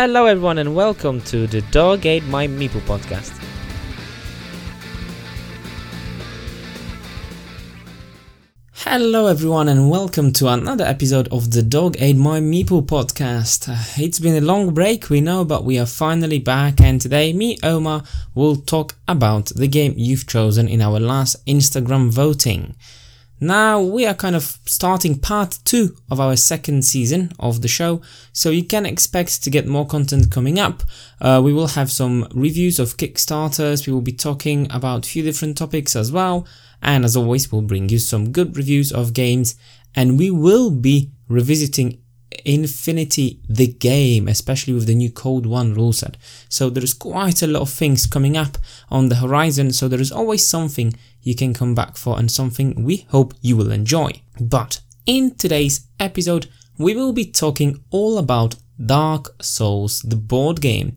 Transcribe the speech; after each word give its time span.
Hello, 0.00 0.26
everyone, 0.26 0.58
and 0.58 0.76
welcome 0.76 1.20
to 1.22 1.48
the 1.48 1.60
Dog 1.72 2.06
Ate 2.06 2.22
My 2.26 2.46
Meeple 2.46 2.82
podcast. 2.82 3.36
Hello, 8.74 9.26
everyone, 9.26 9.66
and 9.66 9.90
welcome 9.90 10.32
to 10.34 10.46
another 10.46 10.84
episode 10.84 11.26
of 11.32 11.50
the 11.50 11.64
Dog 11.64 11.96
Ate 11.98 12.14
My 12.14 12.38
Meeple 12.38 12.86
podcast. 12.86 13.68
Uh, 13.68 13.82
It's 14.00 14.20
been 14.20 14.36
a 14.36 14.46
long 14.46 14.72
break, 14.72 15.10
we 15.10 15.20
know, 15.20 15.44
but 15.44 15.64
we 15.64 15.80
are 15.80 15.84
finally 15.84 16.38
back, 16.38 16.80
and 16.80 17.00
today, 17.00 17.32
me, 17.32 17.58
Omar, 17.64 18.04
will 18.36 18.54
talk 18.54 18.94
about 19.08 19.46
the 19.46 19.66
game 19.66 19.94
you've 19.96 20.28
chosen 20.28 20.68
in 20.68 20.80
our 20.80 21.00
last 21.00 21.44
Instagram 21.44 22.10
voting. 22.10 22.76
Now 23.40 23.80
we 23.80 24.04
are 24.04 24.14
kind 24.14 24.34
of 24.34 24.58
starting 24.66 25.18
part 25.18 25.60
two 25.64 25.96
of 26.10 26.18
our 26.18 26.34
second 26.34 26.84
season 26.84 27.30
of 27.38 27.62
the 27.62 27.68
show, 27.68 28.02
so 28.32 28.50
you 28.50 28.64
can 28.64 28.84
expect 28.84 29.44
to 29.44 29.50
get 29.50 29.66
more 29.66 29.86
content 29.86 30.32
coming 30.32 30.58
up. 30.58 30.82
Uh, 31.20 31.40
we 31.44 31.52
will 31.52 31.68
have 31.68 31.92
some 31.92 32.26
reviews 32.34 32.80
of 32.80 32.96
Kickstarters, 32.96 33.86
we 33.86 33.92
will 33.92 34.00
be 34.00 34.12
talking 34.12 34.66
about 34.72 35.06
a 35.06 35.08
few 35.08 35.22
different 35.22 35.56
topics 35.56 35.94
as 35.94 36.10
well, 36.10 36.48
and 36.82 37.04
as 37.04 37.16
always, 37.16 37.52
we'll 37.52 37.62
bring 37.62 37.88
you 37.88 38.00
some 38.00 38.32
good 38.32 38.56
reviews 38.56 38.90
of 38.90 39.12
games, 39.12 39.54
and 39.94 40.18
we 40.18 40.32
will 40.32 40.70
be 40.72 41.12
revisiting 41.28 42.02
Infinity 42.44 43.40
the 43.48 43.66
game, 43.66 44.28
especially 44.28 44.74
with 44.74 44.86
the 44.86 44.94
new 44.94 45.10
Code 45.10 45.46
1 45.46 45.74
rule 45.74 45.94
set. 45.94 46.16
So 46.48 46.68
there 46.68 46.84
is 46.84 46.92
quite 46.92 47.42
a 47.42 47.46
lot 47.46 47.62
of 47.62 47.70
things 47.70 48.06
coming 48.06 48.36
up 48.36 48.58
on 48.90 49.08
the 49.08 49.16
horizon, 49.16 49.72
so 49.72 49.88
there 49.88 50.00
is 50.00 50.12
always 50.12 50.46
something 50.46 50.94
you 51.22 51.34
can 51.34 51.54
come 51.54 51.74
back 51.74 51.96
for 51.96 52.18
and 52.18 52.30
something 52.30 52.84
we 52.84 53.06
hope 53.10 53.34
you 53.40 53.56
will 53.56 53.70
enjoy. 53.70 54.10
But 54.40 54.80
in 55.06 55.34
today's 55.34 55.86
episode, 55.98 56.48
we 56.78 56.94
will 56.94 57.12
be 57.12 57.24
talking 57.24 57.82
all 57.90 58.18
about 58.18 58.56
Dark 58.84 59.34
Souls, 59.42 60.00
the 60.02 60.16
board 60.16 60.60
game. 60.60 60.96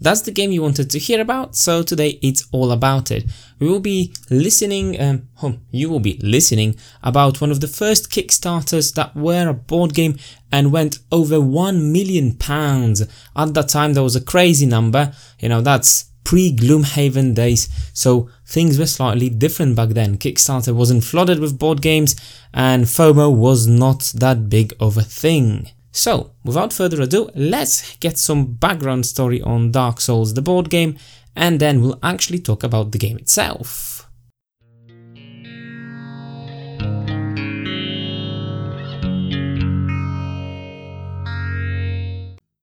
That's 0.00 0.22
the 0.22 0.32
game 0.32 0.50
you 0.50 0.62
wanted 0.62 0.90
to 0.90 0.98
hear 0.98 1.20
about, 1.20 1.54
so 1.54 1.84
today 1.84 2.18
it's 2.22 2.48
all 2.50 2.72
about 2.72 3.12
it. 3.12 3.24
We 3.60 3.68
will 3.68 3.78
be 3.78 4.12
listening, 4.30 5.00
um, 5.00 5.28
oh, 5.40 5.58
you 5.70 5.88
will 5.88 6.00
be 6.00 6.18
listening 6.20 6.74
about 7.04 7.40
one 7.40 7.52
of 7.52 7.60
the 7.60 7.68
first 7.68 8.10
Kickstarters 8.10 8.94
that 8.94 9.14
were 9.14 9.48
a 9.48 9.54
board 9.54 9.94
game 9.94 10.18
and 10.50 10.72
went 10.72 10.98
over 11.12 11.40
1 11.40 11.92
million 11.92 12.34
pounds. 12.34 13.02
At 13.36 13.54
that 13.54 13.68
time, 13.68 13.94
that 13.94 14.02
was 14.02 14.16
a 14.16 14.20
crazy 14.20 14.66
number, 14.66 15.14
you 15.38 15.48
know, 15.48 15.60
that's 15.60 16.06
pre 16.24 16.54
Gloomhaven 16.54 17.34
days, 17.34 17.68
so 17.92 18.28
things 18.46 18.78
were 18.78 18.86
slightly 18.86 19.28
different 19.28 19.76
back 19.76 19.90
then. 19.90 20.18
Kickstarter 20.18 20.74
wasn't 20.74 21.04
flooded 21.04 21.38
with 21.40 21.58
board 21.58 21.82
games, 21.82 22.16
and 22.52 22.84
FOMO 22.84 23.34
was 23.34 23.66
not 23.66 24.12
that 24.16 24.48
big 24.48 24.74
of 24.80 24.96
a 24.96 25.02
thing. 25.02 25.70
So, 25.90 26.32
without 26.42 26.72
further 26.72 27.02
ado, 27.02 27.28
let's 27.34 27.96
get 27.98 28.18
some 28.18 28.54
background 28.54 29.04
story 29.04 29.42
on 29.42 29.72
Dark 29.72 30.00
Souls, 30.00 30.32
the 30.32 30.42
board 30.42 30.70
game, 30.70 30.96
and 31.36 31.60
then 31.60 31.82
we'll 31.82 31.98
actually 32.02 32.38
talk 32.38 32.62
about 32.62 32.92
the 32.92 32.98
game 32.98 33.18
itself. 33.18 34.08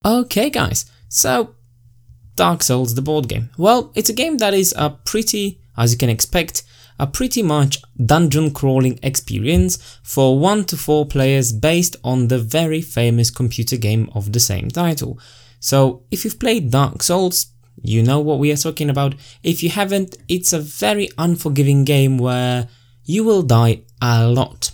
Okay, 0.05 0.49
guys, 0.49 0.89
so 1.07 1.55
Dark 2.39 2.63
Souls, 2.63 2.95
the 2.95 3.01
board 3.01 3.27
game. 3.27 3.49
Well, 3.57 3.91
it's 3.95 4.09
a 4.09 4.13
game 4.13 4.37
that 4.37 4.53
is 4.53 4.73
a 4.77 4.91
pretty, 4.91 5.59
as 5.75 5.91
you 5.91 5.97
can 5.97 6.09
expect, 6.09 6.63
a 6.97 7.05
pretty 7.05 7.43
much 7.43 7.81
dungeon 8.05 8.51
crawling 8.51 8.97
experience 9.03 9.77
for 10.03 10.39
1 10.39 10.63
to 10.67 10.77
4 10.77 11.05
players 11.05 11.51
based 11.51 11.97
on 12.01 12.29
the 12.29 12.39
very 12.39 12.81
famous 12.81 13.29
computer 13.29 13.75
game 13.75 14.09
of 14.15 14.31
the 14.31 14.39
same 14.39 14.69
title. 14.69 15.19
So, 15.59 16.03
if 16.11 16.23
you've 16.23 16.39
played 16.39 16.71
Dark 16.71 17.03
Souls, 17.03 17.47
you 17.83 18.01
know 18.03 18.21
what 18.21 18.39
we 18.39 18.53
are 18.53 18.63
talking 18.67 18.89
about. 18.89 19.15
If 19.43 19.61
you 19.61 19.69
haven't, 19.69 20.15
it's 20.29 20.53
a 20.53 20.59
very 20.59 21.09
unforgiving 21.17 21.83
game 21.83 22.17
where 22.17 22.69
you 23.03 23.25
will 23.25 23.41
die 23.41 23.81
a 24.01 24.25
lot. 24.29 24.71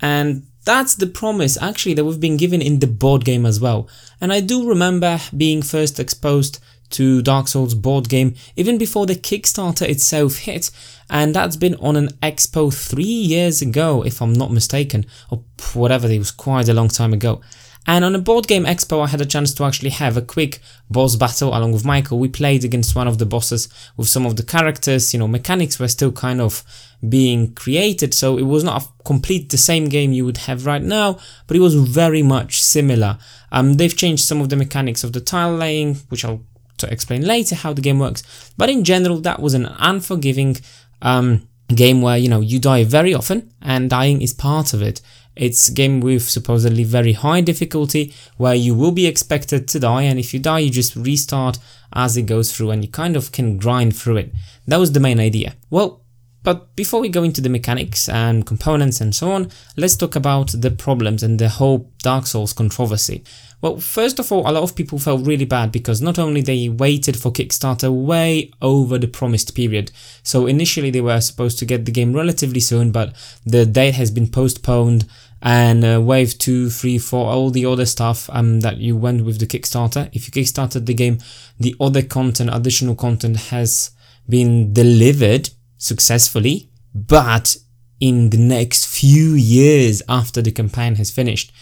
And 0.00 0.46
that's 0.64 0.94
the 0.94 1.06
promise 1.06 1.60
actually 1.60 1.94
that 1.94 2.04
we've 2.06 2.18
been 2.28 2.38
given 2.38 2.62
in 2.62 2.78
the 2.78 2.86
board 2.86 3.26
game 3.26 3.44
as 3.44 3.60
well. 3.60 3.88
And 4.22 4.32
I 4.32 4.40
do 4.40 4.66
remember 4.66 5.20
being 5.36 5.60
first 5.60 6.00
exposed 6.00 6.60
to 6.94 7.22
Dark 7.22 7.48
Souls 7.48 7.74
board 7.74 8.08
game 8.08 8.34
even 8.56 8.78
before 8.78 9.06
the 9.06 9.14
Kickstarter 9.14 9.88
itself 9.88 10.38
hit, 10.38 10.70
and 11.10 11.34
that's 11.34 11.56
been 11.56 11.74
on 11.76 11.96
an 11.96 12.08
expo 12.22 12.72
three 12.72 13.04
years 13.04 13.62
ago, 13.62 14.02
if 14.02 14.20
I'm 14.20 14.32
not 14.32 14.50
mistaken, 14.50 15.06
or 15.30 15.44
whatever, 15.74 16.08
it 16.08 16.18
was 16.18 16.30
quite 16.30 16.68
a 16.68 16.74
long 16.74 16.88
time 16.88 17.12
ago. 17.12 17.40
And 17.86 18.02
on 18.02 18.14
a 18.14 18.18
board 18.18 18.46
game 18.46 18.64
expo, 18.64 19.04
I 19.04 19.08
had 19.08 19.20
a 19.20 19.26
chance 19.26 19.52
to 19.54 19.64
actually 19.64 19.90
have 19.90 20.16
a 20.16 20.22
quick 20.22 20.60
boss 20.90 21.16
battle 21.16 21.50
along 21.50 21.72
with 21.72 21.84
Michael. 21.84 22.18
We 22.18 22.28
played 22.28 22.64
against 22.64 22.96
one 22.96 23.06
of 23.06 23.18
the 23.18 23.26
bosses 23.26 23.68
with 23.98 24.08
some 24.08 24.24
of 24.24 24.36
the 24.36 24.42
characters, 24.42 25.12
you 25.12 25.20
know, 25.20 25.28
mechanics 25.28 25.78
were 25.78 25.88
still 25.88 26.12
kind 26.12 26.40
of 26.40 26.64
being 27.06 27.54
created, 27.54 28.14
so 28.14 28.38
it 28.38 28.44
was 28.44 28.64
not 28.64 28.82
a 28.82 28.88
complete 29.04 29.50
the 29.50 29.58
same 29.58 29.90
game 29.90 30.12
you 30.12 30.24
would 30.24 30.38
have 30.38 30.64
right 30.64 30.82
now, 30.82 31.18
but 31.46 31.56
it 31.56 31.60
was 31.60 31.74
very 31.74 32.22
much 32.22 32.62
similar. 32.62 33.18
Um, 33.52 33.74
they've 33.74 33.94
changed 33.94 34.24
some 34.24 34.40
of 34.40 34.48
the 34.48 34.56
mechanics 34.56 35.04
of 35.04 35.12
the 35.12 35.20
tile 35.20 35.54
laying, 35.54 35.96
which 36.08 36.24
I'll 36.24 36.42
to 36.84 36.92
explain 36.92 37.22
later 37.22 37.54
how 37.54 37.72
the 37.72 37.82
game 37.82 37.98
works. 37.98 38.52
But 38.56 38.70
in 38.70 38.84
general, 38.84 39.20
that 39.20 39.40
was 39.40 39.54
an 39.54 39.66
unforgiving 39.78 40.56
um, 41.02 41.48
game 41.68 42.02
where 42.02 42.16
you 42.16 42.28
know 42.28 42.40
you 42.40 42.58
die 42.58 42.84
very 42.84 43.14
often, 43.14 43.52
and 43.62 43.90
dying 43.90 44.22
is 44.22 44.32
part 44.32 44.74
of 44.74 44.82
it. 44.82 45.00
It's 45.36 45.68
a 45.68 45.74
game 45.74 46.00
with 46.00 46.22
supposedly 46.22 46.84
very 46.84 47.12
high 47.12 47.40
difficulty 47.40 48.14
where 48.36 48.54
you 48.54 48.74
will 48.74 48.92
be 48.92 49.06
expected 49.06 49.66
to 49.68 49.80
die, 49.80 50.02
and 50.02 50.18
if 50.18 50.32
you 50.32 50.40
die, 50.40 50.60
you 50.60 50.70
just 50.70 50.94
restart 50.94 51.58
as 51.92 52.16
it 52.16 52.22
goes 52.22 52.52
through, 52.52 52.70
and 52.70 52.84
you 52.84 52.90
kind 52.90 53.16
of 53.16 53.32
can 53.32 53.58
grind 53.58 53.96
through 53.96 54.18
it. 54.18 54.32
That 54.66 54.78
was 54.78 54.92
the 54.92 55.00
main 55.00 55.20
idea. 55.20 55.54
Well, 55.70 56.03
but 56.44 56.76
before 56.76 57.00
we 57.00 57.08
go 57.08 57.22
into 57.22 57.40
the 57.40 57.48
mechanics 57.48 58.08
and 58.08 58.46
components 58.46 59.00
and 59.00 59.14
so 59.14 59.32
on, 59.32 59.50
let's 59.76 59.96
talk 59.96 60.14
about 60.14 60.52
the 60.52 60.70
problems 60.70 61.22
and 61.22 61.38
the 61.38 61.48
whole 61.48 61.90
Dark 62.02 62.26
Souls 62.26 62.52
controversy. 62.52 63.24
Well, 63.62 63.78
first 63.78 64.18
of 64.18 64.30
all, 64.30 64.42
a 64.42 64.52
lot 64.52 64.62
of 64.62 64.76
people 64.76 64.98
felt 64.98 65.26
really 65.26 65.46
bad 65.46 65.72
because 65.72 66.02
not 66.02 66.18
only 66.18 66.42
they 66.42 66.68
waited 66.68 67.16
for 67.16 67.32
Kickstarter 67.32 67.90
way 67.90 68.50
over 68.60 68.98
the 68.98 69.08
promised 69.08 69.54
period. 69.54 69.90
So 70.22 70.46
initially 70.46 70.90
they 70.90 71.00
were 71.00 71.22
supposed 71.22 71.58
to 71.60 71.64
get 71.64 71.86
the 71.86 71.92
game 71.92 72.12
relatively 72.12 72.60
soon, 72.60 72.92
but 72.92 73.14
the 73.46 73.64
date 73.64 73.94
has 73.94 74.10
been 74.10 74.28
postponed 74.28 75.06
and 75.40 75.82
uh, 75.82 76.00
wave 76.02 76.36
2, 76.36 76.68
3, 76.68 76.98
4, 76.98 77.26
all 77.26 77.50
the 77.50 77.64
other 77.64 77.86
stuff 77.86 78.28
um, 78.34 78.60
that 78.60 78.76
you 78.76 78.98
went 78.98 79.24
with 79.24 79.40
the 79.40 79.46
Kickstarter. 79.46 80.10
If 80.12 80.26
you 80.26 80.42
kickstarted 80.42 80.84
the 80.84 80.94
game, 80.94 81.18
the 81.58 81.74
other 81.80 82.02
content, 82.02 82.50
additional 82.52 82.94
content 82.94 83.36
has 83.48 83.92
been 84.28 84.74
delivered 84.74 85.48
successfully, 85.78 86.70
but 86.94 87.56
in 88.00 88.30
the 88.30 88.38
next 88.38 88.86
few 88.86 89.34
years 89.34 90.02
after 90.08 90.42
the 90.42 90.52
campaign 90.52 90.96
has 90.96 91.10
finished. 91.10 91.52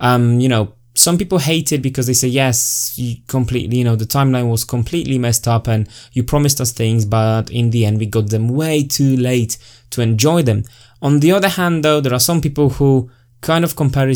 Um, 0.00 0.40
you 0.40 0.48
know, 0.48 0.74
some 0.94 1.16
people 1.16 1.38
hate 1.38 1.72
it 1.72 1.80
because 1.80 2.06
they 2.06 2.12
say, 2.12 2.28
yes, 2.28 2.94
you 2.96 3.16
completely, 3.28 3.78
you 3.78 3.84
know, 3.84 3.96
the 3.96 4.04
timeline 4.04 4.50
was 4.50 4.64
completely 4.64 5.18
messed 5.18 5.46
up 5.46 5.68
and 5.68 5.88
you 6.12 6.24
promised 6.24 6.60
us 6.60 6.72
things, 6.72 7.04
but 7.04 7.50
in 7.50 7.70
the 7.70 7.86
end 7.86 7.98
we 7.98 8.06
got 8.06 8.30
them 8.30 8.48
way 8.48 8.84
too 8.84 9.16
late 9.16 9.58
to 9.90 10.00
enjoy 10.00 10.42
them. 10.42 10.64
On 11.00 11.20
the 11.20 11.32
other 11.32 11.48
hand, 11.48 11.84
though, 11.84 12.00
there 12.00 12.14
are 12.14 12.20
some 12.20 12.40
people 12.40 12.70
who 12.70 13.10
kind 13.40 13.64
of 13.64 13.76
compare 13.76 14.12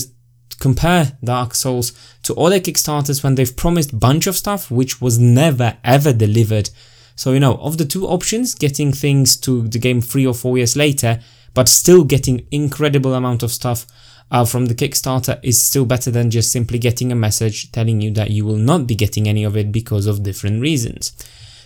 compare 0.58 1.18
Dark 1.24 1.54
Souls 1.54 1.92
to 2.22 2.34
other 2.36 2.60
Kickstarters 2.60 3.24
when 3.24 3.34
they've 3.34 3.56
promised 3.56 3.98
bunch 3.98 4.28
of 4.28 4.36
stuff 4.36 4.70
which 4.70 5.00
was 5.00 5.18
never 5.18 5.76
ever 5.84 6.12
delivered. 6.12 6.70
So, 7.16 7.32
you 7.32 7.40
know, 7.40 7.56
of 7.56 7.78
the 7.78 7.84
two 7.84 8.06
options, 8.06 8.54
getting 8.54 8.92
things 8.92 9.36
to 9.38 9.68
the 9.68 9.78
game 9.78 10.00
three 10.00 10.26
or 10.26 10.34
four 10.34 10.56
years 10.56 10.76
later, 10.76 11.20
but 11.54 11.68
still 11.68 12.04
getting 12.04 12.46
incredible 12.50 13.14
amount 13.14 13.42
of 13.42 13.52
stuff 13.52 13.86
uh, 14.30 14.44
from 14.44 14.66
the 14.66 14.74
Kickstarter 14.74 15.38
is 15.42 15.60
still 15.60 15.84
better 15.84 16.10
than 16.10 16.30
just 16.30 16.50
simply 16.50 16.78
getting 16.78 17.12
a 17.12 17.14
message 17.14 17.70
telling 17.70 18.00
you 18.00 18.10
that 18.12 18.30
you 18.30 18.44
will 18.46 18.56
not 18.56 18.86
be 18.86 18.94
getting 18.94 19.28
any 19.28 19.44
of 19.44 19.56
it 19.56 19.70
because 19.70 20.06
of 20.06 20.22
different 20.22 20.60
reasons. 20.62 21.12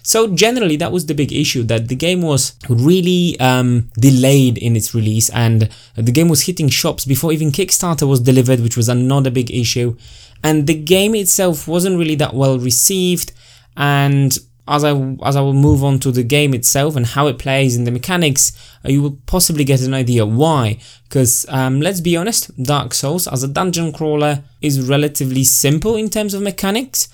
So 0.02 0.28
generally, 0.28 0.76
that 0.76 0.92
was 0.92 1.06
the 1.06 1.14
big 1.14 1.32
issue 1.32 1.64
that 1.64 1.88
the 1.88 1.96
game 1.96 2.22
was 2.22 2.54
really 2.68 3.38
um, 3.40 3.90
delayed 3.98 4.56
in 4.56 4.76
its 4.76 4.94
release, 4.94 5.30
and 5.30 5.68
the 5.96 6.12
game 6.12 6.28
was 6.28 6.42
hitting 6.42 6.68
shops 6.68 7.04
before 7.04 7.32
even 7.32 7.50
Kickstarter 7.50 8.08
was 8.08 8.20
delivered, 8.20 8.60
which 8.60 8.76
was 8.76 8.88
another 8.88 9.30
big 9.30 9.50
issue. 9.50 9.96
And 10.44 10.68
the 10.68 10.80
game 10.80 11.16
itself 11.16 11.66
wasn't 11.66 11.98
really 11.98 12.14
that 12.16 12.34
well 12.34 12.56
received, 12.56 13.32
and 13.76 14.38
as 14.68 14.84
I 14.84 14.90
as 15.22 15.36
I 15.36 15.40
will 15.40 15.52
move 15.52 15.84
on 15.84 15.98
to 16.00 16.10
the 16.10 16.22
game 16.22 16.54
itself 16.54 16.96
and 16.96 17.06
how 17.06 17.26
it 17.28 17.38
plays 17.38 17.76
and 17.76 17.86
the 17.86 17.90
mechanics, 17.90 18.52
uh, 18.84 18.88
you 18.88 19.02
will 19.02 19.18
possibly 19.26 19.64
get 19.64 19.80
an 19.82 19.94
idea 19.94 20.26
why. 20.26 20.78
Because 21.04 21.46
um, 21.48 21.80
let's 21.80 22.00
be 22.00 22.16
honest, 22.16 22.50
Dark 22.62 22.92
Souls 22.94 23.28
as 23.28 23.42
a 23.42 23.48
dungeon 23.48 23.92
crawler 23.92 24.42
is 24.60 24.88
relatively 24.88 25.44
simple 25.44 25.94
in 25.94 26.10
terms 26.10 26.34
of 26.34 26.42
mechanics, 26.42 27.08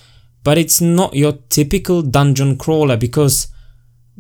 but 0.44 0.56
it's 0.56 0.80
not 0.80 1.14
your 1.14 1.32
typical 1.50 2.02
dungeon 2.02 2.56
crawler 2.56 2.96
because 2.96 3.48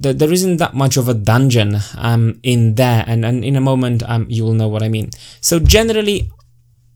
th- 0.00 0.16
there 0.16 0.32
isn't 0.32 0.58
that 0.58 0.74
much 0.74 0.96
of 0.96 1.08
a 1.08 1.14
dungeon 1.14 1.78
um, 1.96 2.38
in 2.42 2.74
there, 2.74 3.04
and, 3.06 3.24
and 3.24 3.44
in 3.44 3.56
a 3.56 3.60
moment 3.60 4.02
um, 4.04 4.26
you 4.28 4.44
will 4.44 4.54
know 4.54 4.68
what 4.68 4.82
I 4.82 4.88
mean. 4.88 5.10
So 5.40 5.58
generally, 5.58 6.30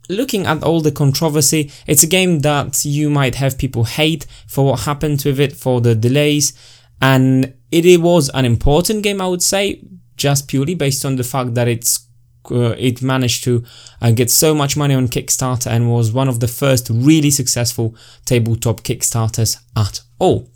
looking 0.08 0.47
at 0.47 0.62
all 0.62 0.81
the 0.81 0.93
controversy, 0.93 1.70
it's 1.87 2.03
a 2.03 2.06
game 2.06 2.41
that 2.41 2.85
you 2.85 3.11
might 3.11 3.37
have 3.37 3.58
people 3.58 3.85
hate 3.85 4.26
for 4.47 4.67
what 4.67 4.81
happened 4.81 5.23
with 5.25 5.41
it, 5.41 5.55
for 5.55 5.81
the 5.81 5.94
delays, 5.94 6.53
and 7.00 7.55
it, 7.70 8.00
was 8.00 8.31
an 8.31 8.44
important 8.44 9.03
game, 9.03 9.20
I 9.20 9.26
would 9.26 9.43
say, 9.43 9.82
just 10.17 10.49
purely 10.49 10.75
based 10.75 11.05
on 11.05 11.17
the 11.17 11.25
fact 11.25 11.55
that 11.55 11.69
it's 11.69 12.06
uh, 12.50 12.75
it 12.79 13.03
managed 13.03 13.43
to 13.44 13.64
uh, 14.00 14.12
get 14.12 14.31
so 14.31 14.55
much 14.55 14.76
money 14.76 14.94
on 14.94 15.08
Kickstarter 15.08 15.67
and 15.67 15.91
was 15.91 16.12
one 16.12 16.29
of 16.29 16.38
the 16.38 16.47
first 16.47 16.88
really 16.91 17.31
successful 17.31 17.97
tabletop 18.25 18.82
Kickstarters 18.82 19.59
at 19.76 20.00
all. 20.20 20.49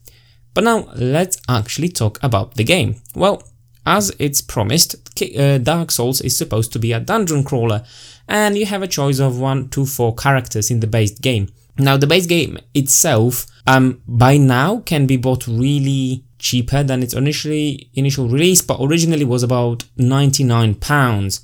But 0.54 0.64
now 0.64 0.88
let's 0.94 1.40
actually 1.48 1.88
talk 1.88 2.22
about 2.22 2.54
the 2.54 2.64
game. 2.64 3.02
Well, 3.14 3.42
as 3.86 4.14
it's 4.18 4.40
promised, 4.40 4.96
uh, 5.38 5.58
Dark 5.58 5.90
Souls 5.90 6.20
is 6.20 6.36
supposed 6.36 6.72
to 6.72 6.78
be 6.78 6.92
a 6.92 7.00
dungeon 7.00 7.44
crawler, 7.44 7.84
and 8.28 8.56
you 8.56 8.66
have 8.66 8.82
a 8.82 8.88
choice 8.88 9.18
of 9.18 9.38
1 9.38 9.68
to 9.70 9.86
4 9.86 10.14
characters 10.14 10.70
in 10.70 10.80
the 10.80 10.86
base 10.86 11.18
game. 11.18 11.48
Now, 11.78 11.96
the 11.96 12.06
base 12.06 12.26
game 12.26 12.58
itself, 12.74 13.46
um, 13.66 14.02
by 14.06 14.36
now 14.36 14.80
can 14.80 15.06
be 15.06 15.16
bought 15.16 15.46
really 15.46 16.24
cheaper 16.38 16.82
than 16.82 17.02
its 17.02 17.14
initially 17.14 17.88
initial 17.94 18.28
release, 18.28 18.62
but 18.62 18.78
originally 18.80 19.24
was 19.24 19.42
about 19.42 19.84
99 19.96 20.74
pounds 20.74 21.40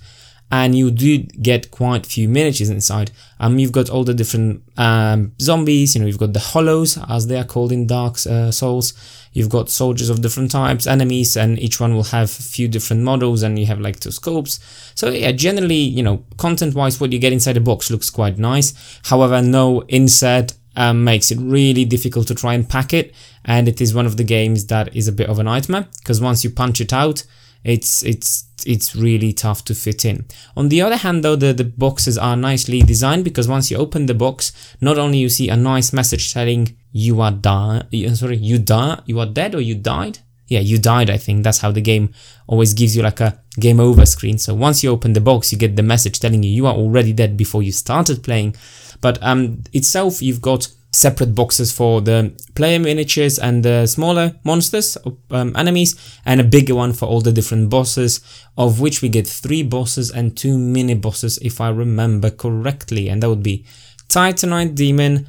and 0.51 0.77
you 0.79 0.91
do 0.91 1.19
get 1.19 1.71
quite 1.71 2.07
a 2.07 2.09
few 2.09 2.29
miniatures 2.29 2.71
inside. 2.71 3.11
Um, 3.41 3.59
you've 3.59 3.73
got 3.73 3.91
all 3.91 4.05
the 4.05 4.15
different 4.15 4.63
um, 4.77 5.33
zombies, 5.41 5.95
you 5.95 6.01
know, 6.01 6.07
you've 6.07 6.19
got 6.19 6.33
the 6.33 6.39
hollows, 6.39 6.99
as 7.09 7.27
they 7.27 7.39
are 7.39 7.45
called 7.45 7.73
in 7.73 7.87
Dark 7.87 8.15
uh, 8.27 8.51
Souls. 8.53 8.95
You've 9.33 9.51
got 9.51 9.69
soldiers 9.69 10.09
of 10.09 10.23
different 10.23 10.51
types, 10.51 10.87
enemies, 10.87 11.37
and 11.37 11.59
each 11.59 11.79
one 11.81 11.95
will 11.95 12.05
have 12.05 12.31
a 12.31 12.43
few 12.43 12.69
different 12.69 13.03
models, 13.03 13.43
and 13.43 13.59
you 13.59 13.67
have 13.67 13.81
like 13.81 14.01
two 14.01 14.11
scopes. 14.11 14.61
So 14.95 15.11
yeah, 15.11 15.33
generally, 15.33 15.75
you 15.75 16.03
know, 16.03 16.25
content-wise, 16.39 17.01
what 17.01 17.13
you 17.13 17.19
get 17.19 17.33
inside 17.33 17.55
the 17.55 17.61
box 17.61 17.91
looks 17.91 18.09
quite 18.09 18.39
nice. 18.39 18.73
However, 19.05 19.43
no 19.43 19.83
insert 19.89 20.55
um, 20.77 21.05
makes 21.05 21.31
it 21.31 21.39
really 21.39 21.85
difficult 21.85 22.29
to 22.29 22.35
try 22.35 22.55
and 22.55 22.69
pack 22.69 22.95
it, 22.95 23.15
and 23.45 23.69
it 23.69 23.81
is 23.81 23.95
one 23.95 24.07
of 24.07 24.17
the 24.17 24.25
games 24.25 24.67
that 24.67 24.95
is 24.97 25.09
a 25.09 25.13
bit 25.13 25.29
of 25.29 25.39
a 25.39 25.43
nightmare, 25.43 25.89
because 25.99 26.21
once 26.21 26.45
you 26.45 26.51
punch 26.51 26.81
it 26.81 26.93
out, 26.93 27.25
it's 27.67 28.05
it's 28.05 28.45
it's 28.65 28.97
really 28.97 29.33
tough 29.33 29.65
to 29.65 29.75
fit 29.75 30.05
in. 30.05 30.25
On 30.57 30.69
the 30.69 30.81
other 30.83 30.97
hand 30.97 31.25
though, 31.25 31.37
the, 31.37 31.53
the 31.53 31.65
boxes 31.65 32.17
are 32.17 32.37
nicely 32.37 32.81
designed 32.81 33.25
because 33.25 33.49
once 33.49 33.71
you 33.71 33.77
open 33.77 34.07
the 34.07 34.15
box, 34.15 34.53
not 34.81 34.99
only 34.99 35.19
you 35.19 35.29
see 35.29 35.49
a 35.49 35.57
nice 35.57 35.93
message 35.93 36.33
telling 36.33 36.77
you 36.93 37.21
are 37.21 37.33
die, 37.33 37.83
sorry, 38.15 38.37
you 38.37 38.59
die, 38.59 39.01
you 39.07 39.19
are 39.21 39.27
dead 39.27 39.55
or 39.55 39.61
you 39.61 39.75
died. 39.75 40.19
Yeah, 40.49 40.61
you 40.61 40.79
died, 40.79 41.11
I 41.11 41.17
think. 41.17 41.43
That's 41.43 41.59
how 41.59 41.73
the 41.73 41.81
game 41.81 42.15
always 42.47 42.73
gives 42.73 42.97
you 42.97 43.03
like 43.03 43.21
a 43.21 43.41
game 43.59 43.81
over 43.81 44.07
screen. 44.07 44.39
So 44.39 44.55
once 44.55 44.85
you 44.85 44.91
open 44.91 45.13
the 45.13 45.21
box, 45.21 45.51
you 45.51 45.59
get 45.59 45.75
the 45.75 45.83
message 45.83 46.21
telling 46.21 46.45
you 46.45 46.51
you 46.51 46.67
are 46.67 46.75
already 46.75 47.13
dead 47.13 47.37
before 47.37 47.65
you 47.65 47.73
started 47.73 48.23
playing. 48.23 48.55
But 49.01 49.21
um, 49.23 49.65
itself, 49.73 50.23
you've 50.23 50.41
got 50.41 50.69
separate 50.97 51.35
boxes 51.35 51.73
for 51.73 52.01
the 52.01 52.33
player 52.55 52.79
miniatures 52.79 53.39
and 53.39 53.63
the 53.63 53.87
smaller 53.87 54.35
monsters, 54.45 54.97
um, 55.31 55.55
enemies, 55.57 55.95
and 56.25 56.41
a 56.41 56.45
bigger 56.45 56.75
one 56.75 56.93
for 56.93 57.07
all 57.07 57.21
the 57.21 57.33
different 57.33 57.69
bosses, 57.69 58.21
of 58.57 58.81
which 58.81 59.03
we 59.03 59.09
get 59.09 59.27
three 59.27 59.63
bosses 59.63 60.11
and 60.11 60.37
two 60.37 60.57
mini 60.57 60.95
bosses, 60.95 61.39
if 61.39 61.61
I 61.61 61.69
remember 61.69 62.31
correctly, 62.31 63.09
and 63.09 63.23
that 63.23 63.29
would 63.29 63.43
be 63.43 63.67
Titanite 64.09 64.75
Demon 64.75 65.29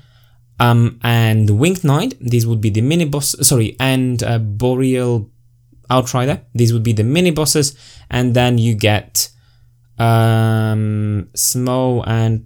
um, 0.59 0.99
and 1.03 1.59
Winged 1.59 1.83
Knight. 1.83 2.15
These 2.21 2.47
would 2.47 2.61
be 2.61 2.69
the 2.69 2.81
mini 2.81 3.05
boss, 3.05 3.35
sorry, 3.45 3.75
and 3.79 4.23
uh, 4.23 4.39
Boreal 4.39 5.29
Outrider. 5.89 6.41
These 6.55 6.71
would 6.73 6.83
be 6.83 6.93
the 6.93 7.03
mini 7.03 7.31
bosses, 7.31 7.75
and 8.09 8.33
then 8.33 8.57
you 8.57 8.73
get 8.75 9.29
um, 9.97 11.29
Smough 11.35 12.03
and 12.07 12.45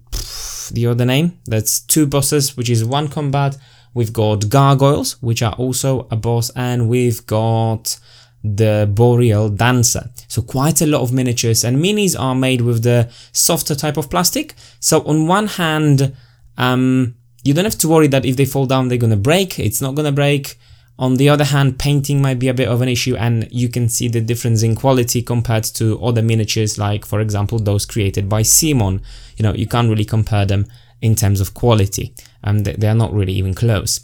the 0.73 0.87
other 0.87 1.05
name. 1.05 1.39
That's 1.45 1.79
two 1.79 2.05
bosses, 2.07 2.57
which 2.57 2.69
is 2.69 2.83
one 2.83 3.07
combat. 3.07 3.57
We've 3.93 4.13
got 4.13 4.49
gargoyles, 4.49 5.21
which 5.21 5.41
are 5.41 5.53
also 5.53 6.07
a 6.09 6.15
boss, 6.15 6.49
and 6.55 6.87
we've 6.87 7.25
got 7.25 7.99
the 8.43 8.89
Boreal 8.91 9.49
Dancer. 9.49 10.09
So 10.27 10.41
quite 10.41 10.81
a 10.81 10.87
lot 10.87 11.01
of 11.01 11.13
miniatures 11.13 11.63
and 11.63 11.77
minis 11.77 12.19
are 12.19 12.33
made 12.35 12.61
with 12.61 12.83
the 12.83 13.11
softer 13.31 13.75
type 13.75 13.97
of 13.97 14.09
plastic. 14.09 14.55
So 14.79 15.03
on 15.03 15.27
one 15.27 15.47
hand, 15.47 16.15
um, 16.57 17.15
you 17.43 17.53
don't 17.53 17.65
have 17.65 17.77
to 17.79 17.87
worry 17.87 18.07
that 18.07 18.25
if 18.25 18.37
they 18.37 18.45
fall 18.45 18.65
down, 18.65 18.87
they're 18.87 18.97
gonna 18.97 19.17
break. 19.17 19.59
It's 19.59 19.81
not 19.81 19.95
gonna 19.95 20.11
break. 20.11 20.57
On 21.01 21.15
the 21.15 21.29
other 21.29 21.45
hand, 21.45 21.79
painting 21.79 22.21
might 22.21 22.37
be 22.37 22.47
a 22.47 22.53
bit 22.53 22.67
of 22.67 22.79
an 22.79 22.87
issue 22.87 23.15
and 23.15 23.47
you 23.51 23.69
can 23.69 23.89
see 23.89 24.07
the 24.07 24.21
difference 24.21 24.61
in 24.61 24.75
quality 24.75 25.23
compared 25.23 25.63
to 25.63 25.99
other 25.99 26.21
miniatures 26.21 26.77
like, 26.77 27.05
for 27.05 27.19
example, 27.19 27.57
those 27.57 27.87
created 27.87 28.29
by 28.29 28.43
CMON. 28.43 29.01
You 29.35 29.41
know, 29.43 29.53
you 29.55 29.65
can't 29.65 29.89
really 29.89 30.05
compare 30.05 30.45
them 30.45 30.67
in 31.01 31.15
terms 31.15 31.41
of 31.41 31.55
quality 31.55 32.13
and 32.43 32.63
they 32.65 32.87
are 32.87 32.93
not 32.93 33.11
really 33.13 33.33
even 33.33 33.55
close. 33.55 34.01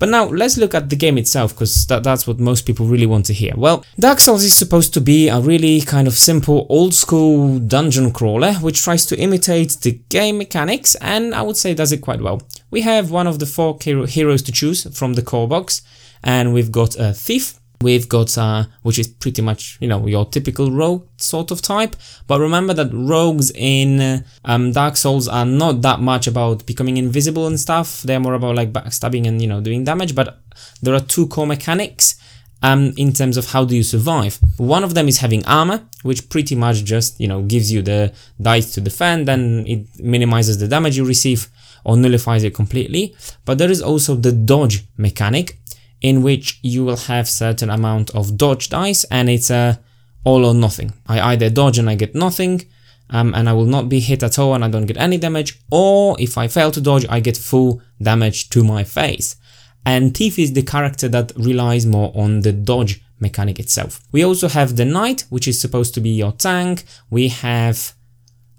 But 0.00 0.08
now 0.08 0.24
let's 0.24 0.58
look 0.58 0.74
at 0.74 0.90
the 0.90 0.96
game 0.96 1.16
itself 1.16 1.54
because 1.54 1.86
that, 1.86 2.02
that's 2.02 2.26
what 2.26 2.40
most 2.40 2.66
people 2.66 2.86
really 2.86 3.06
want 3.06 3.26
to 3.26 3.32
hear. 3.32 3.52
Well, 3.56 3.84
Dark 4.00 4.18
Souls 4.18 4.42
is 4.42 4.52
supposed 4.52 4.92
to 4.94 5.00
be 5.00 5.28
a 5.28 5.38
really 5.38 5.80
kind 5.82 6.08
of 6.08 6.14
simple 6.14 6.66
old 6.68 6.92
school 6.92 7.60
dungeon 7.60 8.10
crawler 8.10 8.54
which 8.54 8.82
tries 8.82 9.06
to 9.06 9.16
imitate 9.16 9.76
the 9.82 10.00
game 10.08 10.38
mechanics 10.38 10.96
and 10.96 11.36
I 11.36 11.42
would 11.42 11.56
say 11.56 11.72
does 11.72 11.92
it 11.92 11.98
quite 11.98 12.20
well. 12.20 12.42
We 12.68 12.80
have 12.80 13.12
one 13.12 13.28
of 13.28 13.38
the 13.38 13.46
four 13.46 13.78
heroes 13.80 14.42
to 14.42 14.50
choose 14.50 14.92
from 14.98 15.14
the 15.14 15.22
core 15.22 15.46
box 15.46 15.82
and 16.22 16.52
we've 16.52 16.72
got 16.72 16.96
a 16.98 17.12
thief. 17.12 17.58
We've 17.80 18.08
got 18.08 18.38
uh, 18.38 18.66
which 18.82 18.98
is 18.98 19.08
pretty 19.08 19.42
much 19.42 19.76
you 19.80 19.88
know 19.88 20.06
your 20.06 20.24
typical 20.24 20.70
rogue 20.70 21.06
sort 21.16 21.50
of 21.50 21.62
type. 21.62 21.96
But 22.28 22.40
remember 22.40 22.72
that 22.74 22.90
rogues 22.92 23.50
in 23.54 24.24
um, 24.44 24.72
dark 24.72 24.96
souls 24.96 25.26
are 25.26 25.44
not 25.46 25.82
that 25.82 26.00
much 26.00 26.26
about 26.28 26.64
becoming 26.64 26.96
invisible 26.96 27.46
and 27.46 27.58
stuff. 27.58 28.02
They're 28.02 28.20
more 28.20 28.34
about 28.34 28.54
like 28.54 28.72
backstabbing 28.72 29.26
and 29.26 29.42
you 29.42 29.48
know 29.48 29.60
doing 29.60 29.82
damage. 29.84 30.14
But 30.14 30.38
there 30.80 30.94
are 30.94 31.00
two 31.00 31.26
core 31.26 31.46
mechanics 31.46 32.16
um, 32.62 32.92
in 32.96 33.12
terms 33.12 33.36
of 33.36 33.50
how 33.50 33.64
do 33.64 33.76
you 33.76 33.82
survive. 33.82 34.38
One 34.56 34.84
of 34.84 34.94
them 34.94 35.08
is 35.08 35.18
having 35.18 35.44
armor, 35.46 35.84
which 36.02 36.28
pretty 36.28 36.54
much 36.54 36.84
just, 36.84 37.20
you 37.20 37.28
know, 37.28 37.42
gives 37.42 37.72
you 37.72 37.82
the 37.82 38.12
dice 38.40 38.72
to 38.74 38.80
defend. 38.80 39.28
And 39.28 39.66
it 39.66 39.86
minimizes 39.98 40.58
the 40.58 40.68
damage 40.68 40.96
you 40.96 41.04
receive 41.04 41.48
or 41.84 41.96
nullifies 41.96 42.44
it 42.44 42.54
completely. 42.54 43.14
But 43.44 43.58
there 43.58 43.70
is 43.70 43.82
also 43.82 44.14
the 44.14 44.32
dodge 44.32 44.84
mechanic, 44.96 45.58
in 46.02 46.22
which 46.22 46.58
you 46.62 46.84
will 46.84 46.96
have 46.96 47.28
certain 47.28 47.70
amount 47.70 48.10
of 48.10 48.36
dodge 48.36 48.68
dice 48.68 49.04
and 49.04 49.30
it's 49.30 49.50
a 49.50 49.80
all 50.24 50.44
or 50.44 50.54
nothing. 50.54 50.92
I 51.06 51.20
either 51.32 51.50
dodge 51.50 51.78
and 51.78 51.88
I 51.88 51.94
get 51.94 52.14
nothing 52.14 52.62
um, 53.10 53.34
and 53.34 53.48
I 53.48 53.52
will 53.52 53.66
not 53.66 53.88
be 53.88 54.00
hit 54.00 54.22
at 54.22 54.38
all 54.38 54.54
and 54.54 54.64
I 54.64 54.68
don't 54.68 54.86
get 54.86 54.96
any 54.96 55.18
damage 55.18 55.58
or 55.70 56.16
if 56.20 56.36
I 56.38 56.48
fail 56.48 56.70
to 56.72 56.80
dodge 56.80 57.06
I 57.08 57.20
get 57.20 57.36
full 57.36 57.80
damage 58.00 58.50
to 58.50 58.62
my 58.62 58.84
face. 58.84 59.36
And 59.84 60.16
Thief 60.16 60.38
is 60.38 60.52
the 60.52 60.62
character 60.62 61.08
that 61.08 61.32
relies 61.36 61.86
more 61.86 62.12
on 62.14 62.40
the 62.40 62.52
dodge 62.52 63.02
mechanic 63.18 63.58
itself. 63.58 64.00
We 64.12 64.24
also 64.24 64.48
have 64.48 64.76
the 64.76 64.84
Knight 64.84 65.24
which 65.28 65.48
is 65.48 65.60
supposed 65.60 65.94
to 65.94 66.00
be 66.00 66.10
your 66.10 66.32
tank. 66.32 66.84
We 67.10 67.28
have, 67.28 67.94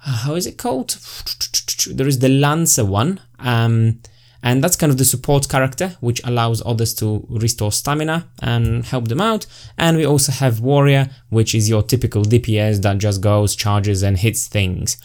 uh, 0.06 0.18
how 0.18 0.36
is 0.36 0.48
it 0.48 0.58
called? 0.58 0.98
There 1.92 2.08
is 2.08 2.20
the 2.20 2.30
Lancer 2.30 2.86
one. 2.86 3.22
Um, 3.40 4.00
and 4.44 4.62
that's 4.62 4.76
kind 4.76 4.92
of 4.92 4.98
the 4.98 5.06
support 5.06 5.48
character 5.48 5.96
which 6.02 6.22
allows 6.26 6.62
others 6.66 6.94
to 6.96 7.26
restore 7.30 7.72
stamina 7.72 8.28
and 8.42 8.86
help 8.86 9.08
them 9.08 9.22
out. 9.22 9.46
And 9.78 9.96
we 9.96 10.06
also 10.06 10.34
have 10.34 10.60
warrior 10.60 11.10
which 11.30 11.56
is 11.56 11.70
your 11.70 11.82
typical 11.82 12.24
DPS 12.24 12.82
that 12.82 12.98
just 12.98 13.22
goes 13.22 13.56
charges 13.56 14.04
and 14.04 14.18
hits 14.18 14.48
things. 14.48 14.98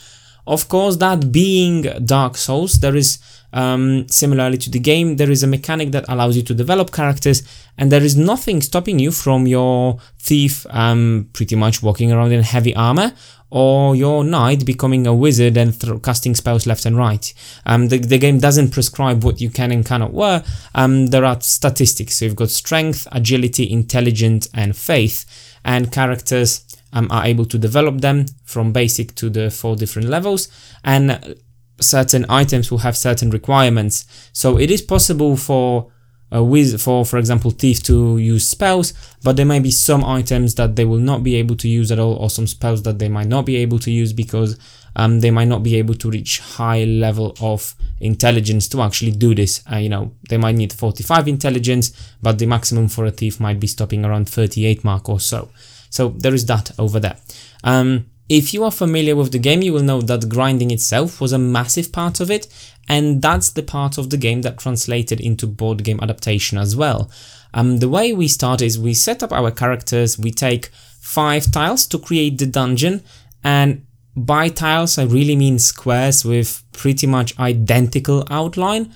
Of 0.46 0.68
course 0.68 0.96
that 0.96 1.30
being 1.30 1.82
Dark 2.04 2.36
Souls 2.36 2.74
there 2.80 2.96
is 2.96 3.18
um, 3.52 4.06
similarly 4.08 4.58
to 4.58 4.70
the 4.70 4.78
game 4.78 5.16
there 5.16 5.30
is 5.30 5.42
a 5.42 5.46
mechanic 5.46 5.90
that 5.92 6.04
allows 6.08 6.36
you 6.36 6.42
to 6.42 6.54
develop 6.54 6.92
characters 6.92 7.42
and 7.76 7.90
there 7.90 8.02
is 8.02 8.16
nothing 8.16 8.60
stopping 8.60 8.98
you 8.98 9.10
from 9.10 9.46
your 9.46 9.98
thief 10.18 10.66
um, 10.70 11.28
pretty 11.32 11.56
much 11.56 11.82
walking 11.82 12.12
around 12.12 12.32
in 12.32 12.42
heavy 12.42 12.74
armor 12.74 13.12
or 13.50 13.96
your 13.96 14.24
knight 14.24 14.64
becoming 14.64 15.06
a 15.06 15.14
wizard 15.14 15.56
and 15.56 15.74
casting 16.02 16.34
spells 16.34 16.66
left 16.66 16.84
and 16.84 16.96
right. 16.96 17.32
Um, 17.64 17.88
the, 17.88 17.98
the 17.98 18.18
game 18.18 18.38
doesn't 18.38 18.70
prescribe 18.70 19.24
what 19.24 19.40
you 19.40 19.50
can 19.50 19.72
and 19.72 19.84
cannot 19.84 20.12
wear. 20.12 20.44
Um, 20.74 21.06
there 21.06 21.24
are 21.24 21.40
statistics. 21.40 22.16
So 22.16 22.26
you've 22.26 22.36
got 22.36 22.50
strength, 22.50 23.08
agility, 23.12 23.70
intelligence, 23.70 24.48
and 24.52 24.76
faith, 24.76 25.24
and 25.64 25.90
characters 25.90 26.64
um, 26.92 27.08
are 27.10 27.24
able 27.24 27.46
to 27.46 27.58
develop 27.58 28.00
them 28.00 28.26
from 28.44 28.72
basic 28.72 29.14
to 29.16 29.30
the 29.30 29.50
four 29.50 29.76
different 29.76 30.08
levels, 30.08 30.48
and 30.84 31.36
certain 31.80 32.26
items 32.28 32.70
will 32.70 32.78
have 32.78 32.96
certain 32.96 33.30
requirements. 33.30 34.06
So 34.32 34.58
it 34.58 34.70
is 34.70 34.82
possible 34.82 35.36
for 35.36 35.90
with 36.30 36.80
for 36.80 37.04
for 37.06 37.18
example 37.18 37.50
thief 37.50 37.82
to 37.82 38.18
use 38.18 38.46
spells 38.46 38.92
but 39.22 39.36
there 39.36 39.46
may 39.46 39.60
be 39.60 39.70
some 39.70 40.04
items 40.04 40.54
that 40.56 40.76
they 40.76 40.84
will 40.84 40.98
not 40.98 41.22
be 41.22 41.36
able 41.36 41.56
to 41.56 41.68
use 41.68 41.90
at 41.90 41.98
all 41.98 42.14
or 42.14 42.28
some 42.28 42.46
spells 42.46 42.82
that 42.82 42.98
they 42.98 43.08
might 43.08 43.26
not 43.26 43.46
be 43.46 43.56
able 43.56 43.78
to 43.78 43.90
use 43.90 44.12
because 44.12 44.58
um, 44.96 45.20
they 45.20 45.30
might 45.30 45.48
not 45.48 45.62
be 45.62 45.76
able 45.76 45.94
to 45.94 46.10
reach 46.10 46.40
high 46.40 46.84
level 46.84 47.34
of 47.40 47.74
intelligence 48.00 48.68
to 48.68 48.82
actually 48.82 49.12
do 49.12 49.34
this. 49.34 49.62
Uh, 49.72 49.76
you 49.76 49.88
know 49.88 50.12
they 50.28 50.36
might 50.36 50.54
need 50.54 50.72
45 50.72 51.28
intelligence 51.28 52.14
but 52.20 52.38
the 52.38 52.46
maximum 52.46 52.88
for 52.88 53.06
a 53.06 53.10
thief 53.10 53.40
might 53.40 53.58
be 53.58 53.66
stopping 53.66 54.04
around 54.04 54.28
38 54.28 54.84
mark 54.84 55.08
or 55.08 55.20
so. 55.20 55.48
So 55.90 56.10
there 56.10 56.34
is 56.34 56.44
that 56.46 56.72
over 56.78 57.00
there. 57.00 57.16
Um, 57.64 58.06
If 58.28 58.52
you 58.52 58.62
are 58.64 58.70
familiar 58.70 59.16
with 59.16 59.32
the 59.32 59.38
game, 59.38 59.62
you 59.62 59.72
will 59.72 59.82
know 59.82 60.02
that 60.02 60.28
grinding 60.28 60.70
itself 60.70 61.20
was 61.20 61.32
a 61.32 61.38
massive 61.38 61.92
part 61.92 62.20
of 62.20 62.30
it, 62.30 62.46
and 62.86 63.22
that's 63.22 63.50
the 63.50 63.62
part 63.62 63.96
of 63.96 64.10
the 64.10 64.18
game 64.18 64.42
that 64.42 64.58
translated 64.58 65.20
into 65.20 65.46
board 65.46 65.82
game 65.82 65.98
adaptation 66.02 66.58
as 66.58 66.76
well. 66.76 67.10
Um, 67.54 67.78
the 67.78 67.88
way 67.88 68.12
we 68.12 68.28
start 68.28 68.60
is 68.60 68.78
we 68.78 68.92
set 68.92 69.22
up 69.22 69.32
our 69.32 69.50
characters, 69.50 70.18
we 70.18 70.30
take 70.30 70.66
five 71.00 71.50
tiles 71.50 71.86
to 71.86 71.98
create 71.98 72.36
the 72.36 72.46
dungeon, 72.46 73.02
and 73.42 73.86
by 74.14 74.48
tiles 74.48 74.98
I 74.98 75.04
really 75.04 75.36
mean 75.36 75.58
squares 75.58 76.24
with 76.24 76.62
pretty 76.72 77.06
much 77.06 77.38
identical 77.38 78.26
outline. 78.30 78.92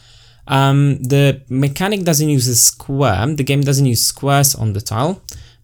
Um, 0.47 1.03
the 1.03 1.41
mechanic 1.49 2.03
doesn't 2.03 2.29
use 2.29 2.49
a 2.49 2.57
square, 2.57 3.27
the 3.29 3.45
game 3.45 3.63
doesn't 3.63 3.87
use 3.87 4.05
squares 4.05 4.55
on 4.55 4.75
the 4.75 4.81
tile, 4.81 5.23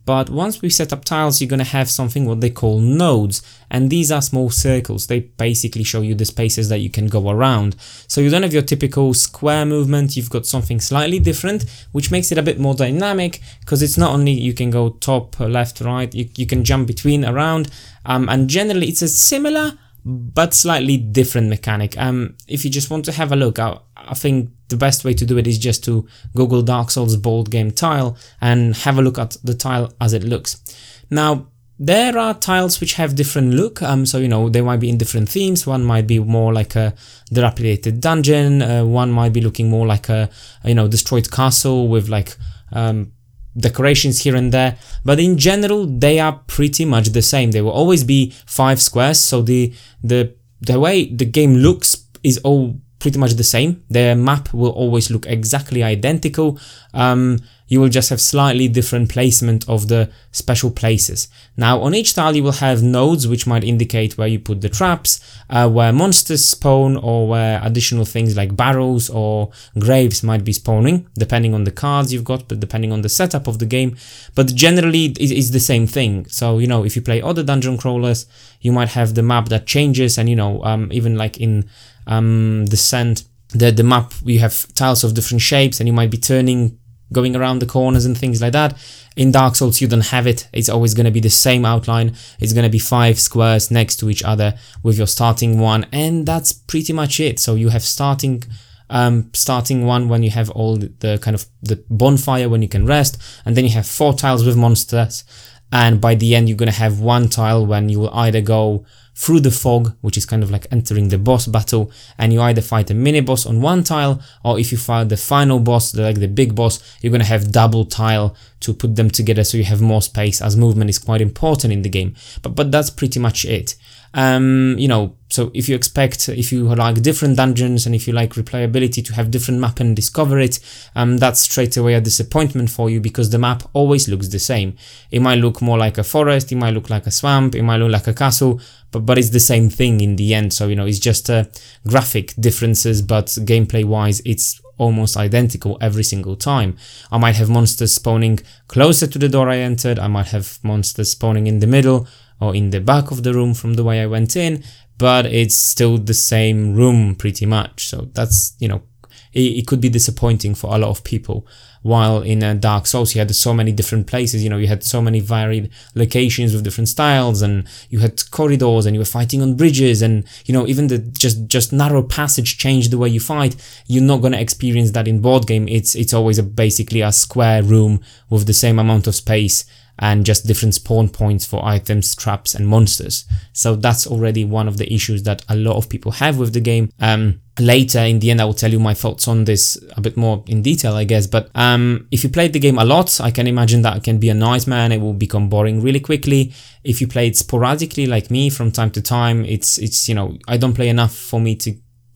but 0.08 0.30
once 0.30 0.62
we 0.62 0.70
set 0.70 0.90
up 0.90 1.04
tiles, 1.04 1.38
you're 1.38 1.50
going 1.50 1.58
to 1.58 1.76
have 1.76 1.90
something 1.90 2.24
what 2.24 2.40
they 2.40 2.48
call 2.48 2.80
nodes, 2.80 3.42
and 3.70 3.90
these 3.90 4.10
are 4.10 4.22
small 4.22 4.48
circles. 4.48 5.06
They 5.06 5.20
basically 5.20 5.84
show 5.84 6.00
you 6.00 6.14
the 6.14 6.24
spaces 6.24 6.70
that 6.70 6.78
you 6.78 6.88
can 6.88 7.08
go 7.08 7.28
around. 7.28 7.76
So 8.06 8.22
you 8.22 8.30
don't 8.30 8.42
have 8.42 8.54
your 8.54 8.62
typical 8.62 9.12
square 9.12 9.66
movement, 9.66 10.16
you've 10.16 10.30
got 10.30 10.46
something 10.46 10.80
slightly 10.80 11.18
different, 11.18 11.66
which 11.92 12.10
makes 12.10 12.32
it 12.32 12.38
a 12.38 12.42
bit 12.42 12.58
more 12.58 12.74
dynamic, 12.74 13.42
because 13.60 13.82
it's 13.82 13.98
not 13.98 14.12
only 14.12 14.32
you 14.32 14.54
can 14.54 14.70
go 14.70 14.88
top, 14.88 15.38
left, 15.38 15.82
right, 15.82 16.14
you, 16.14 16.30
you 16.38 16.46
can 16.46 16.64
jump 16.64 16.86
between, 16.86 17.22
around, 17.22 17.70
um, 18.06 18.30
and 18.30 18.48
generally 18.48 18.86
it's 18.86 19.02
a 19.02 19.08
similar 19.08 19.74
but 20.08 20.54
slightly 20.54 20.96
different 20.96 21.48
mechanic. 21.48 21.96
Um, 21.98 22.34
if 22.48 22.64
you 22.64 22.70
just 22.70 22.90
want 22.90 23.04
to 23.04 23.12
have 23.12 23.30
a 23.30 23.36
look, 23.36 23.58
I, 23.58 23.78
I 23.94 24.14
think 24.14 24.50
the 24.68 24.76
best 24.76 25.04
way 25.04 25.12
to 25.12 25.26
do 25.26 25.36
it 25.36 25.46
is 25.46 25.58
just 25.58 25.84
to 25.84 26.08
Google 26.34 26.62
Dark 26.62 26.90
Souls 26.90 27.16
board 27.16 27.50
game 27.50 27.70
tile 27.70 28.16
and 28.40 28.74
have 28.76 28.98
a 28.98 29.02
look 29.02 29.18
at 29.18 29.36
the 29.44 29.54
tile 29.54 29.92
as 30.00 30.14
it 30.14 30.24
looks. 30.24 30.62
Now, 31.10 31.48
there 31.78 32.16
are 32.18 32.34
tiles 32.34 32.80
which 32.80 32.94
have 32.94 33.14
different 33.14 33.52
look, 33.52 33.82
um, 33.82 34.06
so 34.06 34.18
you 34.18 34.28
know 34.28 34.48
they 34.48 34.62
might 34.62 34.80
be 34.80 34.88
in 34.88 34.98
different 34.98 35.28
themes. 35.28 35.66
One 35.66 35.84
might 35.84 36.06
be 36.06 36.18
more 36.18 36.52
like 36.52 36.74
a 36.74 36.94
dilapidated 37.30 38.00
dungeon. 38.00 38.62
Uh, 38.62 38.84
one 38.84 39.12
might 39.12 39.32
be 39.32 39.40
looking 39.42 39.70
more 39.70 39.86
like 39.86 40.08
a 40.08 40.30
you 40.64 40.74
know 40.74 40.88
destroyed 40.88 41.30
castle 41.30 41.86
with 41.86 42.08
like 42.08 42.34
um, 42.72 43.12
decorations 43.58 44.20
here 44.20 44.36
and 44.36 44.52
there. 44.52 44.78
But 45.04 45.20
in 45.20 45.38
general, 45.38 45.86
they 45.86 46.18
are 46.18 46.40
pretty 46.46 46.84
much 46.84 47.08
the 47.08 47.22
same. 47.22 47.50
They 47.50 47.62
will 47.62 47.70
always 47.72 48.04
be 48.04 48.32
five 48.46 48.80
squares. 48.80 49.18
So 49.18 49.42
the 49.42 49.74
the 50.02 50.34
the 50.60 50.78
way 50.80 51.06
the 51.06 51.24
game 51.24 51.54
looks 51.54 52.06
is 52.22 52.38
all 52.38 52.80
pretty 52.98 53.18
much 53.18 53.32
the 53.34 53.44
same. 53.44 53.82
The 53.90 54.14
map 54.14 54.52
will 54.52 54.70
always 54.70 55.10
look 55.10 55.26
exactly 55.26 55.82
identical. 55.82 56.58
Um, 56.94 57.40
you 57.68 57.80
will 57.80 57.90
just 57.90 58.08
have 58.10 58.20
slightly 58.20 58.66
different 58.66 59.10
placement 59.10 59.68
of 59.68 59.88
the 59.88 60.10
special 60.32 60.70
places. 60.70 61.28
Now 61.56 61.80
on 61.80 61.94
each 61.94 62.14
tile 62.14 62.34
you 62.34 62.42
will 62.42 62.52
have 62.52 62.82
nodes 62.82 63.28
which 63.28 63.46
might 63.46 63.62
indicate 63.62 64.16
where 64.16 64.26
you 64.26 64.38
put 64.38 64.62
the 64.62 64.70
traps, 64.70 65.20
uh, 65.50 65.68
where 65.68 65.92
monsters 65.92 66.44
spawn 66.44 66.96
or 66.96 67.28
where 67.28 67.60
additional 67.62 68.06
things 68.06 68.36
like 68.36 68.56
barrels 68.56 69.10
or 69.10 69.50
graves 69.78 70.22
might 70.22 70.44
be 70.44 70.52
spawning, 70.52 71.06
depending 71.14 71.54
on 71.54 71.64
the 71.64 71.70
cards 71.70 72.12
you've 72.12 72.24
got, 72.24 72.48
but 72.48 72.58
depending 72.58 72.90
on 72.90 73.02
the 73.02 73.08
setup 73.08 73.46
of 73.46 73.58
the 73.58 73.66
game. 73.66 73.96
But 74.34 74.54
generally 74.54 75.06
it's 75.20 75.50
the 75.50 75.60
same 75.60 75.86
thing. 75.86 76.24
So, 76.26 76.58
you 76.58 76.66
know, 76.66 76.84
if 76.84 76.96
you 76.96 77.02
play 77.02 77.20
other 77.20 77.42
dungeon 77.42 77.76
crawlers, 77.76 78.26
you 78.60 78.72
might 78.72 78.88
have 78.90 79.14
the 79.14 79.22
map 79.22 79.50
that 79.50 79.66
changes 79.66 80.16
and, 80.16 80.28
you 80.28 80.36
know, 80.36 80.64
um, 80.64 80.90
even 80.90 81.16
like 81.16 81.38
in 81.38 81.68
um, 82.08 82.64
Descent, 82.64 83.24
the, 83.50 83.70
the 83.70 83.84
map, 83.84 84.12
you 84.24 84.40
have 84.40 84.66
tiles 84.74 85.04
of 85.04 85.14
different 85.14 85.42
shapes 85.42 85.80
and 85.80 85.86
you 85.86 85.92
might 85.92 86.10
be 86.10 86.18
turning 86.18 86.78
going 87.12 87.34
around 87.34 87.60
the 87.60 87.66
corners 87.66 88.04
and 88.04 88.18
things 88.18 88.42
like 88.42 88.52
that. 88.52 88.76
In 89.16 89.32
Dark 89.32 89.56
Souls, 89.56 89.80
you 89.80 89.88
don't 89.88 90.06
have 90.08 90.26
it. 90.26 90.48
It's 90.52 90.68
always 90.68 90.94
going 90.94 91.06
to 91.06 91.10
be 91.10 91.20
the 91.20 91.30
same 91.30 91.64
outline. 91.64 92.14
It's 92.38 92.52
going 92.52 92.64
to 92.64 92.70
be 92.70 92.78
five 92.78 93.18
squares 93.18 93.70
next 93.70 93.96
to 93.96 94.10
each 94.10 94.22
other 94.22 94.54
with 94.82 94.98
your 94.98 95.06
starting 95.06 95.58
one, 95.58 95.86
and 95.92 96.26
that's 96.26 96.52
pretty 96.52 96.92
much 96.92 97.18
it. 97.18 97.40
So 97.40 97.54
you 97.54 97.70
have 97.70 97.82
starting 97.82 98.44
um, 98.90 99.30
starting 99.34 99.84
one 99.84 100.08
when 100.08 100.22
you 100.22 100.30
have 100.30 100.50
all 100.50 100.76
the, 100.76 100.92
the 101.00 101.18
kind 101.18 101.34
of 101.34 101.46
the 101.62 101.82
bonfire 101.90 102.48
when 102.48 102.62
you 102.62 102.68
can 102.68 102.86
rest, 102.86 103.20
and 103.44 103.56
then 103.56 103.64
you 103.64 103.70
have 103.72 103.86
four 103.86 104.14
tiles 104.14 104.44
with 104.44 104.56
monsters, 104.56 105.24
and 105.72 106.00
by 106.00 106.14
the 106.14 106.34
end 106.34 106.48
you're 106.48 106.56
going 106.56 106.70
to 106.70 106.78
have 106.78 107.00
one 107.00 107.28
tile 107.28 107.66
when 107.66 107.88
you 107.88 107.98
will 108.00 108.14
either 108.14 108.40
go 108.40 108.84
through 109.18 109.40
the 109.40 109.50
fog, 109.50 109.96
which 110.00 110.16
is 110.16 110.24
kind 110.24 110.44
of 110.44 110.50
like 110.50 110.64
entering 110.70 111.08
the 111.08 111.18
boss 111.18 111.48
battle, 111.48 111.90
and 112.18 112.32
you 112.32 112.40
either 112.40 112.62
fight 112.62 112.88
a 112.88 112.94
mini 112.94 113.20
boss 113.20 113.46
on 113.46 113.60
one 113.60 113.82
tile, 113.82 114.22
or 114.44 114.60
if 114.60 114.70
you 114.70 114.78
fight 114.78 115.08
the 115.08 115.16
final 115.16 115.58
boss, 115.58 115.92
like 115.96 116.20
the 116.20 116.28
big 116.28 116.54
boss, 116.54 116.78
you're 117.02 117.10
gonna 117.10 117.24
have 117.24 117.50
double 117.50 117.84
tile 117.84 118.36
to 118.60 118.72
put 118.72 118.94
them 118.94 119.10
together 119.10 119.42
so 119.42 119.56
you 119.56 119.64
have 119.64 119.80
more 119.80 120.02
space 120.02 120.40
as 120.40 120.56
movement 120.56 120.88
is 120.88 121.00
quite 121.00 121.20
important 121.20 121.72
in 121.72 121.82
the 121.82 121.88
game. 121.88 122.14
But 122.42 122.54
but 122.54 122.70
that's 122.70 122.90
pretty 122.90 123.18
much 123.18 123.44
it. 123.44 123.74
Um, 124.14 124.76
you 124.78 124.88
know, 124.88 125.16
so 125.28 125.50
if 125.52 125.68
you 125.68 125.74
expect, 125.74 126.28
if 126.30 126.50
you 126.50 126.74
like 126.74 127.02
different 127.02 127.36
dungeons 127.36 127.84
and 127.84 127.94
if 127.94 128.06
you 128.06 128.14
like 128.14 128.30
replayability 128.30 129.04
to 129.04 129.14
have 129.14 129.30
different 129.30 129.60
map 129.60 129.80
and 129.80 129.94
discover 129.94 130.38
it, 130.38 130.58
um, 130.96 131.18
that's 131.18 131.40
straight 131.40 131.76
away 131.76 131.94
a 131.94 132.00
disappointment 132.00 132.70
for 132.70 132.88
you 132.88 133.00
because 133.00 133.28
the 133.30 133.38
map 133.38 133.62
always 133.74 134.08
looks 134.08 134.28
the 134.28 134.38
same. 134.38 134.76
It 135.10 135.20
might 135.20 135.38
look 135.38 135.60
more 135.60 135.76
like 135.76 135.98
a 135.98 136.04
forest, 136.04 136.50
it 136.50 136.56
might 136.56 136.72
look 136.72 136.88
like 136.88 137.06
a 137.06 137.10
swamp, 137.10 137.54
it 137.54 137.62
might 137.62 137.76
look 137.76 137.92
like 137.92 138.06
a 138.06 138.14
castle, 138.14 138.60
but, 138.90 139.00
but 139.00 139.18
it's 139.18 139.30
the 139.30 139.40
same 139.40 139.70
thing 139.70 140.00
in 140.00 140.16
the 140.16 140.34
end. 140.34 140.52
So, 140.52 140.68
you 140.68 140.76
know, 140.76 140.86
it's 140.86 140.98
just 140.98 141.28
uh, 141.30 141.44
graphic 141.86 142.34
differences, 142.38 143.02
but 143.02 143.26
gameplay 143.26 143.84
wise, 143.84 144.20
it's 144.24 144.60
almost 144.78 145.16
identical 145.16 145.76
every 145.80 146.04
single 146.04 146.36
time. 146.36 146.76
I 147.10 147.18
might 147.18 147.36
have 147.36 147.50
monsters 147.50 147.92
spawning 147.92 148.40
closer 148.68 149.06
to 149.06 149.18
the 149.18 149.28
door 149.28 149.48
I 149.48 149.58
entered, 149.58 149.98
I 149.98 150.06
might 150.06 150.28
have 150.28 150.58
monsters 150.62 151.10
spawning 151.10 151.46
in 151.46 151.58
the 151.58 151.66
middle 151.66 152.06
or 152.40 152.54
in 152.54 152.70
the 152.70 152.80
back 152.80 153.10
of 153.10 153.24
the 153.24 153.34
room 153.34 153.54
from 153.54 153.74
the 153.74 153.84
way 153.84 154.00
I 154.00 154.06
went 154.06 154.36
in, 154.36 154.62
but 154.96 155.26
it's 155.26 155.56
still 155.56 155.98
the 155.98 156.14
same 156.14 156.74
room 156.74 157.16
pretty 157.16 157.46
much. 157.46 157.88
So 157.88 158.08
that's, 158.14 158.54
you 158.60 158.68
know, 158.68 158.82
it, 159.32 159.40
it 159.40 159.66
could 159.66 159.80
be 159.80 159.88
disappointing 159.88 160.54
for 160.54 160.74
a 160.74 160.78
lot 160.78 160.90
of 160.90 161.04
people. 161.04 161.46
While 161.82 162.22
in 162.22 162.42
uh, 162.42 162.54
Dark 162.54 162.86
Souls, 162.86 163.14
you 163.14 163.20
had 163.20 163.34
so 163.34 163.54
many 163.54 163.70
different 163.70 164.08
places, 164.08 164.42
you 164.42 164.50
know, 164.50 164.58
you 164.58 164.66
had 164.66 164.82
so 164.82 165.00
many 165.00 165.20
varied 165.20 165.70
locations 165.94 166.52
with 166.52 166.64
different 166.64 166.88
styles, 166.88 167.40
and 167.40 167.68
you 167.88 168.00
had 168.00 168.28
corridors, 168.30 168.84
and 168.84 168.94
you 168.96 169.00
were 169.00 169.04
fighting 169.06 169.42
on 169.42 169.54
bridges, 169.54 170.02
and 170.02 170.24
you 170.44 170.52
know, 170.52 170.66
even 170.66 170.88
the 170.88 170.98
just 170.98 171.46
just 171.46 171.72
narrow 171.72 172.02
passage 172.02 172.58
changed 172.58 172.90
the 172.90 172.98
way 172.98 173.08
you 173.08 173.20
fight. 173.20 173.54
You're 173.86 174.02
not 174.02 174.22
gonna 174.22 174.38
experience 174.38 174.90
that 174.90 175.06
in 175.06 175.20
board 175.20 175.46
game. 175.46 175.68
It's 175.68 175.94
it's 175.94 176.12
always 176.12 176.38
a 176.38 176.42
basically 176.42 177.00
a 177.00 177.12
square 177.12 177.62
room 177.62 178.00
with 178.28 178.46
the 178.46 178.52
same 178.52 178.78
amount 178.78 179.06
of 179.06 179.14
space 179.14 179.64
and 179.98 180.24
just 180.24 180.46
different 180.46 180.74
spawn 180.74 181.08
points 181.08 181.44
for 181.44 181.64
items, 181.64 182.14
traps, 182.14 182.54
and 182.54 182.66
monsters. 182.66 183.24
So 183.52 183.76
that's 183.76 184.06
already 184.06 184.44
one 184.44 184.68
of 184.68 184.76
the 184.76 184.92
issues 184.92 185.22
that 185.24 185.44
a 185.48 185.56
lot 185.56 185.76
of 185.76 185.88
people 185.88 186.12
have 186.12 186.38
with 186.38 186.52
the 186.52 186.60
game. 186.60 186.90
Um, 187.00 187.40
later 187.60 188.00
in 188.00 188.20
the 188.20 188.30
end 188.30 188.40
I 188.40 188.44
will 188.44 188.54
tell 188.54 188.70
you 188.70 188.78
my 188.78 188.94
thoughts 188.94 189.26
on 189.26 189.44
this 189.44 189.76
a 189.96 190.00
bit 190.00 190.16
more 190.16 190.44
in 190.46 190.62
detail 190.62 190.94
I 190.94 191.02
guess 191.02 191.26
but 191.26 191.50
um, 191.56 192.06
if 192.10 192.22
you 192.22 192.30
played 192.30 192.52
the 192.52 192.60
game 192.60 192.78
a 192.78 192.84
lot 192.84 193.20
I 193.20 193.30
can 193.30 193.46
imagine 193.46 193.82
that 193.82 193.96
it 193.96 194.04
can 194.04 194.18
be 194.18 194.28
a 194.28 194.34
nightmare 194.34 194.84
and 194.84 194.92
it 194.92 195.00
will 195.00 195.12
become 195.12 195.48
boring 195.48 195.82
really 195.82 195.98
quickly 195.98 196.52
if 196.84 197.00
you 197.00 197.08
play 197.08 197.26
it 197.26 197.36
sporadically 197.36 198.06
like 198.06 198.30
me 198.30 198.48
from 198.48 198.70
time 198.70 198.90
to 198.92 199.02
time 199.02 199.44
it's 199.44 199.78
it's 199.78 200.08
you 200.08 200.14
know 200.14 200.38
I 200.46 200.56
don't 200.56 200.74
play 200.74 200.88
enough 200.88 201.14
for 201.14 201.40
me 201.40 201.56
to 201.56 201.74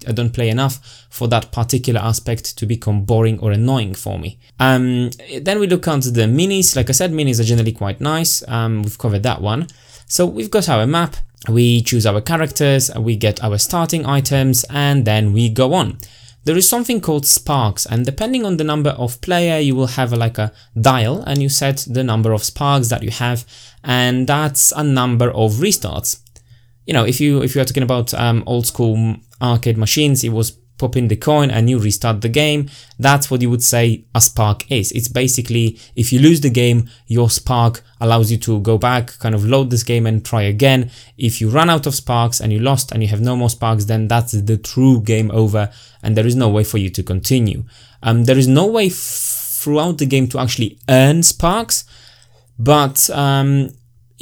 I 0.08 0.12
don't 0.12 0.32
play 0.32 0.48
enough 0.48 1.06
for 1.10 1.28
that 1.28 1.52
particular 1.52 2.00
aspect 2.00 2.56
to 2.58 2.66
become 2.66 3.04
boring 3.04 3.38
or 3.40 3.52
annoying 3.52 3.94
for 3.94 4.18
me. 4.18 4.38
Um, 4.58 5.10
then 5.40 5.58
we 5.58 5.66
look 5.66 5.86
onto 5.88 6.10
the 6.10 6.22
minis. 6.22 6.76
Like 6.76 6.88
I 6.88 6.92
said, 6.92 7.12
minis 7.12 7.40
are 7.40 7.44
generally 7.44 7.72
quite 7.72 8.00
nice. 8.00 8.46
Um, 8.48 8.82
we've 8.82 8.98
covered 8.98 9.22
that 9.24 9.40
one. 9.40 9.66
So 10.06 10.26
we've 10.26 10.50
got 10.50 10.68
our 10.68 10.86
map, 10.86 11.16
we 11.48 11.82
choose 11.82 12.06
our 12.06 12.20
characters, 12.20 12.90
we 12.94 13.16
get 13.16 13.42
our 13.42 13.56
starting 13.58 14.04
items, 14.04 14.64
and 14.68 15.04
then 15.04 15.32
we 15.32 15.48
go 15.48 15.72
on. 15.72 15.98
There 16.44 16.56
is 16.56 16.68
something 16.68 17.00
called 17.00 17.24
sparks 17.24 17.86
and 17.86 18.04
depending 18.04 18.44
on 18.44 18.56
the 18.56 18.64
number 18.64 18.90
of 18.90 19.20
player 19.20 19.58
you 19.60 19.76
will 19.76 19.86
have 19.86 20.12
a, 20.12 20.16
like 20.16 20.38
a 20.38 20.52
dial 20.78 21.22
and 21.22 21.40
you 21.40 21.48
set 21.48 21.86
the 21.88 22.02
number 22.02 22.32
of 22.32 22.42
sparks 22.42 22.88
that 22.88 23.04
you 23.04 23.12
have 23.12 23.46
and 23.84 24.26
that's 24.26 24.72
a 24.72 24.82
number 24.82 25.30
of 25.30 25.52
restarts 25.52 26.18
you 26.86 26.92
know, 26.92 27.04
if 27.04 27.20
you 27.20 27.42
if 27.42 27.54
you 27.54 27.60
are 27.60 27.64
talking 27.64 27.82
about 27.82 28.12
um, 28.14 28.42
old 28.46 28.66
school 28.66 29.16
arcade 29.42 29.76
machines, 29.76 30.22
it 30.22 30.30
was 30.30 30.58
pop 30.82 30.96
in 30.96 31.08
the 31.08 31.16
coin 31.16 31.50
and 31.50 31.70
you 31.70 31.78
restart 31.78 32.20
the 32.22 32.28
game. 32.28 32.68
That's 32.98 33.30
what 33.30 33.40
you 33.40 33.50
would 33.50 33.62
say 33.62 34.04
a 34.14 34.20
spark 34.20 34.70
is. 34.70 34.90
It's 34.92 35.08
basically 35.08 35.78
if 35.94 36.12
you 36.12 36.18
lose 36.18 36.40
the 36.40 36.50
game, 36.50 36.88
your 37.06 37.30
spark 37.30 37.82
allows 38.00 38.32
you 38.32 38.38
to 38.38 38.60
go 38.60 38.78
back, 38.78 39.18
kind 39.20 39.34
of 39.34 39.44
load 39.44 39.70
this 39.70 39.84
game 39.84 40.06
and 40.06 40.24
try 40.24 40.42
again. 40.42 40.90
If 41.16 41.40
you 41.40 41.48
run 41.48 41.70
out 41.70 41.86
of 41.86 41.94
sparks 41.94 42.40
and 42.40 42.52
you 42.52 42.58
lost 42.58 42.90
and 42.90 43.02
you 43.02 43.08
have 43.08 43.20
no 43.20 43.36
more 43.36 43.50
sparks, 43.50 43.84
then 43.84 44.08
that's 44.08 44.32
the 44.32 44.56
true 44.56 45.00
game 45.00 45.30
over 45.30 45.70
and 46.02 46.16
there 46.16 46.26
is 46.26 46.34
no 46.36 46.48
way 46.48 46.64
for 46.64 46.78
you 46.78 46.90
to 46.90 47.02
continue. 47.02 47.64
Um, 48.02 48.24
there 48.24 48.38
is 48.38 48.48
no 48.48 48.66
way 48.66 48.88
throughout 48.88 49.98
the 49.98 50.06
game 50.06 50.26
to 50.28 50.40
actually 50.40 50.78
earn 50.88 51.22
sparks, 51.22 51.84
but 52.58 53.08
um, 53.10 53.70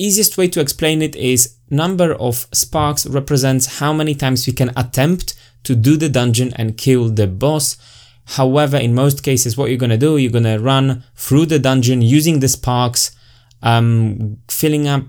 easiest 0.05 0.37
way 0.37 0.49
to 0.49 0.61
explain 0.61 1.03
it 1.03 1.17
is 1.17 1.57
number 1.71 2.15
of 2.15 2.47
sparks 2.53 3.07
represents 3.07 3.79
how 3.79 3.93
many 3.93 4.15
times 4.15 4.47
we 4.47 4.53
can 4.53 4.71
attempt 4.77 5.35
to 5.65 5.75
do 5.75 5.97
the 5.97 6.09
dungeon 6.09 6.53
and 6.57 6.77
kill 6.77 7.09
the 7.09 7.27
boss. 7.27 7.77
However, 8.25 8.77
in 8.77 8.95
most 8.95 9.23
cases, 9.23 9.57
what 9.57 9.71
you're 9.71 9.79
gonna 9.79 9.99
do, 9.99 10.17
you're 10.17 10.33
gonna 10.33 10.59
run 10.59 11.05
through 11.15 11.47
the 11.47 11.59
dungeon 11.59 12.03
using 12.03 12.41
the 12.41 12.49
sparks, 12.49 13.13
um, 13.63 14.39
filling 14.49 14.89
up 14.89 15.05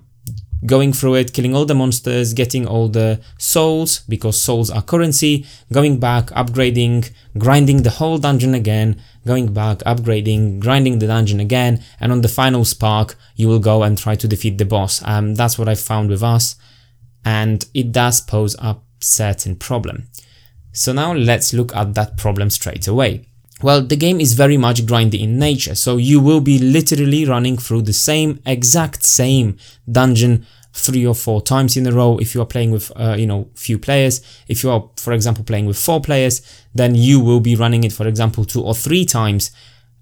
going 0.66 0.94
through 0.94 1.16
it, 1.16 1.34
killing 1.34 1.56
all 1.56 1.66
the 1.66 1.74
monsters, 1.74 2.34
getting 2.34 2.68
all 2.68 2.88
the 2.88 3.20
souls, 3.38 4.00
because 4.08 4.40
souls 4.40 4.70
are 4.70 4.82
currency, 4.82 5.46
going 5.72 6.00
back, 6.00 6.28
upgrading, 6.28 7.12
grinding 7.38 7.84
the 7.84 7.90
whole 7.90 8.18
dungeon 8.18 8.54
again, 8.54 9.02
going 9.26 9.54
back, 9.54 9.80
upgrading, 9.80 10.60
grinding 10.60 11.00
the 11.00 11.08
dungeon 11.08 11.40
again, 11.40 11.84
and 12.00 12.12
on 12.12 12.22
the 12.22 12.28
final 12.28 12.64
spark, 12.66 13.16
you 13.36 13.48
will 13.48 13.60
go 13.60 13.84
and 13.84 13.98
try 13.98 14.16
to 14.16 14.28
defeat 14.28 14.58
the 14.58 14.66
boss. 14.66 15.02
Um, 15.06 15.36
that's 15.36 15.58
what 15.58 15.70
I 15.70 15.76
found 15.76 16.10
with 16.10 16.24
us, 16.24 16.56
and 17.26 17.66
it 17.74 17.92
does 17.92 18.22
pose 18.22 18.56
a 18.60 18.78
certain 19.00 19.56
problem. 19.56 20.08
So 20.74 20.94
now 20.94 21.14
let's 21.14 21.54
look 21.54 21.76
at 21.76 21.96
that 21.96 22.18
problem 22.18 22.50
straight 22.50 22.88
away. 22.88 23.28
Well, 23.62 23.82
the 23.82 23.96
game 23.96 24.20
is 24.20 24.34
very 24.34 24.58
much 24.58 24.86
grindy 24.86 25.22
in 25.22 25.38
nature, 25.38 25.76
so 25.76 25.98
you 25.98 26.20
will 26.20 26.42
be 26.42 26.58
literally 26.58 27.26
running 27.26 27.58
through 27.58 27.84
the 27.84 27.94
same, 27.94 28.40
exact 28.46 29.04
same 29.04 29.58
dungeon 29.92 30.46
three 30.74 31.06
or 31.06 31.16
four 31.16 31.42
times 31.42 31.78
in 31.78 31.86
a 31.86 31.92
row. 31.92 32.18
If 32.18 32.34
you 32.34 32.42
are 32.42 32.46
playing 32.46 32.72
with 32.72 32.92
uh, 32.96 33.16
you 33.18 33.28
know 33.28 33.50
few 33.56 33.78
players 33.78 34.22
if 34.48 34.64
you 34.64 34.72
are 34.72 34.90
for 34.98 35.14
example 35.14 35.44
playing 35.44 35.66
with 35.66 35.78
four 35.78 36.02
players 36.02 36.42
then 36.74 36.96
you 36.96 37.20
will 37.20 37.42
be 37.42 37.56
running 37.56 37.84
it 37.84 37.92
for 37.92 38.08
example 38.08 38.46
two 38.46 38.64
or 38.64 38.74
three 38.74 39.06
times 39.06 39.52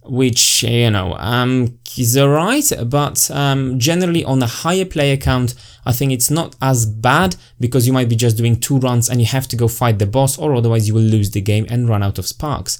which 0.04 0.64
you 0.64 0.92
know 0.92 1.16
um, 1.16 1.80
is 1.98 2.18
alright 2.18 2.72
but 2.86 3.30
um, 3.32 3.80
generally 3.80 4.24
on 4.24 4.42
a 4.42 4.48
higher 4.48 4.86
player 4.86 5.18
count 5.18 5.56
I 5.86 5.92
think 5.92 6.12
it's 6.12 6.30
not 6.30 6.56
as 6.62 6.86
bad 6.86 7.36
because 7.60 7.88
you 7.88 7.94
might 7.94 8.10
be 8.10 8.16
just 8.16 8.38
doing 8.38 8.60
two 8.60 8.78
runs 8.78 9.10
and 9.10 9.20
you 9.20 9.28
have 9.28 9.48
to 9.48 9.56
go 9.56 9.68
fight 9.68 9.98
the 9.98 10.06
boss 10.06 10.38
or 10.38 10.54
otherwise 10.54 10.88
you 10.88 10.94
will 10.94 11.02
lose 11.02 11.32
the 11.32 11.42
game 11.42 11.66
and 11.70 11.90
run 11.90 12.04
out 12.04 12.20
of 12.20 12.28
sparks 12.28 12.80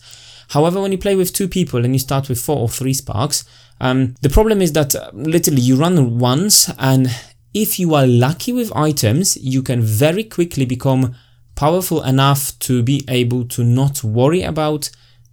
However, 0.50 0.82
when 0.82 0.92
you 0.92 0.98
play 0.98 1.16
with 1.16 1.34
two 1.34 1.48
people 1.48 1.84
and 1.84 1.94
you 1.94 2.00
start 2.00 2.28
with 2.28 2.42
four 2.42 2.58
or 2.58 2.70
three 2.70 2.94
sparks, 2.94 3.46
um, 3.80 4.16
the 4.22 4.30
problem 4.30 4.62
is 4.62 4.74
that 4.74 4.96
uh, 4.96 5.12
literally 5.14 5.62
you 5.62 5.76
run 5.76 6.20
once 6.20 6.70
and 6.78 7.08
if 7.54 7.80
you 7.80 7.96
are 7.96 8.06
lucky 8.06 8.54
with 8.54 8.76
items, 8.76 9.38
you 9.38 9.64
can 9.64 9.82
very 9.82 10.24
quickly 10.24 10.66
become 10.66 11.16
powerful 11.56 12.04
enough 12.04 12.58
to 12.60 12.84
be 12.84 13.04
able 13.08 13.46
to 13.46 13.64
not 13.64 14.04
worry 14.04 14.44
about 14.44 14.90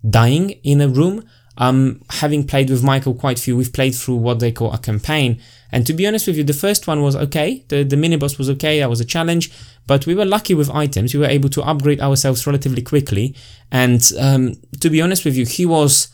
dying 0.08 0.50
in 0.62 0.80
a 0.80 0.88
room. 0.88 1.25
Um, 1.58 2.02
having 2.11 2.46
played 2.46 2.68
with 2.68 2.82
Michael 2.82 3.14
quite 3.14 3.38
a 3.38 3.42
few, 3.42 3.56
we've 3.56 3.73
played 3.73 3.94
through 3.94 4.16
what 4.16 4.40
they 4.40 4.52
call 4.52 4.73
a 4.73 4.78
campaign. 4.78 5.40
And 5.73 5.87
to 5.87 5.92
be 5.92 6.06
honest 6.06 6.26
with 6.26 6.37
you, 6.37 6.44
the 6.44 6.52
first 6.52 6.87
one 6.87 7.02
was 7.02 7.16
okay. 7.16 7.64
The, 7.68 7.82
the 7.82 7.96
mini 7.96 8.16
boss 8.16 8.38
was 8.38 8.49
okay. 8.50 8.80
That 8.80 8.90
was 8.90 9.00
a 9.00 9.04
challenge. 9.04 9.52
But 9.87 10.06
we 10.06 10.14
were 10.14 10.25
lucky 10.25 10.54
with 10.54 10.70
items. 10.70 11.14
We 11.14 11.20
were 11.20 11.26
able 11.26 11.49
to 11.50 11.62
upgrade 11.62 12.00
ourselves 12.00 12.46
relatively 12.46 12.82
quickly. 12.82 13.35
And 13.70 14.02
um, 14.18 14.54
to 14.80 14.90
be 14.90 15.00
honest 15.00 15.25
with 15.25 15.37
you, 15.37 15.46
he 15.46 15.66
was 15.66 16.08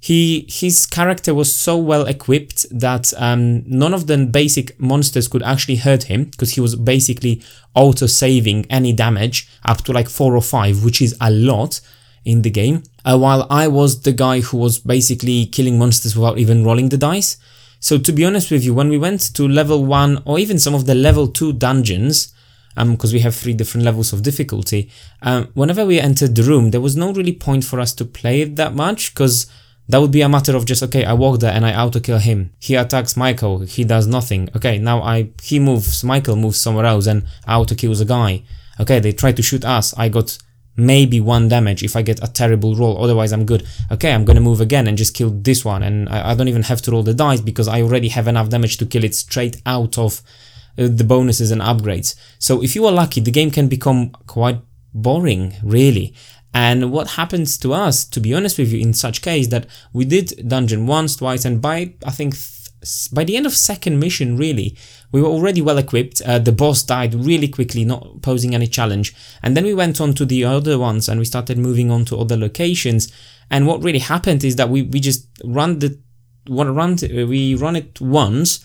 he 0.00 0.46
his 0.48 0.86
character 0.86 1.34
was 1.34 1.54
so 1.54 1.76
well 1.76 2.06
equipped 2.06 2.66
that 2.70 3.12
um, 3.16 3.64
none 3.66 3.92
of 3.92 4.06
the 4.06 4.16
basic 4.26 4.78
monsters 4.80 5.26
could 5.26 5.42
actually 5.42 5.76
hurt 5.76 6.04
him 6.04 6.24
because 6.24 6.52
he 6.52 6.60
was 6.60 6.76
basically 6.76 7.42
auto 7.74 8.06
saving 8.06 8.64
any 8.70 8.92
damage 8.92 9.48
up 9.64 9.78
to 9.84 9.92
like 9.92 10.08
four 10.08 10.36
or 10.36 10.42
five, 10.42 10.84
which 10.84 11.02
is 11.02 11.16
a 11.20 11.30
lot 11.30 11.80
in 12.24 12.42
the 12.42 12.50
game. 12.50 12.82
Uh, 13.04 13.18
while 13.18 13.46
I 13.50 13.66
was 13.68 14.02
the 14.02 14.12
guy 14.12 14.40
who 14.40 14.58
was 14.58 14.78
basically 14.78 15.46
killing 15.46 15.78
monsters 15.78 16.16
without 16.16 16.38
even 16.38 16.64
rolling 16.64 16.90
the 16.90 16.98
dice. 16.98 17.36
So 17.80 17.98
to 17.98 18.12
be 18.12 18.24
honest 18.24 18.50
with 18.50 18.64
you, 18.64 18.74
when 18.74 18.88
we 18.88 18.98
went 18.98 19.20
to 19.34 19.46
level 19.46 19.84
one 19.84 20.22
or 20.24 20.38
even 20.38 20.58
some 20.58 20.74
of 20.74 20.86
the 20.86 20.94
level 20.94 21.28
two 21.28 21.52
dungeons, 21.52 22.34
because 22.74 23.10
um, 23.10 23.14
we 23.14 23.20
have 23.20 23.34
three 23.34 23.54
different 23.54 23.84
levels 23.84 24.12
of 24.12 24.22
difficulty. 24.22 24.90
Um, 25.22 25.48
whenever 25.54 25.84
we 25.84 25.98
entered 25.98 26.34
the 26.34 26.42
room, 26.44 26.70
there 26.70 26.80
was 26.80 26.96
no 26.96 27.12
really 27.12 27.32
point 27.32 27.64
for 27.64 27.80
us 27.80 27.92
to 27.94 28.04
play 28.04 28.42
it 28.42 28.56
that 28.56 28.74
much 28.74 29.14
because 29.14 29.46
that 29.88 30.00
would 30.00 30.10
be 30.10 30.20
a 30.20 30.28
matter 30.28 30.54
of 30.54 30.66
just 30.66 30.82
okay, 30.82 31.04
I 31.04 31.14
walk 31.14 31.40
there 31.40 31.52
and 31.52 31.64
I 31.64 31.74
auto 31.74 31.98
kill 31.98 32.18
him. 32.18 32.52
He 32.58 32.74
attacks 32.74 33.16
Michael, 33.16 33.60
he 33.60 33.84
does 33.84 34.06
nothing. 34.06 34.48
Okay, 34.54 34.78
now 34.78 35.02
I 35.02 35.30
he 35.42 35.58
moves, 35.58 36.04
Michael 36.04 36.36
moves 36.36 36.60
somewhere 36.60 36.84
else 36.84 37.06
and 37.06 37.24
auto 37.48 37.74
kills 37.74 38.00
a 38.00 38.04
guy. 38.04 38.42
Okay, 38.80 39.00
they 39.00 39.12
try 39.12 39.32
to 39.32 39.42
shoot 39.42 39.64
us. 39.64 39.94
I 39.96 40.08
got 40.08 40.38
maybe 40.78 41.20
one 41.20 41.48
damage 41.48 41.82
if 41.82 41.96
I 41.96 42.02
get 42.02 42.22
a 42.22 42.28
terrible 42.28 42.74
roll, 42.74 43.02
otherwise 43.02 43.32
I'm 43.32 43.44
good. 43.44 43.66
Okay, 43.90 44.12
I'm 44.12 44.24
gonna 44.24 44.40
move 44.40 44.60
again 44.60 44.86
and 44.86 44.96
just 44.96 45.12
kill 45.12 45.30
this 45.30 45.64
one 45.64 45.82
and 45.82 46.08
I, 46.08 46.30
I 46.30 46.34
don't 46.34 46.48
even 46.48 46.62
have 46.62 46.80
to 46.82 46.92
roll 46.92 47.02
the 47.02 47.12
dice 47.12 47.40
because 47.40 47.68
I 47.68 47.82
already 47.82 48.08
have 48.08 48.28
enough 48.28 48.48
damage 48.48 48.78
to 48.78 48.86
kill 48.86 49.04
it 49.04 49.14
straight 49.14 49.60
out 49.66 49.98
of 49.98 50.22
uh, 50.78 50.88
the 50.88 51.04
bonuses 51.04 51.50
and 51.50 51.60
upgrades. 51.60 52.14
So 52.38 52.62
if 52.62 52.76
you 52.76 52.86
are 52.86 52.92
lucky, 52.92 53.20
the 53.20 53.32
game 53.32 53.50
can 53.50 53.68
become 53.68 54.10
quite 54.26 54.60
boring, 54.94 55.54
really. 55.62 56.14
And 56.54 56.90
what 56.92 57.10
happens 57.10 57.58
to 57.58 57.74
us, 57.74 58.04
to 58.06 58.20
be 58.20 58.32
honest 58.32 58.58
with 58.58 58.72
you, 58.72 58.80
in 58.80 58.94
such 58.94 59.20
case 59.20 59.48
that 59.48 59.66
we 59.92 60.04
did 60.04 60.48
dungeon 60.48 60.86
once, 60.86 61.16
twice, 61.16 61.44
and 61.44 61.60
by 61.60 61.94
I 62.06 62.10
think 62.10 62.34
by 63.12 63.24
the 63.24 63.36
end 63.36 63.46
of 63.46 63.52
second 63.52 63.98
mission, 63.98 64.36
really, 64.36 64.76
we 65.10 65.22
were 65.22 65.28
already 65.28 65.62
well 65.62 65.78
equipped. 65.78 66.20
Uh, 66.22 66.38
the 66.38 66.52
boss 66.52 66.82
died 66.82 67.14
really 67.14 67.48
quickly, 67.48 67.84
not 67.84 68.22
posing 68.22 68.54
any 68.54 68.66
challenge. 68.66 69.14
And 69.42 69.56
then 69.56 69.64
we 69.64 69.74
went 69.74 70.00
on 70.00 70.14
to 70.14 70.24
the 70.24 70.44
other 70.44 70.78
ones 70.78 71.08
and 71.08 71.18
we 71.18 71.24
started 71.24 71.58
moving 71.58 71.90
on 71.90 72.04
to 72.06 72.18
other 72.18 72.36
locations. 72.36 73.12
And 73.50 73.66
what 73.66 73.82
really 73.82 74.00
happened 74.00 74.44
is 74.44 74.56
that 74.56 74.68
we, 74.68 74.82
we 74.82 75.00
just 75.00 75.26
run 75.44 75.78
the 75.78 75.98
one 76.46 76.74
run 76.74 76.96
we 77.02 77.54
run 77.54 77.76
it 77.76 78.00
once 78.00 78.64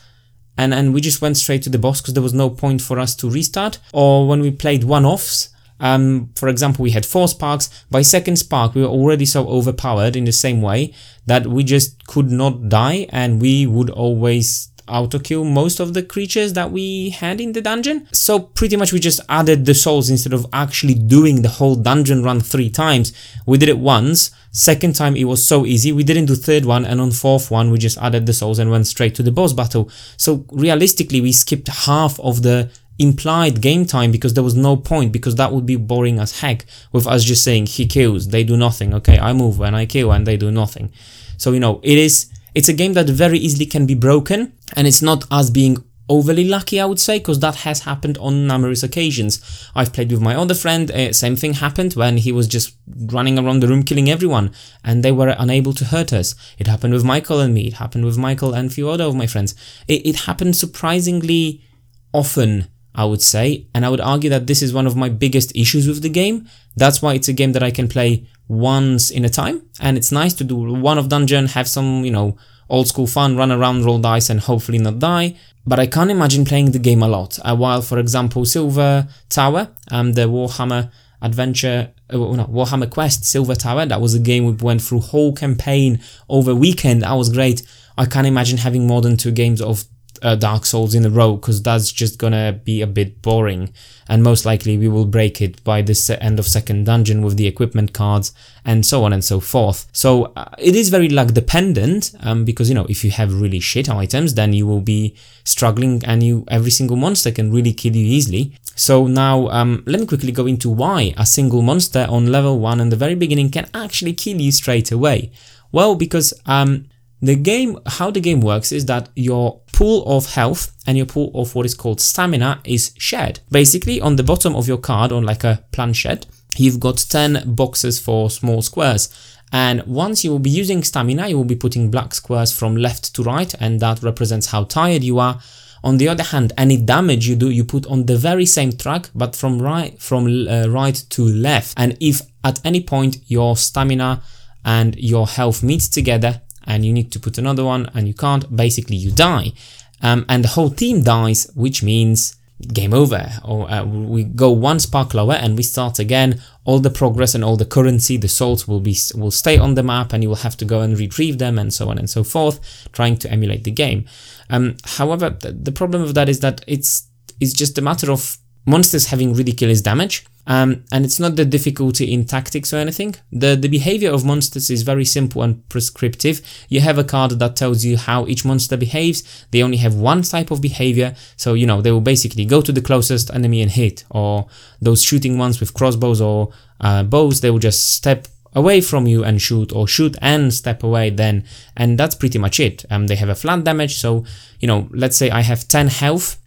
and 0.57 0.73
and 0.73 0.93
we 0.93 1.01
just 1.01 1.21
went 1.21 1.35
straight 1.35 1.61
to 1.63 1.69
the 1.69 1.77
boss 1.77 1.99
because 1.99 2.13
there 2.13 2.23
was 2.23 2.33
no 2.33 2.49
point 2.49 2.81
for 2.81 2.99
us 2.99 3.15
to 3.15 3.29
restart. 3.29 3.79
Or 3.93 4.27
when 4.27 4.41
we 4.41 4.51
played 4.51 4.83
one-offs, 4.83 5.49
um, 5.79 6.29
for 6.35 6.47
example, 6.47 6.83
we 6.83 6.91
had 6.91 7.05
four 7.05 7.27
sparks. 7.27 7.69
By 7.89 8.03
second 8.03 8.37
spark, 8.37 8.75
we 8.75 8.81
were 8.81 8.87
already 8.87 9.25
so 9.25 9.47
overpowered 9.47 10.15
in 10.15 10.25
the 10.25 10.31
same 10.31 10.61
way 10.61 10.93
that 11.25 11.47
we 11.47 11.63
just 11.63 12.05
could 12.05 12.31
not 12.31 12.69
die, 12.69 13.07
and 13.09 13.41
we 13.41 13.65
would 13.65 13.89
always 13.89 14.69
auto 14.87 15.19
kill 15.19 15.43
most 15.43 15.79
of 15.79 15.93
the 15.93 16.03
creatures 16.03 16.53
that 16.53 16.71
we 16.71 17.09
had 17.09 17.39
in 17.39 17.53
the 17.53 17.61
dungeon. 17.61 18.07
So 18.11 18.39
pretty 18.39 18.75
much 18.75 18.91
we 18.91 18.99
just 18.99 19.21
added 19.29 19.65
the 19.65 19.73
souls 19.73 20.09
instead 20.09 20.33
of 20.33 20.45
actually 20.53 20.95
doing 20.95 21.41
the 21.41 21.49
whole 21.49 21.75
dungeon 21.75 22.23
run 22.23 22.39
three 22.39 22.69
times. 22.69 23.13
We 23.45 23.57
did 23.57 23.69
it 23.69 23.79
once 23.79 24.31
Second 24.55 24.93
time 24.93 25.15
it 25.15 25.23
was 25.23 25.43
so 25.43 25.65
easy, 25.65 25.91
we 25.91 26.03
didn't 26.03 26.27
do 26.27 26.35
third 26.35 26.63
one 26.63 26.85
and 26.85 27.01
on 27.01 27.09
fourth 27.09 27.49
one 27.49 27.71
we 27.71 27.79
just 27.79 27.97
added 27.97 28.27
the 28.27 28.33
souls 28.33 28.59
and 28.59 28.69
went 28.69 28.85
straight 28.85 29.15
to 29.15 29.23
the 29.23 29.31
boss 29.31 29.51
battle. 29.51 29.89
So 30.15 30.45
realistically 30.51 31.21
we 31.21 31.31
skipped 31.31 31.67
half 31.69 32.19
of 32.19 32.43
the 32.43 32.69
implied 32.99 33.61
game 33.61 33.83
time 33.87 34.11
because 34.11 34.35
there 34.35 34.43
was 34.43 34.53
no 34.53 34.77
point 34.77 35.11
because 35.11 35.37
that 35.37 35.51
would 35.51 35.65
be 35.65 35.75
boring 35.75 36.19
as 36.19 36.41
heck 36.41 36.67
with 36.91 37.07
us 37.07 37.23
just 37.23 37.43
saying 37.43 37.65
he 37.65 37.87
kills, 37.87 38.27
they 38.27 38.43
do 38.43 38.55
nothing, 38.55 38.93
okay, 38.93 39.17
I 39.17 39.33
move 39.33 39.59
and 39.59 39.75
I 39.75 39.87
kill 39.87 40.11
and 40.11 40.27
they 40.27 40.37
do 40.37 40.51
nothing. 40.51 40.93
So 41.37 41.51
you 41.51 41.59
know, 41.59 41.79
it 41.81 41.97
is 41.97 42.29
it's 42.55 42.69
a 42.69 42.73
game 42.73 42.93
that 42.93 43.09
very 43.09 43.37
easily 43.37 43.65
can 43.65 43.85
be 43.85 43.95
broken 43.95 44.53
and 44.75 44.87
it's 44.87 45.01
not 45.01 45.25
us 45.31 45.49
being 45.49 45.77
overly 46.09 46.43
lucky, 46.43 46.79
I 46.79 46.85
would 46.85 46.99
say, 46.99 47.19
because 47.19 47.39
that 47.39 47.55
has 47.57 47.81
happened 47.81 48.17
on 48.17 48.47
numerous 48.47 48.83
occasions. 48.83 49.41
I've 49.75 49.93
played 49.93 50.11
with 50.11 50.21
my 50.21 50.35
other 50.35 50.53
friend, 50.53 50.91
uh, 50.91 51.13
same 51.13 51.35
thing 51.35 51.53
happened 51.53 51.93
when 51.93 52.17
he 52.17 52.31
was 52.31 52.47
just 52.47 52.75
running 52.87 53.39
around 53.39 53.61
the 53.61 53.67
room 53.67 53.83
killing 53.83 54.09
everyone, 54.09 54.51
and 54.83 55.01
they 55.03 55.11
were 55.11 55.35
unable 55.37 55.73
to 55.73 55.85
hurt 55.85 56.11
us. 56.11 56.35
It 56.57 56.67
happened 56.67 56.93
with 56.93 57.05
Michael 57.05 57.39
and 57.39 57.53
me, 57.53 57.67
it 57.67 57.73
happened 57.73 58.05
with 58.05 58.17
Michael 58.17 58.53
and 58.53 58.69
a 58.69 58.73
few 58.73 58.89
other 58.89 59.05
of 59.05 59.15
my 59.15 59.27
friends. 59.27 59.55
It, 59.87 60.05
it 60.05 60.15
happened 60.27 60.55
surprisingly 60.55 61.63
often, 62.11 62.67
I 62.93 63.05
would 63.05 63.21
say, 63.21 63.67
and 63.73 63.85
I 63.85 63.89
would 63.89 64.01
argue 64.01 64.29
that 64.29 64.47
this 64.47 64.61
is 64.61 64.73
one 64.73 64.85
of 64.85 64.95
my 64.95 65.09
biggest 65.09 65.55
issues 65.55 65.87
with 65.87 66.01
the 66.01 66.09
game. 66.09 66.47
That's 66.75 67.01
why 67.01 67.13
it's 67.13 67.29
a 67.29 67.33
game 67.33 67.53
that 67.53 67.63
I 67.63 67.71
can 67.71 67.87
play 67.87 68.27
once 68.47 69.09
in 69.11 69.25
a 69.25 69.29
time, 69.29 69.63
and 69.79 69.97
it's 69.97 70.11
nice 70.11 70.33
to 70.35 70.43
do 70.43 70.55
one 70.55 70.97
of 70.97 71.09
dungeon, 71.09 71.47
have 71.47 71.67
some, 71.67 72.05
you 72.05 72.11
know, 72.11 72.37
old 72.69 72.87
school 72.87 73.07
fun, 73.07 73.37
run 73.37 73.51
around, 73.51 73.85
roll 73.85 73.99
dice, 73.99 74.29
and 74.29 74.39
hopefully 74.39 74.77
not 74.77 74.99
die. 74.99 75.35
But 75.65 75.79
I 75.79 75.87
can't 75.87 76.11
imagine 76.11 76.43
playing 76.43 76.71
the 76.71 76.79
game 76.79 77.01
a 77.01 77.07
lot. 77.07 77.39
Uh, 77.43 77.55
while, 77.55 77.81
for 77.81 77.97
example, 77.97 78.45
Silver 78.45 79.07
Tower, 79.29 79.69
um, 79.91 80.13
the 80.13 80.23
Warhammer 80.23 80.91
Adventure, 81.21 81.93
uh, 82.09 82.17
no, 82.17 82.45
Warhammer 82.45 82.89
Quest 82.89 83.23
Silver 83.23 83.55
Tower, 83.55 83.85
that 83.85 84.01
was 84.01 84.13
a 84.13 84.19
game 84.19 84.45
we 84.45 84.51
went 84.51 84.81
through 84.81 84.99
whole 84.99 85.33
campaign 85.33 86.01
over 86.27 86.53
weekend. 86.53 87.03
That 87.03 87.13
was 87.13 87.29
great. 87.29 87.63
I 87.97 88.05
can't 88.05 88.27
imagine 88.27 88.57
having 88.57 88.87
more 88.87 89.01
than 89.01 89.15
two 89.15 89.31
games 89.31 89.61
of 89.61 89.85
uh, 90.23 90.35
Dark 90.35 90.65
Souls 90.65 90.95
in 90.95 91.05
a 91.05 91.09
row 91.09 91.35
because 91.35 91.61
that's 91.61 91.91
just 91.91 92.17
gonna 92.17 92.53
be 92.63 92.81
a 92.81 92.87
bit 92.87 93.21
boring 93.21 93.73
and 94.07 94.23
most 94.23 94.45
likely 94.45 94.77
we 94.77 94.87
will 94.87 95.05
break 95.05 95.41
it 95.41 95.63
by 95.63 95.81
the 95.81 96.17
end 96.21 96.39
of 96.39 96.47
second 96.47 96.85
dungeon 96.85 97.21
with 97.21 97.37
the 97.37 97.47
equipment 97.47 97.93
cards 97.93 98.33
and 98.65 98.85
so 98.85 99.03
on 99.03 99.13
and 99.13 99.23
so 99.23 99.39
forth. 99.39 99.87
So 99.91 100.33
uh, 100.35 100.49
it 100.57 100.75
is 100.75 100.89
very 100.89 101.09
luck 101.09 101.29
dependent 101.29 102.13
um, 102.21 102.45
because 102.45 102.69
you 102.69 102.75
know 102.75 102.85
if 102.89 103.03
you 103.03 103.11
have 103.11 103.41
really 103.41 103.59
shit 103.59 103.89
items 103.89 104.33
then 104.33 104.53
you 104.53 104.65
will 104.65 104.81
be 104.81 105.15
struggling 105.43 106.01
and 106.05 106.23
you 106.23 106.45
every 106.47 106.71
single 106.71 106.97
monster 106.97 107.31
can 107.31 107.51
really 107.51 107.73
kill 107.73 107.95
you 107.95 108.05
easily. 108.05 108.57
So 108.75 109.07
now 109.07 109.49
um, 109.49 109.83
let 109.85 109.99
me 109.99 110.07
quickly 110.07 110.31
go 110.31 110.45
into 110.47 110.69
why 110.69 111.13
a 111.17 111.25
single 111.25 111.61
monster 111.61 112.07
on 112.09 112.31
level 112.31 112.59
1 112.59 112.79
in 112.79 112.89
the 112.89 112.95
very 112.95 113.15
beginning 113.15 113.49
can 113.49 113.69
actually 113.73 114.13
kill 114.13 114.39
you 114.39 114.51
straight 114.51 114.91
away. 114.91 115.31
Well, 115.71 115.95
because 115.95 116.33
um, 116.45 116.85
the 117.21 117.35
game, 117.35 117.79
how 117.85 118.11
the 118.11 118.19
game 118.19 118.41
works 118.41 118.71
is 118.71 118.85
that 118.87 119.09
your 119.15 119.61
pool 119.73 120.03
of 120.05 120.33
health 120.33 120.71
and 120.87 120.95
your 120.95 121.05
pool 121.05 121.31
of 121.33 121.53
what 121.55 121.65
is 121.65 121.75
called 121.75 121.99
stamina 121.99 122.61
is 122.63 122.93
shared. 122.97 123.41
Basically, 123.51 123.99
on 123.99 124.15
the 124.15 124.23
bottom 124.23 124.55
of 124.55 124.67
your 124.67 124.77
card, 124.77 125.11
on 125.11 125.23
like 125.23 125.43
a 125.43 125.65
planchette, 125.71 126.25
you've 126.55 126.79
got 126.79 126.97
10 126.97 127.55
boxes 127.55 127.99
for 127.99 128.29
small 128.29 128.61
squares. 128.61 129.09
And 129.51 129.83
once 129.85 130.23
you 130.23 130.31
will 130.31 130.39
be 130.39 130.49
using 130.49 130.83
stamina, 130.83 131.27
you 131.27 131.37
will 131.37 131.43
be 131.43 131.55
putting 131.55 131.91
black 131.91 132.13
squares 132.13 132.57
from 132.57 132.75
left 132.75 133.13
to 133.15 133.23
right, 133.23 133.53
and 133.59 133.79
that 133.81 134.01
represents 134.01 134.47
how 134.47 134.63
tired 134.63 135.03
you 135.03 135.19
are. 135.19 135.39
On 135.83 135.97
the 135.97 136.07
other 136.07 136.23
hand, 136.23 136.53
any 136.57 136.77
damage 136.77 137.27
you 137.27 137.35
do, 137.35 137.49
you 137.49 137.63
put 137.65 137.85
on 137.87 138.05
the 138.05 138.17
very 138.17 138.45
same 138.45 138.71
track, 138.71 139.09
but 139.13 139.35
from 139.35 139.61
right 139.61 140.01
from 140.01 140.47
uh, 140.47 140.67
right 140.69 140.95
to 141.09 141.23
left. 141.23 141.73
And 141.77 141.97
if 141.99 142.21
at 142.43 142.65
any 142.65 142.81
point 142.81 143.17
your 143.27 143.57
stamina 143.57 144.23
and 144.63 144.95
your 144.95 145.27
health 145.27 145.61
meets 145.61 145.87
together, 145.89 146.41
and 146.65 146.85
you 146.85 146.93
need 146.93 147.11
to 147.11 147.19
put 147.19 147.37
another 147.37 147.63
one, 147.63 147.89
and 147.93 148.07
you 148.07 148.13
can't, 148.13 148.55
basically 148.55 148.95
you 148.95 149.11
die, 149.11 149.53
um, 150.01 150.25
and 150.27 150.43
the 150.43 150.49
whole 150.49 150.69
team 150.69 151.03
dies, 151.03 151.49
which 151.55 151.81
means 151.81 152.35
game 152.61 152.93
over. 152.93 153.31
Or 153.43 153.69
uh, 153.69 153.83
we 153.83 154.23
go 154.23 154.51
one 154.51 154.79
spark 154.79 155.13
lower 155.13 155.33
and 155.33 155.57
we 155.57 155.63
start 155.63 155.99
again. 155.99 156.41
All 156.65 156.79
the 156.79 156.89
progress 156.89 157.35
and 157.35 157.43
all 157.43 157.57
the 157.57 157.65
currency 157.65 158.17
the 158.17 158.27
souls 158.27 158.67
will 158.67 158.79
be 158.79 158.95
will 159.15 159.31
stay 159.31 159.57
on 159.57 159.75
the 159.75 159.83
map 159.83 160.13
and 160.13 160.23
you 160.23 160.29
will 160.29 160.37
have 160.37 160.57
to 160.57 160.65
go 160.65 160.81
and 160.81 160.97
retrieve 160.97 161.39
them 161.39 161.57
and 161.59 161.73
so 161.73 161.89
on 161.89 161.97
and 161.97 162.09
so 162.09 162.23
forth 162.23 162.87
trying 162.93 163.17
to 163.17 163.31
emulate 163.31 163.63
the 163.63 163.71
game. 163.71 164.05
Um, 164.49 164.77
however 164.85 165.29
the, 165.29 165.51
the 165.51 165.71
problem 165.71 166.01
of 166.03 166.13
that 166.13 166.29
is 166.29 166.39
that 166.39 166.63
it's 166.67 167.07
it's 167.39 167.53
just 167.53 167.77
a 167.77 167.81
matter 167.81 168.11
of 168.11 168.37
monsters 168.65 169.07
having 169.07 169.33
ridiculous 169.33 169.81
damage 169.81 170.25
um, 170.45 170.83
and 170.91 171.05
it's 171.05 171.19
not 171.19 171.35
the 171.35 171.45
difficulty 171.45 172.11
in 172.11 172.25
tactics 172.25 172.73
or 172.73 172.77
anything. 172.77 173.15
The, 173.31 173.55
the 173.55 173.69
behavior 173.69 174.11
of 174.11 174.25
monsters 174.25 174.69
is 174.69 174.83
very 174.83 175.05
simple 175.05 175.41
and 175.41 175.67
prescriptive. 175.69 176.41
You 176.67 176.81
have 176.81 176.97
a 176.97 177.03
card 177.03 177.31
that 177.39 177.55
tells 177.55 177.85
you 177.85 177.97
how 177.97 178.27
each 178.27 178.43
monster 178.43 178.75
behaves. 178.75 179.45
They 179.51 179.63
only 179.63 179.77
have 179.77 179.95
one 179.95 180.21
type 180.23 180.51
of 180.51 180.61
behavior. 180.61 181.15
So, 181.37 181.53
you 181.53 181.65
know, 181.65 181.81
they 181.81 181.91
will 181.91 182.01
basically 182.01 182.45
go 182.45 182.61
to 182.61 182.71
the 182.71 182.81
closest 182.81 183.33
enemy 183.33 183.61
and 183.61 183.71
hit. 183.71 184.03
Or 184.09 184.47
those 184.81 185.01
shooting 185.01 185.37
ones 185.37 185.59
with 185.59 185.73
crossbows 185.73 186.19
or 186.19 186.51
uh, 186.81 187.03
bows, 187.03 187.39
they 187.39 187.49
will 187.49 187.59
just 187.59 187.93
step 187.93 188.27
away 188.55 188.81
from 188.81 189.07
you 189.07 189.23
and 189.23 189.41
shoot 189.41 189.71
or 189.73 189.87
shoot 189.87 190.15
and 190.21 190.53
step 190.53 190.83
away 190.83 191.09
then. 191.09 191.45
And 191.77 191.97
that's 191.97 192.15
pretty 192.15 192.37
much 192.37 192.59
it. 192.59 192.83
Um, 192.91 193.07
they 193.07 193.15
have 193.15 193.29
a 193.29 193.35
flat 193.35 193.63
damage. 193.63 193.95
So, 193.95 194.25
you 194.59 194.67
know, 194.67 194.89
let's 194.91 195.15
say 195.15 195.29
I 195.29 195.41
have 195.41 195.69
10 195.69 195.87
health 195.87 196.37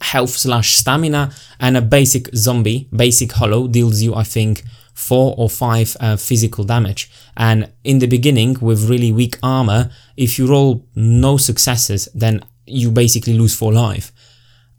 health 0.00 0.30
slash 0.30 0.76
stamina 0.76 1.32
and 1.58 1.76
a 1.76 1.82
basic 1.82 2.28
zombie, 2.34 2.88
basic 2.94 3.32
hollow 3.32 3.66
deals 3.66 4.02
you 4.02 4.14
I 4.14 4.22
think 4.22 4.62
4 4.94 5.34
or 5.38 5.48
5 5.48 5.96
uh, 6.00 6.16
physical 6.16 6.64
damage 6.64 7.10
and 7.36 7.72
in 7.82 7.98
the 7.98 8.06
beginning 8.06 8.58
with 8.60 8.88
really 8.88 9.12
weak 9.12 9.38
armor 9.42 9.90
if 10.16 10.38
you 10.38 10.46
roll 10.46 10.86
no 10.94 11.36
successes 11.36 12.08
then 12.14 12.44
you 12.66 12.90
basically 12.90 13.32
lose 13.32 13.54
4 13.54 13.72
life. 13.72 14.12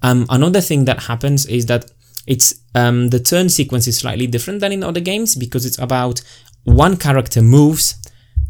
Um, 0.02 0.26
another 0.30 0.62
thing 0.62 0.86
that 0.86 1.04
happens 1.04 1.46
is 1.46 1.66
that 1.68 1.92
it's 2.28 2.56
um, 2.76 3.10
the 3.10 3.20
turn 3.20 3.50
sequence 3.50 3.88
is 3.88 3.98
slightly 3.98 4.28
different 4.28 4.60
than 4.60 4.72
in 4.72 4.84
other 4.84 5.00
games 5.00 5.36
because 5.36 5.66
it's 5.66 5.80
about 5.80 6.22
one 6.64 6.98
character 6.98 7.42
moves, 7.42 7.96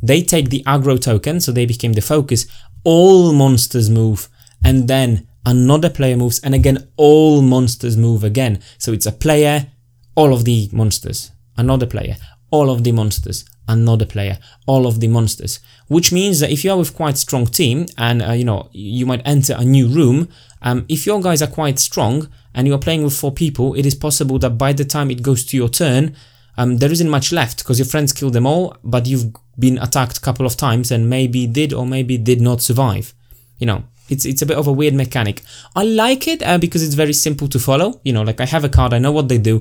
they 0.02 0.22
take 0.22 0.50
the 0.50 0.64
aggro 0.64 1.00
token, 1.02 1.40
so 1.40 1.52
they 1.52 1.66
became 1.66 1.94
the 1.94 2.02
focus, 2.02 2.46
all 2.84 3.34
monsters 3.34 3.90
move, 3.90 4.30
and 4.64 4.88
then 4.88 5.28
another 5.46 5.90
player 5.90 6.16
moves, 6.16 6.40
and 6.40 6.54
again, 6.56 6.88
all 6.98 7.42
monsters 7.42 7.98
move 7.98 8.24
again. 8.24 8.62
So 8.78 8.94
it's 8.94 9.06
a 9.06 9.12
player, 9.12 9.68
all 10.16 10.34
of 10.34 10.46
the 10.46 10.70
monsters, 10.72 11.32
another 11.58 11.86
player, 11.86 12.18
all 12.52 12.70
of 12.70 12.84
the 12.84 12.92
monsters, 12.92 13.46
another 13.68 14.06
player, 14.06 14.38
all 14.66 14.86
of 14.86 15.00
the 15.00 15.08
monsters. 15.08 15.60
Which 15.88 16.12
means 16.12 16.40
that 16.40 16.52
if 16.52 16.64
you 16.64 16.72
are 16.72 16.78
with 16.78 16.96
quite 16.96 17.18
strong 17.18 17.46
team, 17.46 17.88
and 17.98 18.22
uh, 18.22 18.32
you 18.32 18.46
know 18.46 18.70
you 18.72 19.06
might 19.06 19.22
enter 19.26 19.56
a 19.58 19.66
new 19.66 19.88
room, 19.88 20.30
um, 20.62 20.86
if 20.88 21.06
your 21.06 21.22
guys 21.22 21.42
are 21.42 21.48
quite 21.48 21.80
strong 21.80 22.30
and 22.54 22.68
you 22.68 22.74
are 22.74 22.80
playing 22.80 23.04
with 23.04 23.18
four 23.18 23.32
people, 23.32 23.74
it 23.74 23.86
is 23.86 23.96
possible 23.96 24.40
that 24.40 24.52
by 24.52 24.74
the 24.74 24.86
time 24.86 25.12
it 25.12 25.22
goes 25.22 25.46
to 25.46 25.58
your 25.58 25.70
turn, 25.70 26.16
um, 26.58 26.78
there 26.78 26.92
isn't 26.92 27.10
much 27.10 27.32
left 27.32 27.58
because 27.60 27.80
your 27.80 27.86
friends 27.86 28.14
killed 28.14 28.34
them 28.34 28.46
all, 28.46 28.78
but 28.84 29.08
you've 29.08 29.34
been 29.58 29.78
attacked 29.80 30.18
a 30.18 30.22
couple 30.22 30.46
of 30.46 30.56
times 30.56 30.92
and 30.92 31.10
maybe 31.10 31.48
did 31.48 31.74
or 31.74 31.86
maybe 31.86 32.18
did 32.18 32.42
not 32.42 32.62
survive. 32.62 33.14
You 33.58 33.68
know, 33.68 33.84
it's 34.14 34.26
it's 34.26 34.42
a 34.42 34.46
bit 34.46 34.58
of 34.58 34.68
a 34.68 34.72
weird 34.72 34.94
mechanic. 34.94 35.42
I 35.76 35.84
like 35.84 36.28
it 36.28 36.42
uh, 36.42 36.58
because 36.58 36.82
it's 36.84 36.96
very 36.96 37.14
simple 37.14 37.48
to 37.50 37.60
follow. 37.60 38.00
You 38.04 38.14
know, 38.14 38.24
like 38.24 38.40
I 38.40 38.46
have 38.46 38.64
a 38.64 38.70
card, 38.70 38.94
I 38.94 39.00
know 39.00 39.12
what 39.12 39.28
they 39.28 39.38
do, 39.38 39.60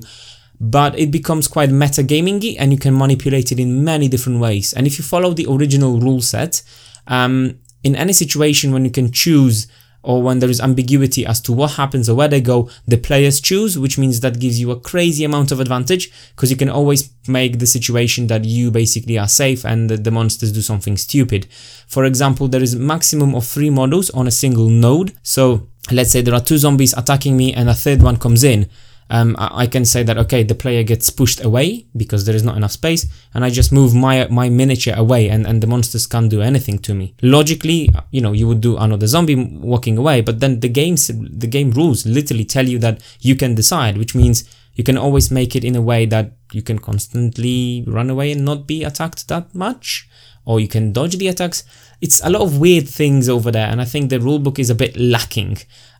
but 0.59 0.97
it 0.97 1.11
becomes 1.11 1.47
quite 1.47 1.69
meta 1.69 2.03
gamingy, 2.03 2.55
and 2.59 2.71
you 2.71 2.79
can 2.79 2.97
manipulate 2.97 3.51
it 3.51 3.59
in 3.59 3.83
many 3.83 4.07
different 4.07 4.39
ways. 4.39 4.73
And 4.73 4.87
if 4.87 4.97
you 4.97 5.03
follow 5.03 5.33
the 5.33 5.47
original 5.49 5.99
rule 5.99 6.21
set, 6.21 6.61
um, 7.07 7.59
in 7.83 7.95
any 7.95 8.13
situation 8.13 8.71
when 8.71 8.85
you 8.85 8.91
can 8.91 9.11
choose 9.11 9.67
or 10.03 10.21
when 10.21 10.39
there 10.39 10.49
is 10.49 10.61
ambiguity 10.61 11.25
as 11.25 11.39
to 11.41 11.53
what 11.53 11.71
happens 11.71 12.09
or 12.09 12.15
where 12.15 12.27
they 12.27 12.41
go, 12.41 12.69
the 12.87 12.97
players 12.97 13.39
choose, 13.39 13.79
which 13.79 13.97
means 13.97 14.19
that 14.19 14.39
gives 14.39 14.59
you 14.59 14.69
a 14.71 14.79
crazy 14.79 15.23
amount 15.23 15.51
of 15.51 15.59
advantage 15.59 16.11
because 16.35 16.51
you 16.51 16.57
can 16.57 16.69
always 16.69 17.09
make 17.27 17.59
the 17.59 17.65
situation 17.65 18.27
that 18.27 18.43
you 18.43 18.69
basically 18.69 19.17
are 19.17 19.27
safe 19.27 19.65
and 19.65 19.89
the, 19.89 19.97
the 19.97 20.11
monsters 20.11 20.51
do 20.51 20.61
something 20.61 20.97
stupid. 20.97 21.47
For 21.87 22.03
example, 22.05 22.47
there 22.47 22.61
is 22.61 22.75
maximum 22.75 23.33
of 23.33 23.45
three 23.45 23.69
models 23.69 24.09
on 24.09 24.27
a 24.27 24.31
single 24.31 24.67
node. 24.69 25.13
So 25.23 25.69
let's 25.89 26.11
say 26.11 26.21
there 26.21 26.35
are 26.35 26.41
two 26.41 26.57
zombies 26.57 26.93
attacking 26.93 27.37
me 27.37 27.53
and 27.53 27.69
a 27.69 27.73
third 27.73 28.01
one 28.01 28.17
comes 28.17 28.43
in 28.43 28.69
um, 29.09 29.35
I 29.39 29.67
can 29.67 29.85
say 29.85 30.03
that 30.03 30.17
okay 30.17 30.43
the 30.43 30.55
player 30.55 30.83
gets 30.83 31.09
pushed 31.09 31.43
away 31.43 31.85
because 31.95 32.25
there 32.25 32.35
is 32.35 32.43
not 32.43 32.57
enough 32.57 32.71
space 32.71 33.05
and 33.33 33.43
I 33.43 33.49
just 33.49 33.71
move 33.71 33.93
my 33.93 34.27
my 34.27 34.49
miniature 34.49 34.95
away 34.95 35.29
and, 35.29 35.45
and 35.45 35.61
the 35.61 35.67
monsters 35.67 36.07
can't 36.07 36.29
do 36.29 36.41
anything 36.41 36.79
to 36.79 36.93
me. 36.93 37.15
Logically, 37.21 37.89
you 38.11 38.21
know, 38.21 38.31
you 38.31 38.47
would 38.47 38.61
do 38.61 38.77
another 38.77 39.07
zombie 39.07 39.35
walking 39.35 39.97
away, 39.97 40.21
but 40.21 40.39
then 40.39 40.59
the 40.61 40.69
games 40.69 41.07
the 41.07 41.47
game 41.47 41.71
rules 41.71 42.05
literally 42.05 42.45
tell 42.45 42.67
you 42.67 42.79
that 42.79 43.01
you 43.19 43.35
can 43.35 43.55
decide, 43.55 43.97
which 43.97 44.15
means 44.15 44.43
you 44.75 44.83
can 44.83 44.97
always 44.97 45.29
make 45.29 45.55
it 45.55 45.63
in 45.63 45.75
a 45.75 45.81
way 45.81 46.05
that 46.05 46.31
you 46.51 46.61
can 46.61 46.79
constantly 46.79 47.83
run 47.87 48.09
away 48.09 48.31
and 48.31 48.43
not 48.43 48.67
be 48.67 48.83
attacked 48.83 49.27
that 49.27 49.53
much 49.53 50.07
or 50.45 50.59
you 50.59 50.67
can 50.67 50.91
dodge 50.91 51.17
the 51.17 51.27
attacks. 51.27 51.63
It's 52.01 52.23
a 52.23 52.29
lot 52.29 52.41
of 52.41 52.59
weird 52.59 52.89
things 52.89 53.29
over 53.29 53.51
there 53.51 53.67
and 53.67 53.79
I 53.79 53.85
think 53.85 54.09
the 54.09 54.19
rulebook 54.19 54.59
is 54.59 54.69
a 54.69 54.75
bit 54.75 54.97
lacking. 54.97 55.59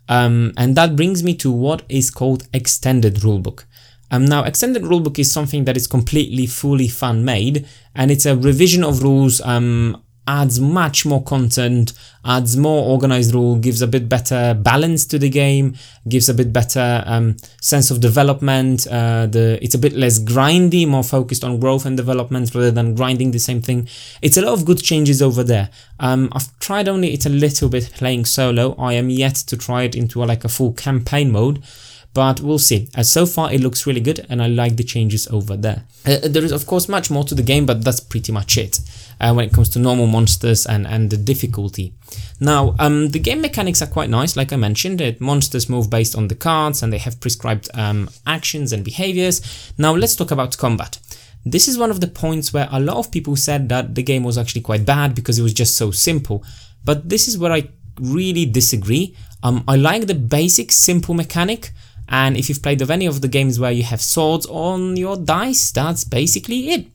Um, 0.10 0.54
and 0.58 0.76
that 0.76 0.96
brings 0.96 1.24
me 1.24 1.34
to 1.36 1.52
what 1.52 1.84
is 1.90 2.12
called 2.12 2.48
extended 2.54 3.16
rulebook. 3.16 3.66
Um, 4.12 4.26
now, 4.26 4.44
extended 4.44 4.84
rulebook 4.84 5.18
is 5.18 5.32
something 5.32 5.66
that 5.66 5.78
is 5.78 5.88
completely 5.88 6.46
fully 6.46 6.88
fan 6.88 7.26
made, 7.26 7.66
and 7.96 8.12
it's 8.12 8.26
a 8.26 8.38
revision 8.38 8.84
of 8.84 9.02
rules 9.02 9.42
um, 9.42 10.04
adds 10.28 10.60
much 10.60 11.06
more 11.06 11.22
content, 11.24 11.94
adds 12.24 12.56
more 12.56 12.86
organized 12.86 13.34
rule, 13.34 13.56
gives 13.56 13.82
a 13.82 13.88
bit 13.88 14.08
better 14.08 14.54
balance 14.54 15.06
to 15.06 15.20
the 15.20 15.30
game, 15.30 15.76
gives 16.08 16.30
a 16.30 16.34
bit 16.34 16.54
better 16.54 17.04
um, 17.06 17.36
sense 17.62 17.92
of 17.92 18.00
development. 18.00 18.88
Uh, 18.88 19.26
the 19.26 19.60
it's 19.62 19.76
a 19.76 19.78
bit 19.80 19.94
less 19.94 20.20
grindy, 20.20 20.88
more 20.88 21.04
focused 21.04 21.44
on 21.44 21.60
growth 21.60 21.86
and 21.86 21.98
development 21.98 22.54
rather 22.56 22.72
than 22.72 22.96
grinding 22.96 23.32
the 23.32 23.40
same 23.40 23.62
thing. 23.62 23.88
It's 24.22 24.38
a 24.38 24.42
lot 24.42 24.54
of 24.54 24.66
good 24.66 24.82
changes 24.82 25.22
over 25.22 25.44
there. 25.44 25.70
Um, 26.00 26.30
I've 26.32 26.58
tried 26.60 26.88
only 26.88 27.14
it 27.14 27.26
a 27.26 27.30
little 27.30 27.70
bit 27.70 27.92
playing 27.94 28.26
solo. 28.26 28.76
I 28.78 28.94
am 28.94 29.10
yet 29.10 29.36
to 29.36 29.58
try 29.58 29.84
it 29.84 29.96
into 29.96 30.24
a, 30.24 30.26
like 30.26 30.44
a 30.44 30.50
full 30.50 30.74
campaign 30.74 31.32
mode 31.32 31.64
but 32.14 32.42
we'll 32.42 32.60
see. 32.60 32.90
As 32.96 33.12
so 33.12 33.26
far, 33.26 33.52
it 33.52 33.62
looks 33.62 33.88
really 33.88 34.02
good, 34.02 34.26
and 34.30 34.42
I 34.42 34.48
like 34.48 34.76
the 34.76 34.84
changes 34.84 35.28
over 35.28 35.58
there. 35.58 35.84
Uh, 36.06 36.20
there 36.24 36.44
is, 36.44 36.52
of 36.52 36.66
course, 36.68 36.88
much 36.88 37.10
more 37.10 37.24
to 37.24 37.36
the 37.36 37.44
game, 37.44 37.66
but 37.66 37.84
that's 37.84 38.00
pretty 38.00 38.32
much 38.32 38.58
it 38.58 38.80
uh, 39.20 39.34
when 39.34 39.46
it 39.46 39.54
comes 39.54 39.70
to 39.70 39.80
normal 39.80 40.08
monsters 40.08 40.66
and, 40.66 40.86
and 40.86 41.10
the 41.10 41.18
difficulty. 41.18 41.94
Now, 42.40 42.76
um, 42.80 43.10
the 43.10 43.20
game 43.20 43.42
mechanics 43.42 43.82
are 43.82 43.88
quite 43.88 44.10
nice, 44.10 44.36
like 44.36 44.52
I 44.52 44.58
mentioned. 44.58 45.02
It, 45.02 45.22
monsters 45.22 45.70
move 45.70 45.90
based 45.90 46.16
on 46.16 46.28
the 46.28 46.36
cards 46.36 46.84
and 46.84 46.92
they 46.92 46.98
have 46.98 47.20
prescribed 47.20 47.70
um, 47.74 48.10
actions 48.28 48.74
and 48.74 48.84
behaviors. 48.84 49.74
Now, 49.78 49.94
let's 49.96 50.16
talk 50.16 50.32
about 50.32 50.58
combat. 50.58 51.00
This 51.46 51.68
is 51.68 51.78
one 51.78 51.92
of 51.92 52.00
the 52.00 52.08
points 52.08 52.54
where 52.54 52.68
a 52.72 52.80
lot 52.80 52.98
of 52.98 53.12
people 53.12 53.36
said 53.36 53.70
that 53.70 53.96
the 53.96 54.04
game 54.04 54.24
was 54.24 54.38
actually 54.38 54.62
quite 54.62 54.86
bad 54.86 55.16
because 55.16 55.40
it 55.40 55.44
was 55.44 55.54
just 55.54 55.78
so 55.78 55.92
simple. 55.92 56.44
But 56.86 57.10
this 57.10 57.28
is 57.28 57.38
where 57.38 57.52
I 57.52 57.70
really 58.00 58.46
disagree. 58.46 59.16
Um, 59.42 59.64
I 59.68 59.76
like 59.76 60.08
the 60.08 60.16
basic 60.16 60.72
simple 60.72 61.14
mechanic, 61.14 61.72
and 62.10 62.38
if 62.38 62.50
you've 62.50 62.62
played 62.62 62.82
of 62.82 62.92
any 62.92 63.06
of 63.06 63.22
the 63.22 63.28
games 63.28 63.60
where 63.60 63.72
you 63.72 63.84
have 63.84 64.02
swords 64.02 64.46
on 64.48 64.98
your 64.98 65.18
dice, 65.18 65.72
that's 65.72 66.04
basically 66.04 66.70
it. 66.70 66.88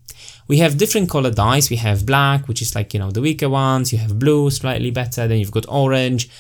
We 0.47 0.59
have 0.59 0.79
different 0.79 1.11
color 1.11 1.31
dice. 1.31 1.71
We 1.71 1.77
have 1.77 2.07
black, 2.07 2.49
which 2.49 2.63
is 2.63 2.75
like, 2.75 2.95
you 2.95 3.01
know, 3.01 3.11
the 3.11 3.21
weaker 3.21 3.49
ones. 3.49 3.93
You 3.93 3.99
have 3.99 4.19
blue, 4.19 4.51
slightly 4.51 4.91
better. 4.91 5.29
Then 5.29 5.39
you've 5.39 5.51
got 5.51 5.67
orange. 5.69 6.31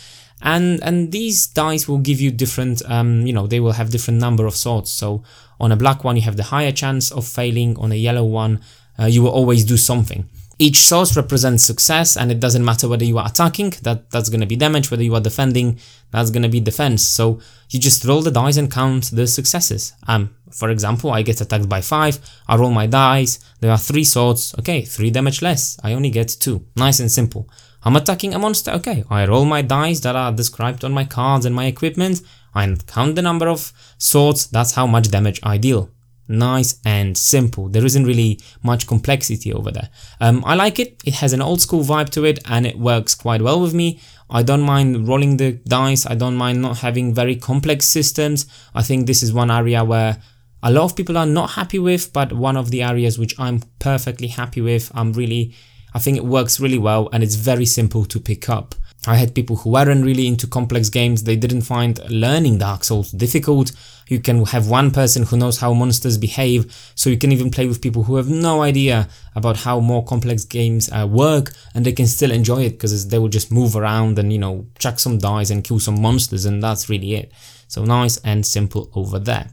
And, 0.40 0.82
and 0.82 1.12
these 1.12 1.46
dice 1.46 1.88
will 1.88 1.98
give 1.98 2.20
you 2.20 2.30
different, 2.30 2.82
um, 2.88 3.26
you 3.26 3.32
know, 3.32 3.46
they 3.46 3.60
will 3.60 3.72
have 3.72 3.90
different 3.90 4.20
number 4.20 4.46
of 4.46 4.54
swords. 4.54 4.90
So 4.90 5.22
on 5.60 5.72
a 5.72 5.76
black 5.76 6.04
one, 6.04 6.16
you 6.16 6.22
have 6.22 6.36
the 6.36 6.44
higher 6.44 6.72
chance 6.72 7.10
of 7.10 7.26
failing. 7.26 7.76
On 7.78 7.92
a 7.92 7.96
yellow 7.96 8.24
one, 8.24 8.60
uh, 8.98 9.06
you 9.06 9.22
will 9.22 9.30
always 9.30 9.64
do 9.64 9.76
something. 9.76 10.28
Each 10.60 10.78
source 10.78 11.16
represents 11.16 11.64
success 11.64 12.16
and 12.16 12.32
it 12.32 12.40
doesn't 12.40 12.64
matter 12.64 12.88
whether 12.88 13.04
you 13.04 13.16
are 13.18 13.28
attacking, 13.28 13.74
that, 13.82 14.10
that's 14.10 14.28
going 14.28 14.40
to 14.40 14.46
be 14.46 14.56
damage, 14.56 14.90
whether 14.90 15.04
you 15.04 15.14
are 15.14 15.20
defending, 15.20 15.78
that's 16.10 16.30
going 16.30 16.42
to 16.42 16.48
be 16.48 16.58
defense. 16.58 17.04
So 17.04 17.40
you 17.70 17.78
just 17.78 18.04
roll 18.04 18.22
the 18.22 18.32
dice 18.32 18.56
and 18.56 18.70
count 18.70 19.10
the 19.12 19.28
successes. 19.28 19.92
Um, 20.08 20.34
for 20.50 20.70
example, 20.70 21.12
I 21.12 21.22
get 21.22 21.40
attacked 21.40 21.68
by 21.68 21.80
5, 21.80 22.18
I 22.48 22.56
roll 22.56 22.72
my 22.72 22.88
dice, 22.88 23.38
there 23.60 23.70
are 23.70 23.78
3 23.78 24.02
swords, 24.02 24.52
okay, 24.58 24.82
3 24.82 25.10
damage 25.12 25.42
less, 25.42 25.78
I 25.84 25.92
only 25.92 26.10
get 26.10 26.28
2. 26.40 26.64
Nice 26.74 26.98
and 26.98 27.12
simple. 27.12 27.48
I'm 27.84 27.94
attacking 27.94 28.34
a 28.34 28.38
monster, 28.40 28.72
okay, 28.72 29.04
I 29.08 29.26
roll 29.26 29.44
my 29.44 29.62
dice 29.62 30.00
that 30.00 30.16
are 30.16 30.32
described 30.32 30.84
on 30.84 30.92
my 30.92 31.04
cards 31.04 31.46
and 31.46 31.54
my 31.54 31.66
equipment, 31.66 32.20
I 32.52 32.74
count 32.88 33.14
the 33.14 33.22
number 33.22 33.46
of 33.46 33.72
swords, 33.98 34.48
that's 34.48 34.72
how 34.72 34.88
much 34.88 35.10
damage 35.12 35.38
I 35.44 35.58
deal. 35.58 35.90
Nice 36.28 36.78
and 36.84 37.16
simple. 37.16 37.68
There 37.68 37.84
isn't 37.84 38.04
really 38.04 38.38
much 38.62 38.86
complexity 38.86 39.52
over 39.52 39.70
there. 39.70 39.88
Um, 40.20 40.44
I 40.46 40.54
like 40.54 40.78
it. 40.78 41.00
It 41.04 41.14
has 41.14 41.32
an 41.32 41.42
old 41.42 41.60
school 41.60 41.82
vibe 41.82 42.10
to 42.10 42.24
it 42.24 42.38
and 42.46 42.66
it 42.66 42.78
works 42.78 43.14
quite 43.14 43.42
well 43.42 43.60
with 43.60 43.74
me. 43.74 44.00
I 44.30 44.42
don't 44.42 44.62
mind 44.62 45.08
rolling 45.08 45.38
the 45.38 45.52
dice. 45.52 46.06
I 46.06 46.14
don't 46.14 46.36
mind 46.36 46.60
not 46.60 46.78
having 46.78 47.14
very 47.14 47.34
complex 47.36 47.86
systems. 47.86 48.46
I 48.74 48.82
think 48.82 49.06
this 49.06 49.22
is 49.22 49.32
one 49.32 49.50
area 49.50 49.82
where 49.84 50.18
a 50.62 50.70
lot 50.70 50.84
of 50.84 50.96
people 50.96 51.16
are 51.16 51.26
not 51.26 51.52
happy 51.52 51.78
with, 51.78 52.12
but 52.12 52.32
one 52.32 52.56
of 52.56 52.70
the 52.70 52.82
areas 52.82 53.18
which 53.18 53.38
I'm 53.38 53.62
perfectly 53.78 54.28
happy 54.28 54.60
with. 54.60 54.90
I'm 54.94 55.12
really, 55.12 55.54
I 55.94 55.98
think 55.98 56.16
it 56.16 56.24
works 56.24 56.60
really 56.60 56.78
well 56.78 57.08
and 57.12 57.22
it's 57.22 57.36
very 57.36 57.64
simple 57.64 58.04
to 58.04 58.20
pick 58.20 58.48
up. 58.48 58.74
I 59.06 59.16
had 59.16 59.34
people 59.34 59.56
who 59.56 59.70
weren't 59.70 60.04
really 60.04 60.26
into 60.26 60.46
complex 60.46 60.90
games, 60.90 61.22
they 61.22 61.36
didn't 61.36 61.62
find 61.62 61.98
learning 62.10 62.58
Dark 62.58 62.84
Souls 62.84 63.12
difficult. 63.12 63.72
You 64.08 64.20
can 64.20 64.44
have 64.46 64.68
one 64.68 64.90
person 64.90 65.24
who 65.24 65.36
knows 65.36 65.58
how 65.58 65.72
monsters 65.74 66.18
behave, 66.18 66.92
so 66.94 67.10
you 67.10 67.18
can 67.18 67.32
even 67.32 67.50
play 67.50 67.66
with 67.66 67.82
people 67.82 68.04
who 68.04 68.16
have 68.16 68.28
no 68.28 68.62
idea 68.62 69.08
about 69.34 69.58
how 69.58 69.80
more 69.80 70.04
complex 70.04 70.44
games 70.44 70.90
uh, 70.90 71.06
work 71.06 71.52
and 71.74 71.84
they 71.84 71.92
can 71.92 72.06
still 72.06 72.30
enjoy 72.30 72.62
it 72.62 72.70
because 72.70 73.08
they 73.08 73.18
will 73.18 73.28
just 73.28 73.52
move 73.52 73.76
around 73.76 74.18
and, 74.18 74.32
you 74.32 74.38
know, 74.38 74.66
chuck 74.78 74.98
some 74.98 75.18
dice 75.18 75.50
and 75.50 75.64
kill 75.64 75.78
some 75.78 76.00
monsters 76.00 76.44
and 76.44 76.62
that's 76.62 76.88
really 76.88 77.14
it. 77.14 77.32
So 77.68 77.84
nice 77.84 78.16
and 78.18 78.44
simple 78.44 78.90
over 78.94 79.18
there. 79.18 79.50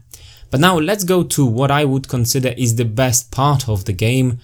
But 0.50 0.60
now 0.60 0.78
let's 0.78 1.04
go 1.04 1.22
to 1.22 1.44
what 1.44 1.70
I 1.70 1.84
would 1.84 2.08
consider 2.08 2.54
is 2.56 2.76
the 2.76 2.84
best 2.84 3.30
part 3.30 3.68
of 3.68 3.84
the 3.84 3.92
game, 3.92 4.38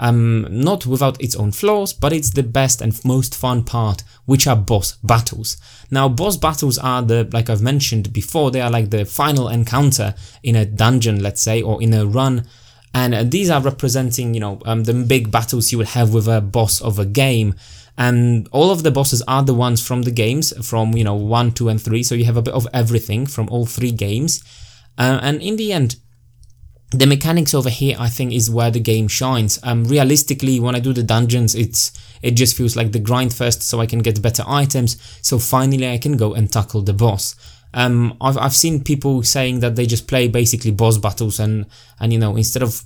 um, 0.00 0.46
not 0.50 0.86
without 0.86 1.20
its 1.22 1.36
own 1.36 1.52
flaws, 1.52 1.92
but 1.92 2.12
it's 2.12 2.30
the 2.30 2.42
best 2.42 2.80
and 2.80 2.98
most 3.04 3.34
fun 3.34 3.62
part, 3.62 4.02
which 4.24 4.46
are 4.46 4.56
boss 4.56 4.96
battles. 5.04 5.58
Now, 5.90 6.08
boss 6.08 6.38
battles 6.38 6.78
are 6.78 7.02
the, 7.02 7.28
like 7.32 7.50
I've 7.50 7.60
mentioned 7.60 8.12
before, 8.12 8.50
they 8.50 8.62
are 8.62 8.70
like 8.70 8.90
the 8.90 9.04
final 9.04 9.48
encounter 9.48 10.14
in 10.42 10.56
a 10.56 10.64
dungeon, 10.64 11.22
let's 11.22 11.42
say, 11.42 11.60
or 11.60 11.80
in 11.82 11.92
a 11.92 12.06
run. 12.06 12.46
And 12.94 13.14
uh, 13.14 13.24
these 13.24 13.50
are 13.50 13.60
representing, 13.60 14.32
you 14.32 14.40
know, 14.40 14.60
um, 14.64 14.84
the 14.84 14.94
big 14.94 15.30
battles 15.30 15.70
you 15.70 15.78
would 15.78 15.88
have 15.88 16.14
with 16.14 16.26
a 16.26 16.40
boss 16.40 16.80
of 16.80 16.98
a 16.98 17.04
game. 17.04 17.54
And 17.98 18.48
all 18.52 18.70
of 18.70 18.82
the 18.82 18.90
bosses 18.90 19.20
are 19.28 19.42
the 19.42 19.52
ones 19.52 19.86
from 19.86 20.02
the 20.02 20.10
games, 20.10 20.54
from, 20.66 20.94
you 20.94 21.04
know, 21.04 21.14
1, 21.14 21.52
2, 21.52 21.68
and 21.68 21.80
3. 21.80 22.02
So 22.02 22.14
you 22.14 22.24
have 22.24 22.38
a 22.38 22.42
bit 22.42 22.54
of 22.54 22.66
everything 22.72 23.26
from 23.26 23.50
all 23.50 23.66
three 23.66 23.92
games. 23.92 24.42
Uh, 24.96 25.20
and 25.22 25.42
in 25.42 25.56
the 25.56 25.74
end, 25.74 25.96
the 26.90 27.06
mechanics 27.06 27.54
over 27.54 27.70
here 27.70 27.96
I 27.98 28.08
think 28.08 28.32
is 28.32 28.50
where 28.50 28.70
the 28.70 28.80
game 28.80 29.08
shines. 29.08 29.58
Um, 29.62 29.84
realistically, 29.84 30.60
when 30.60 30.74
I 30.74 30.80
do 30.80 30.92
the 30.92 31.02
dungeons, 31.02 31.54
it's 31.54 31.92
it 32.22 32.32
just 32.32 32.56
feels 32.56 32.76
like 32.76 32.92
the 32.92 32.98
grind 32.98 33.32
first 33.32 33.62
so 33.62 33.80
I 33.80 33.86
can 33.86 34.00
get 34.00 34.20
better 34.20 34.44
items, 34.46 35.00
so 35.22 35.38
finally 35.38 35.88
I 35.90 35.98
can 35.98 36.16
go 36.16 36.34
and 36.34 36.52
tackle 36.52 36.82
the 36.82 36.92
boss. 36.92 37.34
Um, 37.72 38.16
I've, 38.20 38.36
I've 38.36 38.54
seen 38.54 38.82
people 38.82 39.22
saying 39.22 39.60
that 39.60 39.76
they 39.76 39.86
just 39.86 40.08
play 40.08 40.28
basically 40.28 40.72
boss 40.72 40.98
battles 40.98 41.38
and, 41.38 41.66
and 42.00 42.12
you 42.12 42.18
know, 42.18 42.36
instead 42.36 42.62
of 42.62 42.82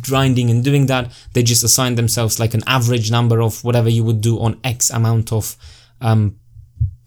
grinding 0.00 0.50
and 0.50 0.62
doing 0.62 0.86
that, 0.86 1.10
they 1.32 1.42
just 1.42 1.64
assign 1.64 1.96
themselves 1.96 2.38
like 2.38 2.54
an 2.54 2.62
average 2.66 3.10
number 3.10 3.40
of 3.40 3.62
whatever 3.64 3.88
you 3.88 4.04
would 4.04 4.20
do 4.20 4.38
on 4.38 4.60
X 4.62 4.90
amount 4.90 5.32
of 5.32 5.56
um, 6.00 6.38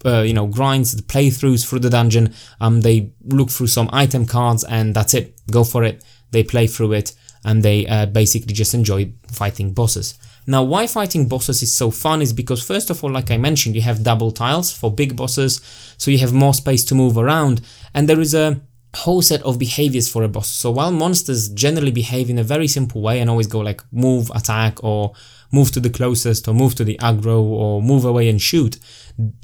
uh, 0.04 0.20
you 0.20 0.32
know 0.32 0.46
grinds 0.46 0.94
the 0.96 1.02
playthroughs 1.02 1.68
through 1.68 1.80
the 1.80 1.90
dungeon. 1.90 2.34
Um 2.60 2.80
they 2.80 3.12
look 3.24 3.50
through 3.50 3.68
some 3.68 3.88
item 3.92 4.26
cards 4.26 4.64
and 4.64 4.94
that's 4.94 5.14
it. 5.14 5.40
Go 5.50 5.64
for 5.64 5.84
it. 5.84 6.04
They 6.30 6.42
play 6.42 6.66
through 6.66 6.92
it 6.92 7.14
and 7.44 7.62
they 7.62 7.86
uh, 7.86 8.06
basically 8.06 8.52
just 8.52 8.74
enjoy 8.74 9.12
fighting 9.32 9.72
bosses. 9.72 10.14
Now 10.46 10.62
why 10.62 10.86
fighting 10.86 11.28
bosses 11.28 11.62
is 11.62 11.74
so 11.74 11.90
fun 11.90 12.22
is 12.22 12.32
because 12.32 12.62
first 12.62 12.90
of 12.90 13.02
all 13.04 13.10
like 13.10 13.30
i 13.30 13.36
mentioned 13.36 13.74
you 13.74 13.82
have 13.82 14.02
double 14.02 14.32
tiles 14.32 14.72
for 14.72 14.90
big 14.90 15.14
bosses 15.14 15.60
so 15.96 16.10
you 16.10 16.18
have 16.18 16.32
more 16.32 16.54
space 16.54 16.82
to 16.84 16.94
move 16.94 17.16
around 17.16 17.60
and 17.94 18.08
there 18.08 18.20
is 18.20 18.34
a 18.34 18.60
whole 18.94 19.22
set 19.22 19.42
of 19.42 19.58
behaviors 19.58 20.10
for 20.10 20.22
a 20.22 20.28
boss. 20.28 20.48
So 20.48 20.70
while 20.70 20.90
monsters 20.90 21.48
generally 21.48 21.92
behave 21.92 22.28
in 22.28 22.38
a 22.38 22.42
very 22.44 22.66
simple 22.66 23.00
way 23.00 23.20
and 23.20 23.30
always 23.30 23.46
go 23.46 23.60
like 23.60 23.82
move 23.92 24.30
attack 24.34 24.82
or 24.82 25.12
move 25.52 25.70
to 25.72 25.80
the 25.80 25.90
closest 25.90 26.48
or 26.48 26.54
move 26.54 26.74
to 26.76 26.84
the 26.84 26.98
aggro 26.98 27.40
or 27.40 27.82
move 27.82 28.04
away 28.04 28.28
and 28.28 28.40
shoot. 28.40 28.78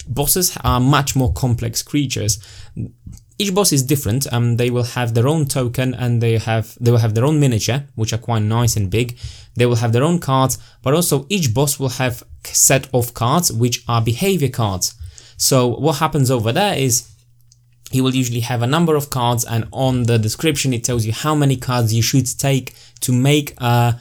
Bosses 0.09 0.57
are 0.65 0.81
much 0.81 1.17
more 1.17 1.33
complex 1.33 1.83
creatures. 1.83 2.39
Each 3.39 3.55
boss 3.55 3.73
is 3.73 3.83
different. 3.83 4.33
Um, 4.33 4.57
they 4.57 4.71
will 4.71 4.85
have 4.85 5.15
their 5.15 5.29
own 5.29 5.47
token 5.47 5.95
and 5.95 6.23
they 6.23 6.39
have 6.39 6.77
they 6.81 6.91
will 6.91 6.99
have 6.99 7.15
their 7.15 7.25
own 7.25 7.39
miniature, 7.39 7.85
which 7.95 8.13
are 8.13 8.19
quite 8.19 8.43
nice 8.43 8.77
and 8.77 8.91
big. 8.91 9.19
They 9.55 9.67
will 9.67 9.77
have 9.77 9.93
their 9.93 10.05
own 10.05 10.19
cards, 10.19 10.59
but 10.83 10.95
also 10.95 11.27
each 11.29 11.53
boss 11.53 11.79
will 11.79 11.91
have 11.91 12.23
set 12.45 12.89
of 12.95 13.15
cards 13.15 13.53
which 13.53 13.85
are 13.89 14.01
behavior 14.01 14.49
cards. 14.49 14.95
So 15.37 15.67
what 15.67 15.99
happens 15.99 16.31
over 16.31 16.53
there 16.53 16.77
is 16.77 17.09
he 17.91 18.01
will 18.01 18.15
usually 18.15 18.41
have 18.41 18.63
a 18.63 18.67
number 18.67 18.97
of 18.97 19.11
cards 19.11 19.45
and 19.45 19.67
on 19.73 20.05
the 20.05 20.19
description 20.19 20.73
it 20.73 20.85
tells 20.85 21.07
you 21.07 21.13
how 21.13 21.35
many 21.35 21.57
cards 21.57 21.95
you 21.95 22.03
should 22.03 22.27
take 22.39 22.75
to 23.01 23.13
make 23.13 23.55
a 23.61 23.99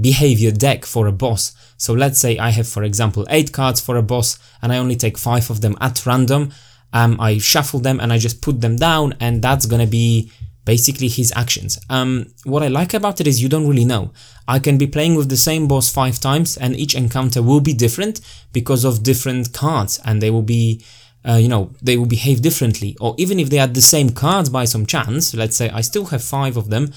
behavior 0.00 0.50
deck 0.50 0.84
for 0.84 1.06
a 1.06 1.12
boss. 1.12 1.52
So 1.76 1.92
let's 1.92 2.18
say 2.18 2.38
I 2.38 2.50
have, 2.50 2.68
for 2.68 2.82
example, 2.82 3.26
8 3.30 3.52
cards 3.52 3.80
for 3.80 3.96
a 3.96 4.02
boss 4.02 4.38
and 4.62 4.72
I 4.72 4.78
only 4.78 4.96
take 4.96 5.18
5 5.18 5.50
of 5.50 5.60
them 5.60 5.76
at 5.80 6.04
random. 6.06 6.52
Um, 6.92 7.20
I 7.20 7.38
shuffle 7.38 7.80
them 7.80 8.00
and 8.00 8.12
I 8.12 8.18
just 8.18 8.40
put 8.40 8.60
them 8.60 8.76
down 8.76 9.14
and 9.20 9.42
that's 9.42 9.66
gonna 9.66 9.86
be 9.86 10.30
basically 10.64 11.08
his 11.08 11.32
actions. 11.36 11.78
Um, 11.90 12.32
what 12.44 12.62
I 12.62 12.68
like 12.68 12.94
about 12.94 13.20
it 13.20 13.26
is 13.26 13.42
you 13.42 13.48
don't 13.48 13.68
really 13.68 13.84
know. 13.84 14.12
I 14.48 14.58
can 14.58 14.78
be 14.78 14.86
playing 14.86 15.14
with 15.14 15.28
the 15.28 15.36
same 15.36 15.68
boss 15.68 15.92
5 15.92 16.18
times 16.20 16.56
and 16.56 16.74
each 16.76 16.94
encounter 16.94 17.42
will 17.42 17.60
be 17.60 17.74
different 17.74 18.20
because 18.52 18.84
of 18.84 19.02
different 19.02 19.52
cards 19.52 20.00
and 20.04 20.20
they 20.20 20.30
will 20.30 20.42
be 20.42 20.82
uh, 21.26 21.36
you 21.36 21.48
know, 21.48 21.70
they 21.80 21.96
will 21.96 22.06
behave 22.06 22.42
differently. 22.42 22.96
Or 23.00 23.14
even 23.16 23.40
if 23.40 23.48
they 23.48 23.58
are 23.58 23.66
the 23.66 23.80
same 23.80 24.10
cards 24.10 24.50
by 24.50 24.66
some 24.66 24.84
chance, 24.84 25.34
let's 25.34 25.56
say 25.56 25.70
I 25.70 25.80
still 25.80 26.06
have 26.06 26.22
five 26.22 26.56
of 26.56 26.68
them, 26.68 26.92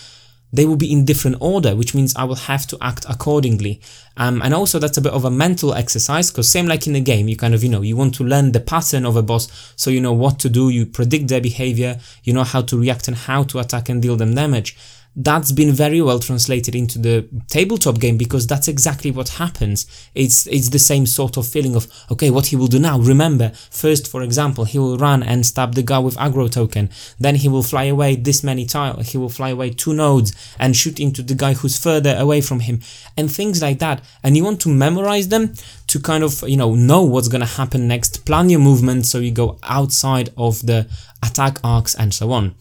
they 0.51 0.65
will 0.65 0.75
be 0.75 0.91
in 0.91 1.05
different 1.05 1.37
order, 1.39 1.75
which 1.75 1.93
means 1.93 2.15
I 2.15 2.23
will 2.23 2.35
have 2.35 2.65
to 2.67 2.77
act 2.81 3.05
accordingly. 3.09 3.81
Um, 4.15 4.41
and 4.41 4.53
also 4.53 4.79
that's 4.79 4.97
a 4.97 5.01
bit 5.01 5.13
of 5.13 5.25
a 5.25 5.31
mental 5.31 5.73
exercise 5.73 6.31
because 6.31 6.49
same 6.49 6.67
like 6.67 6.87
in 6.87 6.95
a 6.95 7.01
game, 7.01 7.27
you 7.27 7.35
kind 7.35 7.53
of, 7.53 7.63
you 7.63 7.69
know, 7.69 7.81
you 7.81 7.95
want 7.95 8.15
to 8.15 8.23
learn 8.23 8.53
the 8.53 8.59
pattern 8.59 9.05
of 9.05 9.15
a 9.15 9.21
boss 9.21 9.73
so 9.75 9.89
you 9.89 10.01
know 10.01 10.13
what 10.13 10.39
to 10.39 10.49
do, 10.49 10.69
you 10.69 10.85
predict 10.85 11.27
their 11.27 11.41
behavior, 11.41 11.99
you 12.23 12.33
know 12.33 12.43
how 12.43 12.61
to 12.61 12.79
react 12.79 13.07
and 13.07 13.17
how 13.17 13.43
to 13.43 13.59
attack 13.59 13.89
and 13.89 14.01
deal 14.01 14.15
them 14.15 14.35
damage 14.35 14.77
that's 15.19 15.51
been 15.51 15.71
very 15.71 15.99
well 15.99 16.19
translated 16.19 16.75
into 16.75 16.99
the 16.99 17.27
tabletop 17.47 17.99
game 17.99 18.17
because 18.17 18.45
that's 18.45 18.67
exactly 18.67 19.09
what 19.09 19.29
happens. 19.29 19.87
It's 20.13 20.45
it's 20.45 20.69
the 20.69 20.77
same 20.77 21.07
sort 21.07 21.37
of 21.37 21.47
feeling 21.47 21.75
of 21.75 21.87
okay, 22.11 22.29
what 22.29 22.45
he 22.45 22.55
will 22.55 22.67
do 22.67 22.77
now. 22.77 22.99
Remember, 22.99 23.49
first, 23.71 24.07
for 24.07 24.21
example, 24.21 24.65
he 24.65 24.77
will 24.77 24.95
run 24.97 25.23
and 25.23 25.43
stab 25.43 25.73
the 25.73 25.81
guy 25.81 25.97
with 25.97 26.15
aggro 26.17 26.51
token. 26.51 26.91
Then 27.19 27.33
he 27.35 27.49
will 27.49 27.63
fly 27.63 27.85
away 27.85 28.15
this 28.15 28.43
many 28.43 28.67
tiles. 28.67 29.11
He 29.11 29.17
will 29.17 29.29
fly 29.29 29.49
away 29.49 29.71
two 29.71 29.95
nodes 29.95 30.35
and 30.59 30.75
shoot 30.75 30.99
into 30.99 31.23
the 31.23 31.33
guy 31.33 31.53
who's 31.53 31.79
further 31.79 32.15
away 32.15 32.41
from 32.41 32.59
him, 32.59 32.81
and 33.17 33.31
things 33.31 33.59
like 33.59 33.79
that. 33.79 34.03
And 34.21 34.37
you 34.37 34.43
want 34.43 34.61
to 34.61 34.69
memorize 34.69 35.29
them 35.29 35.55
to 35.87 35.99
kind 35.99 36.23
of 36.23 36.47
you 36.47 36.57
know 36.57 36.75
know 36.75 37.01
what's 37.01 37.27
gonna 37.27 37.47
happen 37.47 37.87
next. 37.87 38.23
Plan 38.23 38.51
your 38.51 38.59
movement 38.59 39.07
so 39.07 39.17
you 39.17 39.31
go 39.31 39.57
outside 39.63 40.29
of 40.37 40.63
the 40.67 40.87
attack 41.23 41.57
arcs 41.63 41.95
and 41.95 42.13
so 42.13 42.31
on. 42.31 42.53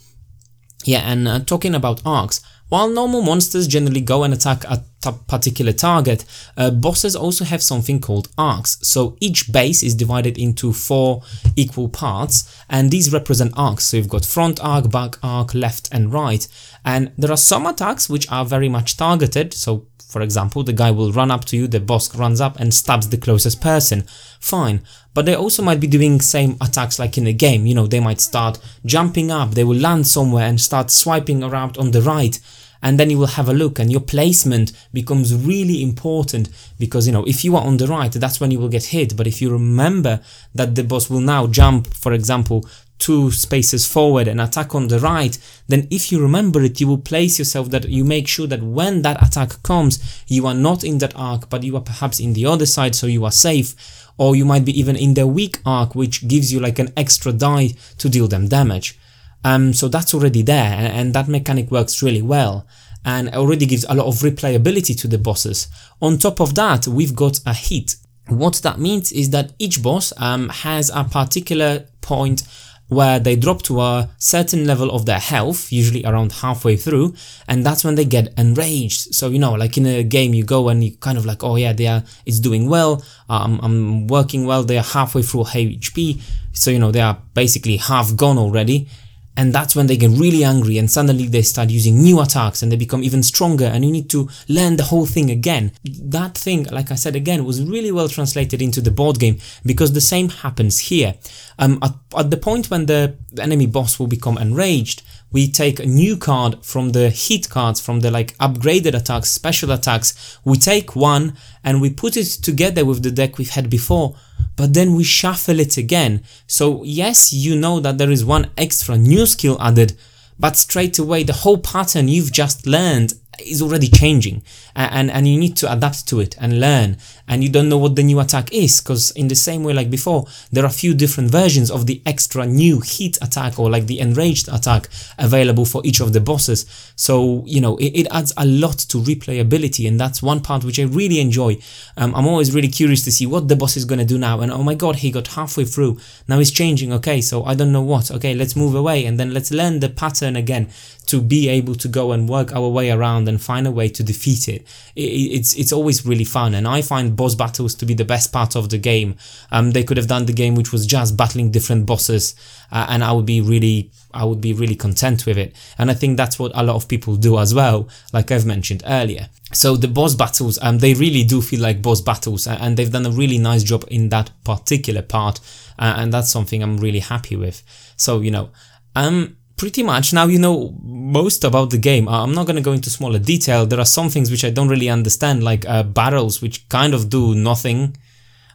Yeah, 0.86 1.00
and 1.00 1.26
uh, 1.26 1.40
talking 1.40 1.74
about 1.74 2.00
arcs, 2.06 2.40
while 2.68 2.88
normal 2.88 3.22
monsters 3.22 3.68
generally 3.68 4.00
go 4.00 4.24
and 4.24 4.34
attack 4.34 4.64
a 4.64 4.82
particular 5.28 5.72
target, 5.72 6.24
uh, 6.56 6.70
bosses 6.70 7.14
also 7.14 7.44
have 7.44 7.62
something 7.62 8.00
called 8.00 8.28
arcs. 8.36 8.78
So 8.82 9.16
each 9.20 9.52
base 9.52 9.82
is 9.82 9.94
divided 9.94 10.36
into 10.36 10.72
four 10.72 11.22
equal 11.54 11.88
parts 11.88 12.62
and 12.68 12.90
these 12.90 13.12
represent 13.12 13.52
arcs. 13.56 13.84
So 13.84 13.96
you've 13.96 14.08
got 14.08 14.24
front 14.24 14.58
arc, 14.60 14.90
back 14.90 15.16
arc, 15.22 15.54
left 15.54 15.88
and 15.92 16.12
right. 16.12 16.46
And 16.84 17.12
there 17.16 17.30
are 17.30 17.36
some 17.36 17.66
attacks 17.66 18.08
which 18.08 18.30
are 18.32 18.44
very 18.44 18.68
much 18.68 18.96
targeted. 18.96 19.54
So 19.54 19.86
for 20.08 20.22
example, 20.22 20.62
the 20.62 20.72
guy 20.72 20.90
will 20.90 21.12
run 21.12 21.30
up 21.30 21.44
to 21.46 21.56
you, 21.56 21.66
the 21.66 21.80
boss 21.80 22.14
runs 22.14 22.40
up 22.40 22.58
and 22.60 22.72
stabs 22.72 23.08
the 23.08 23.16
closest 23.16 23.60
person. 23.60 24.02
Fine. 24.40 24.82
But 25.14 25.26
they 25.26 25.34
also 25.34 25.62
might 25.62 25.80
be 25.80 25.86
doing 25.86 26.20
same 26.20 26.56
attacks 26.60 26.98
like 26.98 27.18
in 27.18 27.26
a 27.26 27.32
game. 27.32 27.66
You 27.66 27.74
know, 27.74 27.86
they 27.86 28.00
might 28.00 28.20
start 28.20 28.58
jumping 28.84 29.30
up, 29.30 29.52
they 29.52 29.64
will 29.64 29.76
land 29.76 30.06
somewhere 30.06 30.46
and 30.46 30.60
start 30.60 30.90
swiping 30.90 31.42
around 31.42 31.76
on 31.76 31.90
the 31.90 32.02
right 32.02 32.38
and 32.82 33.00
then 33.00 33.10
you 33.10 33.18
will 33.18 33.26
have 33.26 33.48
a 33.48 33.52
look 33.52 33.78
and 33.78 33.90
your 33.90 34.00
placement 34.00 34.72
becomes 34.92 35.34
really 35.34 35.82
important 35.82 36.48
because 36.78 37.06
you 37.06 37.12
know 37.12 37.24
if 37.24 37.44
you 37.44 37.56
are 37.56 37.64
on 37.64 37.78
the 37.78 37.86
right 37.86 38.12
that's 38.12 38.40
when 38.40 38.50
you 38.50 38.58
will 38.58 38.68
get 38.68 38.84
hit 38.84 39.16
but 39.16 39.26
if 39.26 39.40
you 39.40 39.50
remember 39.50 40.20
that 40.54 40.74
the 40.74 40.84
boss 40.84 41.10
will 41.10 41.20
now 41.20 41.46
jump 41.46 41.92
for 41.94 42.12
example 42.12 42.68
two 42.98 43.30
spaces 43.30 43.86
forward 43.86 44.28
and 44.28 44.40
attack 44.40 44.74
on 44.74 44.88
the 44.88 44.98
right, 44.98 45.38
then 45.68 45.86
if 45.90 46.10
you 46.10 46.20
remember 46.20 46.62
it, 46.62 46.80
you 46.80 46.86
will 46.86 46.98
place 46.98 47.38
yourself 47.38 47.70
that 47.70 47.88
you 47.88 48.04
make 48.04 48.26
sure 48.26 48.46
that 48.46 48.62
when 48.62 49.02
that 49.02 49.22
attack 49.26 49.62
comes, 49.62 50.22
you 50.26 50.46
are 50.46 50.54
not 50.54 50.84
in 50.84 50.98
that 50.98 51.14
arc, 51.16 51.48
but 51.48 51.62
you 51.62 51.76
are 51.76 51.82
perhaps 51.82 52.20
in 52.20 52.32
the 52.32 52.46
other 52.46 52.66
side, 52.66 52.94
so 52.94 53.06
you 53.06 53.24
are 53.24 53.32
safe. 53.32 53.74
Or 54.18 54.34
you 54.34 54.46
might 54.46 54.64
be 54.64 54.78
even 54.78 54.96
in 54.96 55.14
the 55.14 55.26
weak 55.26 55.58
arc, 55.66 55.94
which 55.94 56.26
gives 56.26 56.52
you 56.52 56.58
like 56.58 56.78
an 56.78 56.92
extra 56.96 57.32
die 57.32 57.74
to 57.98 58.08
deal 58.08 58.28
them 58.28 58.48
damage. 58.48 58.98
Um, 59.44 59.74
so 59.74 59.88
that's 59.88 60.14
already 60.14 60.42
there, 60.42 60.74
and 60.74 61.14
that 61.14 61.28
mechanic 61.28 61.70
works 61.70 62.02
really 62.02 62.22
well 62.22 62.66
and 63.06 63.32
already 63.34 63.64
gives 63.64 63.86
a 63.88 63.94
lot 63.94 64.06
of 64.06 64.16
replayability 64.16 64.98
to 64.98 65.06
the 65.06 65.16
bosses. 65.16 65.68
On 66.02 66.18
top 66.18 66.40
of 66.40 66.56
that, 66.56 66.88
we've 66.88 67.14
got 67.14 67.38
a 67.46 67.54
hit. 67.54 67.94
What 68.26 68.54
that 68.64 68.80
means 68.80 69.12
is 69.12 69.30
that 69.30 69.52
each 69.60 69.80
boss 69.80 70.12
um, 70.16 70.48
has 70.48 70.90
a 70.92 71.04
particular 71.04 71.86
point 72.00 72.42
where 72.88 73.18
they 73.18 73.36
drop 73.36 73.62
to 73.62 73.80
a 73.80 74.08
certain 74.18 74.66
level 74.66 74.90
of 74.90 75.06
their 75.06 75.18
health, 75.18 75.72
usually 75.72 76.04
around 76.04 76.32
halfway 76.32 76.76
through, 76.76 77.14
and 77.48 77.64
that's 77.64 77.84
when 77.84 77.96
they 77.96 78.04
get 78.04 78.32
enraged. 78.38 79.14
So 79.14 79.28
you 79.28 79.38
know, 79.38 79.52
like 79.52 79.76
in 79.76 79.86
a 79.86 80.02
game, 80.02 80.34
you 80.34 80.44
go 80.44 80.68
and 80.68 80.82
you 80.84 80.96
kind 80.96 81.18
of 81.18 81.26
like, 81.26 81.42
oh 81.42 81.56
yeah, 81.56 81.72
they 81.72 81.86
are, 81.86 82.04
it's 82.24 82.40
doing 82.40 82.68
well, 82.68 83.02
uh, 83.28 83.40
I'm, 83.44 83.58
I'm 83.60 84.06
working 84.06 84.46
well. 84.46 84.62
They 84.62 84.78
are 84.78 84.84
halfway 84.84 85.22
through 85.22 85.44
HP, 85.44 86.20
so 86.52 86.70
you 86.70 86.78
know 86.78 86.92
they 86.92 87.00
are 87.00 87.18
basically 87.34 87.76
half 87.76 88.14
gone 88.16 88.38
already, 88.38 88.88
and 89.36 89.52
that's 89.52 89.76
when 89.76 89.86
they 89.86 89.96
get 89.96 90.10
really 90.10 90.44
angry 90.44 90.78
and 90.78 90.90
suddenly 90.90 91.28
they 91.28 91.42
start 91.42 91.70
using 91.70 91.98
new 92.02 92.20
attacks 92.20 92.62
and 92.62 92.72
they 92.72 92.76
become 92.76 93.02
even 93.02 93.22
stronger 93.22 93.66
and 93.66 93.84
you 93.84 93.92
need 93.92 94.08
to 94.10 94.28
learn 94.48 94.76
the 94.76 94.84
whole 94.84 95.06
thing 95.06 95.30
again. 95.30 95.72
That 95.84 96.36
thing, 96.38 96.64
like 96.64 96.90
I 96.90 96.94
said 96.94 97.14
again, 97.16 97.44
was 97.44 97.62
really 97.62 97.92
well 97.92 98.08
translated 98.08 98.62
into 98.62 98.80
the 98.80 98.90
board 98.90 99.18
game 99.18 99.38
because 99.64 99.92
the 99.92 100.00
same 100.00 100.30
happens 100.30 100.78
here. 100.78 101.14
Um, 101.58 101.78
at, 101.82 101.92
at 102.16 102.30
the 102.30 102.36
point 102.36 102.70
when 102.70 102.86
the 102.86 103.16
enemy 103.38 103.66
boss 103.66 103.98
will 103.98 104.06
become 104.06 104.38
enraged, 104.38 105.02
we 105.36 105.46
take 105.46 105.78
a 105.78 105.84
new 105.84 106.16
card 106.16 106.64
from 106.64 106.92
the 106.92 107.10
hit 107.10 107.50
cards, 107.50 107.78
from 107.78 108.00
the 108.00 108.10
like 108.10 108.34
upgraded 108.38 108.94
attacks, 108.94 109.28
special 109.28 109.70
attacks, 109.70 110.38
we 110.46 110.56
take 110.56 110.96
one 110.96 111.36
and 111.62 111.82
we 111.82 111.90
put 111.90 112.16
it 112.16 112.24
together 112.24 112.86
with 112.86 113.02
the 113.02 113.10
deck 113.10 113.36
we've 113.36 113.50
had 113.58 113.68
before 113.68 114.16
but 114.56 114.72
then 114.72 114.94
we 114.94 115.04
shuffle 115.04 115.60
it 115.60 115.76
again. 115.76 116.22
So 116.46 116.82
yes, 116.84 117.34
you 117.34 117.54
know 117.54 117.80
that 117.80 117.98
there 117.98 118.10
is 118.10 118.24
one 118.24 118.48
extra 118.56 118.96
new 118.96 119.26
skill 119.26 119.58
added, 119.60 119.92
but 120.38 120.56
straight 120.56 120.98
away 120.98 121.22
the 121.22 121.40
whole 121.42 121.58
pattern 121.58 122.08
you've 122.08 122.32
just 122.32 122.66
learned 122.66 123.12
is 123.44 123.60
already 123.60 123.88
changing 123.88 124.42
and, 124.76 125.10
and 125.10 125.26
you 125.26 125.38
need 125.38 125.56
to 125.56 125.72
adapt 125.72 126.06
to 126.08 126.20
it 126.20 126.36
and 126.38 126.60
learn. 126.60 126.98
And 127.26 127.42
you 127.42 127.50
don't 127.50 127.68
know 127.68 127.78
what 127.78 127.96
the 127.96 128.02
new 128.02 128.20
attack 128.20 128.52
is 128.52 128.80
because 128.80 129.10
in 129.12 129.28
the 129.28 129.34
same 129.34 129.64
way 129.64 129.72
like 129.72 129.90
before 129.90 130.26
there 130.52 130.62
are 130.62 130.68
a 130.68 130.70
few 130.70 130.94
different 130.94 131.30
versions 131.30 131.70
of 131.70 131.86
the 131.86 132.00
extra 132.06 132.46
new 132.46 132.80
heat 132.80 133.18
attack 133.20 133.58
or 133.58 133.68
like 133.68 133.86
the 133.86 133.98
enraged 133.98 134.48
attack 134.48 134.88
available 135.18 135.64
for 135.64 135.82
each 135.84 136.00
of 136.00 136.12
the 136.12 136.20
bosses. 136.20 136.66
So 136.94 137.42
you 137.46 137.60
know 137.60 137.76
it, 137.78 137.92
it 138.00 138.06
adds 138.12 138.32
a 138.36 138.46
lot 138.46 138.78
to 138.78 138.98
replayability 138.98 139.88
and 139.88 139.98
that's 139.98 140.22
one 140.22 140.40
part 140.40 140.62
which 140.62 140.78
I 140.78 140.84
really 140.84 141.18
enjoy. 141.20 141.58
Um, 141.96 142.14
I'm 142.14 142.26
always 142.26 142.54
really 142.54 142.68
curious 142.68 143.02
to 143.04 143.12
see 143.12 143.26
what 143.26 143.48
the 143.48 143.56
boss 143.56 143.76
is 143.76 143.84
going 143.84 143.98
to 143.98 144.04
do 144.04 144.18
now 144.18 144.40
and 144.40 144.52
oh 144.52 144.62
my 144.62 144.74
god 144.74 144.96
he 144.96 145.10
got 145.10 145.28
halfway 145.28 145.64
through. 145.64 145.98
Now 146.28 146.38
he's 146.38 146.52
changing 146.52 146.92
okay 146.92 147.20
so 147.20 147.44
I 147.44 147.54
don't 147.54 147.72
know 147.72 147.82
what. 147.82 148.10
Okay 148.10 148.34
let's 148.34 148.54
move 148.54 148.74
away 148.74 149.04
and 149.04 149.18
then 149.18 149.32
let's 149.32 149.50
learn 149.50 149.80
the 149.80 149.88
pattern 149.88 150.36
again 150.36 150.68
to 151.06 151.20
be 151.20 151.48
able 151.48 151.74
to 151.76 151.88
go 151.88 152.12
and 152.12 152.28
work 152.28 152.52
our 152.54 152.68
way 152.68 152.90
around 152.90 153.28
and 153.28 153.40
find 153.40 153.66
a 153.66 153.70
way 153.70 153.88
to 153.88 154.02
defeat 154.02 154.48
it. 154.48 154.65
It 154.94 155.02
it's 155.02 155.54
it's 155.54 155.72
always 155.72 156.04
really 156.06 156.24
fun, 156.24 156.54
and 156.54 156.66
I 156.66 156.82
find 156.82 157.16
boss 157.16 157.34
battles 157.34 157.74
to 157.76 157.86
be 157.86 157.94
the 157.94 158.04
best 158.04 158.32
part 158.32 158.56
of 158.56 158.68
the 158.68 158.78
game. 158.78 159.16
Um, 159.50 159.72
they 159.72 159.84
could 159.84 159.96
have 159.96 160.08
done 160.08 160.26
the 160.26 160.32
game 160.32 160.54
which 160.54 160.72
was 160.72 160.86
just 160.86 161.16
battling 161.16 161.50
different 161.50 161.86
bosses, 161.86 162.34
uh, 162.72 162.86
and 162.88 163.02
I 163.02 163.12
would 163.12 163.26
be 163.26 163.40
really 163.40 163.90
I 164.12 164.24
would 164.24 164.40
be 164.40 164.52
really 164.52 164.76
content 164.76 165.26
with 165.26 165.38
it. 165.38 165.54
And 165.78 165.90
I 165.90 165.94
think 165.94 166.16
that's 166.16 166.38
what 166.38 166.52
a 166.54 166.62
lot 166.62 166.76
of 166.76 166.88
people 166.88 167.16
do 167.16 167.38
as 167.38 167.54
well, 167.54 167.88
like 168.12 168.30
I've 168.30 168.46
mentioned 168.46 168.82
earlier. 168.86 169.28
So 169.52 169.76
the 169.76 169.88
boss 169.88 170.14
battles, 170.14 170.58
um, 170.62 170.78
they 170.78 170.94
really 170.94 171.22
do 171.22 171.40
feel 171.40 171.60
like 171.60 171.82
boss 171.82 172.00
battles, 172.00 172.46
and 172.46 172.76
they've 172.76 172.90
done 172.90 173.06
a 173.06 173.10
really 173.10 173.38
nice 173.38 173.62
job 173.62 173.84
in 173.88 174.08
that 174.08 174.30
particular 174.44 175.02
part, 175.02 175.40
uh, 175.78 175.94
and 175.96 176.12
that's 176.12 176.30
something 176.30 176.62
I'm 176.62 176.78
really 176.78 177.00
happy 177.00 177.36
with. 177.36 177.62
So 177.96 178.20
you 178.20 178.30
know, 178.30 178.50
um 178.94 179.36
pretty 179.56 179.82
much 179.82 180.12
now 180.12 180.26
you 180.26 180.38
know 180.38 180.74
most 180.82 181.44
about 181.44 181.70
the 181.70 181.78
game. 181.78 182.08
I'm 182.08 182.32
not 182.32 182.46
going 182.46 182.56
to 182.56 182.62
go 182.62 182.72
into 182.72 182.90
smaller 182.90 183.18
detail. 183.18 183.66
There 183.66 183.80
are 183.80 183.86
some 183.86 184.10
things 184.10 184.30
which 184.30 184.44
I 184.44 184.50
don't 184.50 184.68
really 184.68 184.88
understand, 184.88 185.42
like 185.42 185.66
uh, 185.66 185.82
barrels, 185.82 186.42
which 186.42 186.68
kind 186.68 186.94
of 186.94 187.08
do 187.08 187.34
nothing. 187.34 187.96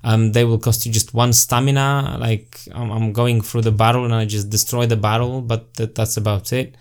Um, 0.04 0.32
they 0.32 0.46
will 0.46 0.58
cost 0.58 0.86
you 0.86 0.92
just 0.92 1.14
one 1.14 1.34
stamina. 1.34 2.18
Like 2.20 2.60
I'm, 2.74 2.92
I'm 2.92 3.14
going 3.14 3.42
through 3.42 3.62
the 3.62 3.72
barrel 3.72 4.06
and 4.06 4.14
I 4.14 4.26
just 4.26 4.50
destroy 4.50 4.86
the 4.86 4.98
barrel, 4.98 5.42
but 5.42 5.74
th 5.76 5.94
that's 5.94 6.18
about 6.18 6.54
it. 6.54 6.76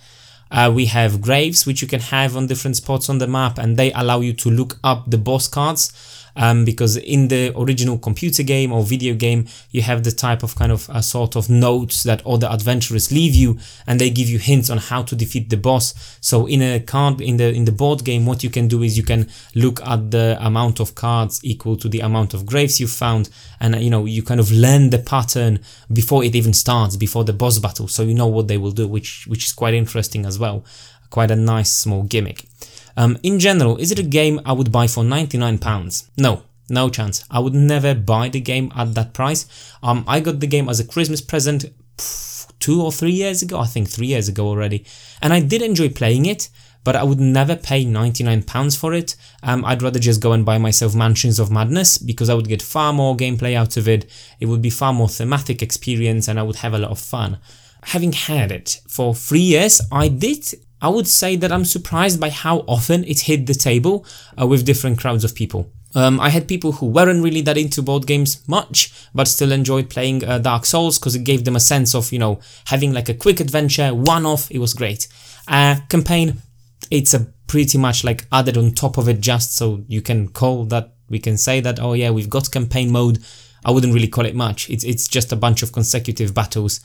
Uh, 0.50 0.70
we 0.74 0.86
have 0.86 1.20
graves, 1.20 1.64
which 1.64 1.80
you 1.80 1.86
can 1.86 2.00
have 2.00 2.36
on 2.36 2.48
different 2.48 2.76
spots 2.76 3.08
on 3.08 3.18
the 3.18 3.26
map, 3.26 3.56
and 3.58 3.76
they 3.76 3.92
allow 3.92 4.20
you 4.20 4.32
to 4.32 4.50
look 4.50 4.78
up 4.82 5.08
the 5.08 5.18
boss 5.18 5.46
cards 5.46 5.92
um, 6.36 6.64
because 6.64 6.96
in 6.96 7.28
the 7.28 7.52
original 7.56 7.98
computer 7.98 8.42
game 8.42 8.72
or 8.72 8.82
video 8.82 9.14
game 9.14 9.46
you 9.70 9.82
have 9.82 10.04
the 10.04 10.12
type 10.12 10.42
of 10.42 10.54
kind 10.56 10.72
of 10.72 10.88
a 10.92 11.02
sort 11.02 11.36
of 11.36 11.48
notes 11.48 12.02
that 12.02 12.24
other 12.26 12.46
adventurers 12.48 13.12
leave 13.12 13.34
you 13.34 13.58
and 13.86 14.00
they 14.00 14.10
give 14.10 14.28
you 14.28 14.38
hints 14.38 14.70
on 14.70 14.78
how 14.78 15.02
to 15.02 15.14
defeat 15.14 15.50
the 15.50 15.56
boss. 15.56 16.18
So 16.20 16.46
in 16.46 16.62
a 16.62 16.80
card 16.80 17.20
in 17.20 17.36
the 17.36 17.52
in 17.52 17.64
the 17.64 17.72
board 17.72 18.04
game 18.04 18.26
what 18.26 18.42
you 18.42 18.50
can 18.50 18.68
do 18.68 18.82
is 18.82 18.96
you 18.96 19.04
can 19.04 19.28
look 19.54 19.80
at 19.82 20.10
the 20.10 20.36
amount 20.40 20.80
of 20.80 20.94
cards 20.94 21.40
equal 21.42 21.76
to 21.76 21.88
the 21.88 22.00
amount 22.00 22.34
of 22.34 22.46
graves 22.46 22.80
you 22.80 22.86
found 22.86 23.30
and 23.60 23.80
you 23.82 23.90
know 23.90 24.04
you 24.06 24.22
kind 24.22 24.40
of 24.40 24.50
learn 24.50 24.90
the 24.90 24.98
pattern 24.98 25.60
before 25.92 26.24
it 26.24 26.34
even 26.34 26.52
starts 26.52 26.96
before 26.96 27.24
the 27.24 27.32
boss 27.32 27.58
battle 27.58 27.88
so 27.88 28.02
you 28.02 28.14
know 28.14 28.26
what 28.26 28.48
they 28.48 28.58
will 28.58 28.70
do 28.70 28.86
which 28.86 29.26
which 29.26 29.44
is 29.44 29.52
quite 29.52 29.74
interesting 29.74 30.26
as 30.26 30.38
well. 30.38 30.64
Quite 31.10 31.32
a 31.32 31.36
nice 31.36 31.72
small 31.72 32.04
gimmick 32.04 32.46
um, 33.00 33.16
in 33.22 33.38
general, 33.38 33.78
is 33.78 33.90
it 33.90 33.98
a 33.98 34.02
game 34.02 34.42
I 34.44 34.52
would 34.52 34.70
buy 34.70 34.86
for 34.86 35.02
£99? 35.02 36.10
No, 36.18 36.42
no 36.68 36.90
chance. 36.90 37.24
I 37.30 37.38
would 37.38 37.54
never 37.54 37.94
buy 37.94 38.28
the 38.28 38.40
game 38.40 38.70
at 38.76 38.94
that 38.94 39.14
price. 39.14 39.46
Um, 39.82 40.04
I 40.06 40.20
got 40.20 40.40
the 40.40 40.46
game 40.46 40.68
as 40.68 40.80
a 40.80 40.86
Christmas 40.86 41.22
present 41.22 41.64
two 42.58 42.82
or 42.82 42.92
three 42.92 43.12
years 43.12 43.40
ago, 43.40 43.58
I 43.58 43.64
think 43.64 43.88
three 43.88 44.08
years 44.08 44.28
ago 44.28 44.46
already, 44.46 44.84
and 45.22 45.32
I 45.32 45.40
did 45.40 45.62
enjoy 45.62 45.88
playing 45.88 46.26
it, 46.26 46.50
but 46.84 46.94
I 46.94 47.02
would 47.02 47.18
never 47.18 47.56
pay 47.56 47.86
£99 47.86 48.78
for 48.78 48.92
it. 48.92 49.16
Um, 49.42 49.64
I'd 49.64 49.80
rather 49.80 49.98
just 49.98 50.20
go 50.20 50.32
and 50.32 50.44
buy 50.44 50.58
myself 50.58 50.94
Mansions 50.94 51.38
of 51.38 51.50
Madness 51.50 51.96
because 51.96 52.28
I 52.28 52.34
would 52.34 52.48
get 52.48 52.60
far 52.60 52.92
more 52.92 53.16
gameplay 53.16 53.54
out 53.54 53.78
of 53.78 53.88
it, 53.88 54.10
it 54.40 54.44
would 54.44 54.60
be 54.60 54.68
far 54.68 54.92
more 54.92 55.08
thematic 55.08 55.62
experience 55.62 56.28
and 56.28 56.38
I 56.38 56.42
would 56.42 56.56
have 56.56 56.74
a 56.74 56.78
lot 56.78 56.90
of 56.90 56.98
fun. 56.98 57.38
Having 57.82 58.12
had 58.12 58.52
it 58.52 58.82
for 58.86 59.14
three 59.14 59.40
years, 59.40 59.80
I 59.90 60.08
did 60.08 60.52
I 60.82 60.88
would 60.88 61.06
say 61.06 61.36
that 61.36 61.52
I'm 61.52 61.64
surprised 61.64 62.20
by 62.20 62.30
how 62.30 62.58
often 62.60 63.04
it 63.04 63.20
hit 63.20 63.46
the 63.46 63.54
table 63.54 64.06
uh, 64.40 64.46
with 64.46 64.64
different 64.64 64.98
crowds 64.98 65.24
of 65.24 65.34
people. 65.34 65.70
Um, 65.94 66.20
I 66.20 66.28
had 66.28 66.46
people 66.46 66.72
who 66.72 66.86
weren't 66.86 67.22
really 67.22 67.40
that 67.42 67.58
into 67.58 67.82
board 67.82 68.06
games 68.06 68.46
much, 68.48 68.92
but 69.14 69.26
still 69.26 69.50
enjoyed 69.50 69.90
playing 69.90 70.24
uh, 70.24 70.38
Dark 70.38 70.64
Souls 70.64 70.98
because 70.98 71.16
it 71.16 71.24
gave 71.24 71.44
them 71.44 71.56
a 71.56 71.60
sense 71.60 71.94
of, 71.94 72.12
you 72.12 72.18
know, 72.18 72.40
having 72.66 72.92
like 72.92 73.08
a 73.08 73.14
quick 73.14 73.40
adventure, 73.40 73.92
one 73.94 74.24
off, 74.24 74.50
it 74.50 74.58
was 74.58 74.72
great. 74.72 75.08
Uh, 75.48 75.76
campaign, 75.88 76.38
it's 76.90 77.12
a 77.12 77.26
pretty 77.48 77.76
much 77.76 78.04
like 78.04 78.26
added 78.30 78.56
on 78.56 78.70
top 78.70 78.98
of 78.98 79.08
it 79.08 79.20
just 79.20 79.56
so 79.56 79.84
you 79.88 80.00
can 80.00 80.28
call 80.28 80.64
that, 80.66 80.94
we 81.08 81.18
can 81.18 81.36
say 81.36 81.58
that, 81.60 81.80
oh 81.80 81.94
yeah, 81.94 82.10
we've 82.10 82.30
got 82.30 82.52
campaign 82.52 82.92
mode. 82.92 83.18
I 83.64 83.72
wouldn't 83.72 83.92
really 83.92 84.08
call 84.08 84.24
it 84.24 84.34
much. 84.36 84.70
It's, 84.70 84.84
it's 84.84 85.08
just 85.08 85.32
a 85.32 85.36
bunch 85.36 85.62
of 85.62 85.72
consecutive 85.72 86.32
battles 86.32 86.80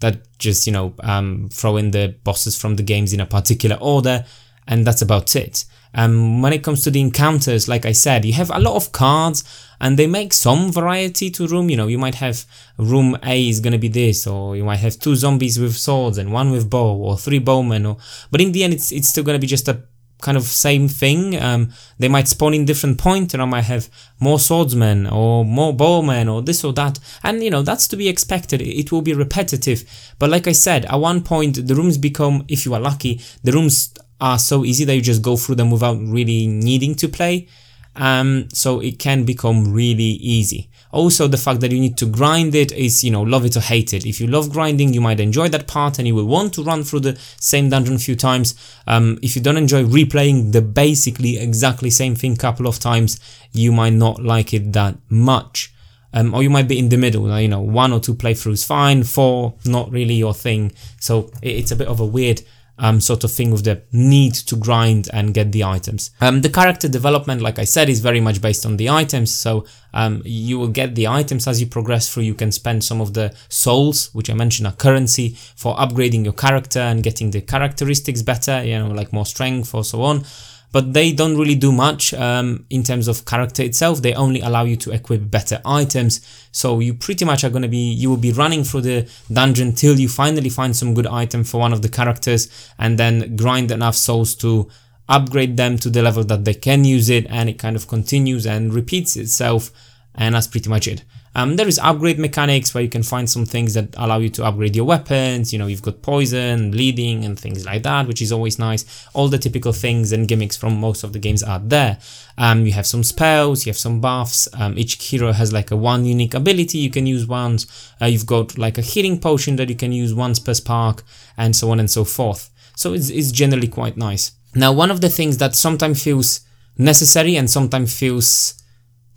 that 0.00 0.38
just 0.38 0.66
you 0.66 0.72
know 0.72 0.94
um, 1.00 1.48
throw 1.52 1.76
in 1.76 1.90
the 1.90 2.16
bosses 2.24 2.56
from 2.60 2.76
the 2.76 2.82
games 2.82 3.12
in 3.12 3.20
a 3.20 3.26
particular 3.26 3.76
order 3.80 4.24
and 4.68 4.86
that's 4.86 5.02
about 5.02 5.34
it. 5.34 5.64
Um, 5.94 6.42
when 6.42 6.52
it 6.52 6.62
comes 6.62 6.84
to 6.84 6.90
the 6.90 7.00
encounters, 7.00 7.66
like 7.66 7.86
I 7.86 7.92
said, 7.92 8.26
you 8.26 8.34
have 8.34 8.50
a 8.50 8.60
lot 8.60 8.76
of 8.76 8.92
cards 8.92 9.42
and 9.80 9.98
they 9.98 10.06
make 10.06 10.34
some 10.34 10.70
variety 10.70 11.30
to 11.30 11.46
room. 11.46 11.70
You 11.70 11.78
know, 11.78 11.86
you 11.86 11.98
might 11.98 12.16
have 12.16 12.44
room 12.76 13.16
A 13.24 13.48
is 13.48 13.60
gonna 13.60 13.78
be 13.78 13.88
this, 13.88 14.26
or 14.26 14.54
you 14.54 14.64
might 14.64 14.76
have 14.76 14.98
two 14.98 15.16
zombies 15.16 15.58
with 15.58 15.76
swords 15.76 16.18
and 16.18 16.32
one 16.32 16.50
with 16.50 16.68
bow, 16.68 16.94
or 16.94 17.16
three 17.16 17.38
bowmen, 17.38 17.86
or 17.86 17.96
but 18.30 18.40
in 18.40 18.52
the 18.52 18.64
end, 18.64 18.74
it's 18.74 18.92
it's 18.92 19.08
still 19.08 19.24
gonna 19.24 19.38
be 19.38 19.46
just 19.46 19.68
a 19.68 19.82
kind 20.20 20.36
of 20.36 20.44
same 20.44 20.88
thing. 20.88 21.40
Um, 21.40 21.72
they 21.98 22.08
might 22.08 22.28
spawn 22.28 22.54
in 22.54 22.64
different 22.64 22.98
point, 22.98 23.34
and 23.34 23.42
I 23.42 23.46
might 23.46 23.64
have 23.64 23.88
more 24.20 24.38
swordsmen 24.38 25.06
or 25.06 25.44
more 25.44 25.72
bowmen 25.72 26.28
or 26.28 26.42
this 26.42 26.64
or 26.64 26.72
that, 26.74 26.98
and 27.22 27.42
you 27.42 27.50
know 27.50 27.62
that's 27.62 27.88
to 27.88 27.96
be 27.96 28.08
expected. 28.08 28.60
It 28.60 28.90
will 28.92 29.02
be 29.02 29.14
repetitive, 29.14 29.84
but 30.18 30.30
like 30.30 30.46
I 30.46 30.52
said, 30.52 30.84
at 30.86 30.96
one 30.96 31.22
point 31.22 31.66
the 31.66 31.74
rooms 31.74 31.98
become, 31.98 32.44
if 32.48 32.64
you 32.64 32.74
are 32.74 32.80
lucky, 32.80 33.20
the 33.44 33.52
rooms 33.52 33.94
are 34.20 34.38
so 34.38 34.64
easy 34.64 34.84
that 34.84 34.94
you 34.96 35.02
just 35.02 35.22
go 35.22 35.36
through 35.36 35.54
them 35.54 35.70
without 35.70 35.98
really 36.00 36.46
needing 36.46 36.94
to 36.96 37.08
play. 37.08 37.48
Um, 37.94 38.48
so 38.52 38.80
it 38.80 38.98
can 39.00 39.24
become 39.24 39.72
really 39.72 40.04
easy. 40.04 40.70
Also, 40.90 41.28
the 41.28 41.36
fact 41.36 41.60
that 41.60 41.70
you 41.70 41.80
need 41.80 41.98
to 41.98 42.06
grind 42.06 42.54
it 42.54 42.72
is, 42.72 43.04
you 43.04 43.10
know, 43.10 43.22
love 43.22 43.44
it 43.44 43.56
or 43.56 43.60
hate 43.60 43.92
it. 43.92 44.06
If 44.06 44.20
you 44.20 44.26
love 44.26 44.50
grinding, 44.50 44.94
you 44.94 45.00
might 45.00 45.20
enjoy 45.20 45.48
that 45.50 45.66
part 45.66 45.98
and 45.98 46.06
you 46.06 46.14
will 46.14 46.26
want 46.26 46.54
to 46.54 46.62
run 46.62 46.82
through 46.82 47.00
the 47.00 47.18
same 47.38 47.68
dungeon 47.68 47.96
a 47.96 47.98
few 47.98 48.16
times. 48.16 48.54
Um, 48.86 49.18
if 49.22 49.36
you 49.36 49.42
don't 49.42 49.58
enjoy 49.58 49.84
replaying 49.84 50.52
the 50.52 50.62
basically 50.62 51.38
exactly 51.38 51.90
same 51.90 52.14
thing 52.14 52.32
a 52.32 52.36
couple 52.36 52.66
of 52.66 52.78
times, 52.78 53.20
you 53.52 53.70
might 53.70 53.92
not 53.92 54.22
like 54.22 54.54
it 54.54 54.72
that 54.72 54.96
much. 55.10 55.72
Um, 56.14 56.32
or 56.32 56.42
you 56.42 56.48
might 56.48 56.68
be 56.68 56.78
in 56.78 56.88
the 56.88 56.96
middle, 56.96 57.38
you 57.38 57.48
know, 57.48 57.60
one 57.60 57.92
or 57.92 58.00
two 58.00 58.14
playthroughs 58.14 58.66
fine, 58.66 59.04
four 59.04 59.54
not 59.66 59.92
really 59.92 60.14
your 60.14 60.32
thing. 60.32 60.72
So 60.98 61.30
it's 61.42 61.70
a 61.70 61.76
bit 61.76 61.86
of 61.86 62.00
a 62.00 62.06
weird 62.06 62.40
um, 62.78 63.00
sort 63.00 63.24
of 63.24 63.32
thing 63.32 63.50
with 63.50 63.64
the 63.64 63.82
need 63.92 64.34
to 64.34 64.56
grind 64.56 65.08
and 65.12 65.34
get 65.34 65.52
the 65.52 65.64
items. 65.64 66.10
Um, 66.20 66.40
the 66.42 66.48
character 66.48 66.88
development, 66.88 67.42
like 67.42 67.58
I 67.58 67.64
said, 67.64 67.88
is 67.88 68.00
very 68.00 68.20
much 68.20 68.40
based 68.40 68.64
on 68.64 68.76
the 68.76 68.88
items. 68.88 69.32
So 69.32 69.66
um, 69.92 70.22
you 70.24 70.58
will 70.58 70.68
get 70.68 70.94
the 70.94 71.08
items 71.08 71.46
as 71.46 71.60
you 71.60 71.66
progress 71.66 72.08
through. 72.08 72.24
You 72.24 72.34
can 72.34 72.52
spend 72.52 72.84
some 72.84 73.00
of 73.00 73.14
the 73.14 73.34
souls, 73.48 74.10
which 74.14 74.30
I 74.30 74.34
mentioned 74.34 74.66
are 74.66 74.72
currency, 74.72 75.36
for 75.56 75.74
upgrading 75.76 76.24
your 76.24 76.34
character 76.34 76.80
and 76.80 77.02
getting 77.02 77.30
the 77.30 77.40
characteristics 77.40 78.22
better, 78.22 78.64
you 78.64 78.78
know, 78.78 78.88
like 78.88 79.12
more 79.12 79.26
strength 79.26 79.74
or 79.74 79.84
so 79.84 80.02
on. 80.02 80.24
But 80.70 80.92
they 80.92 81.12
don't 81.12 81.36
really 81.36 81.54
do 81.54 81.72
much 81.72 82.12
um, 82.14 82.66
in 82.68 82.82
terms 82.82 83.08
of 83.08 83.24
character 83.24 83.62
itself. 83.62 84.02
They 84.02 84.14
only 84.14 84.40
allow 84.40 84.64
you 84.64 84.76
to 84.76 84.92
equip 84.92 85.30
better 85.30 85.60
items. 85.64 86.20
So 86.52 86.80
you 86.80 86.94
pretty 86.94 87.24
much 87.24 87.44
are 87.44 87.50
going 87.50 87.62
to 87.62 87.68
be, 87.68 87.92
you 87.92 88.10
will 88.10 88.16
be 88.18 88.32
running 88.32 88.64
through 88.64 88.82
the 88.82 89.10
dungeon 89.32 89.72
till 89.74 89.98
you 89.98 90.08
finally 90.08 90.50
find 90.50 90.76
some 90.76 90.94
good 90.94 91.06
item 91.06 91.44
for 91.44 91.58
one 91.58 91.72
of 91.72 91.82
the 91.82 91.88
characters 91.88 92.70
and 92.78 92.98
then 92.98 93.36
grind 93.36 93.70
enough 93.70 93.94
souls 93.94 94.34
to 94.36 94.68
upgrade 95.08 95.56
them 95.56 95.78
to 95.78 95.88
the 95.88 96.02
level 96.02 96.22
that 96.24 96.44
they 96.44 96.54
can 96.54 96.84
use 96.84 97.08
it 97.08 97.26
and 97.30 97.48
it 97.48 97.58
kind 97.58 97.76
of 97.76 97.88
continues 97.88 98.46
and 98.46 98.74
repeats 98.74 99.16
itself 99.16 99.70
and 100.14 100.34
that's 100.34 100.46
pretty 100.46 100.68
much 100.68 100.86
it. 100.86 101.02
Um, 101.34 101.56
there 101.56 101.68
is 101.68 101.78
upgrade 101.78 102.18
mechanics 102.18 102.74
where 102.74 102.82
you 102.82 102.90
can 102.90 103.02
find 103.02 103.28
some 103.28 103.46
things 103.46 103.74
that 103.74 103.94
allow 103.96 104.18
you 104.18 104.28
to 104.30 104.44
upgrade 104.44 104.74
your 104.74 104.84
weapons. 104.84 105.52
You 105.52 105.58
know, 105.58 105.66
you've 105.66 105.82
got 105.82 106.02
poison, 106.02 106.70
bleeding, 106.70 107.24
and 107.24 107.38
things 107.38 107.64
like 107.64 107.82
that, 107.84 108.06
which 108.06 108.22
is 108.22 108.32
always 108.32 108.58
nice. 108.58 109.06
All 109.14 109.28
the 109.28 109.38
typical 109.38 109.72
things 109.72 110.12
and 110.12 110.26
gimmicks 110.26 110.56
from 110.56 110.80
most 110.80 111.04
of 111.04 111.12
the 111.12 111.18
games 111.18 111.42
are 111.42 111.58
there. 111.58 111.98
Um, 112.36 112.66
you 112.66 112.72
have 112.72 112.86
some 112.86 113.02
spells, 113.02 113.66
you 113.66 113.70
have 113.70 113.78
some 113.78 114.00
buffs. 114.00 114.48
Um, 114.54 114.78
each 114.78 115.02
hero 115.02 115.32
has 115.32 115.52
like 115.52 115.70
a 115.70 115.76
one 115.76 116.04
unique 116.04 116.34
ability 116.34 116.78
you 116.78 116.90
can 116.90 117.06
use 117.06 117.26
once. 117.26 117.92
Uh, 118.00 118.06
you've 118.06 118.26
got 118.26 118.56
like 118.58 118.78
a 118.78 118.82
healing 118.82 119.20
potion 119.20 119.56
that 119.56 119.68
you 119.68 119.76
can 119.76 119.92
use 119.92 120.14
once 120.14 120.38
per 120.38 120.54
spark, 120.54 121.02
and 121.36 121.54
so 121.54 121.70
on 121.70 121.80
and 121.80 121.90
so 121.90 122.04
forth. 122.04 122.50
So 122.76 122.92
it's, 122.94 123.10
it's 123.10 123.32
generally 123.32 123.68
quite 123.68 123.96
nice. 123.96 124.32
Now, 124.54 124.72
one 124.72 124.90
of 124.90 125.00
the 125.00 125.08
things 125.08 125.38
that 125.38 125.54
sometimes 125.54 126.02
feels 126.02 126.40
necessary 126.76 127.36
and 127.36 127.50
sometimes 127.50 127.98
feels 127.98 128.54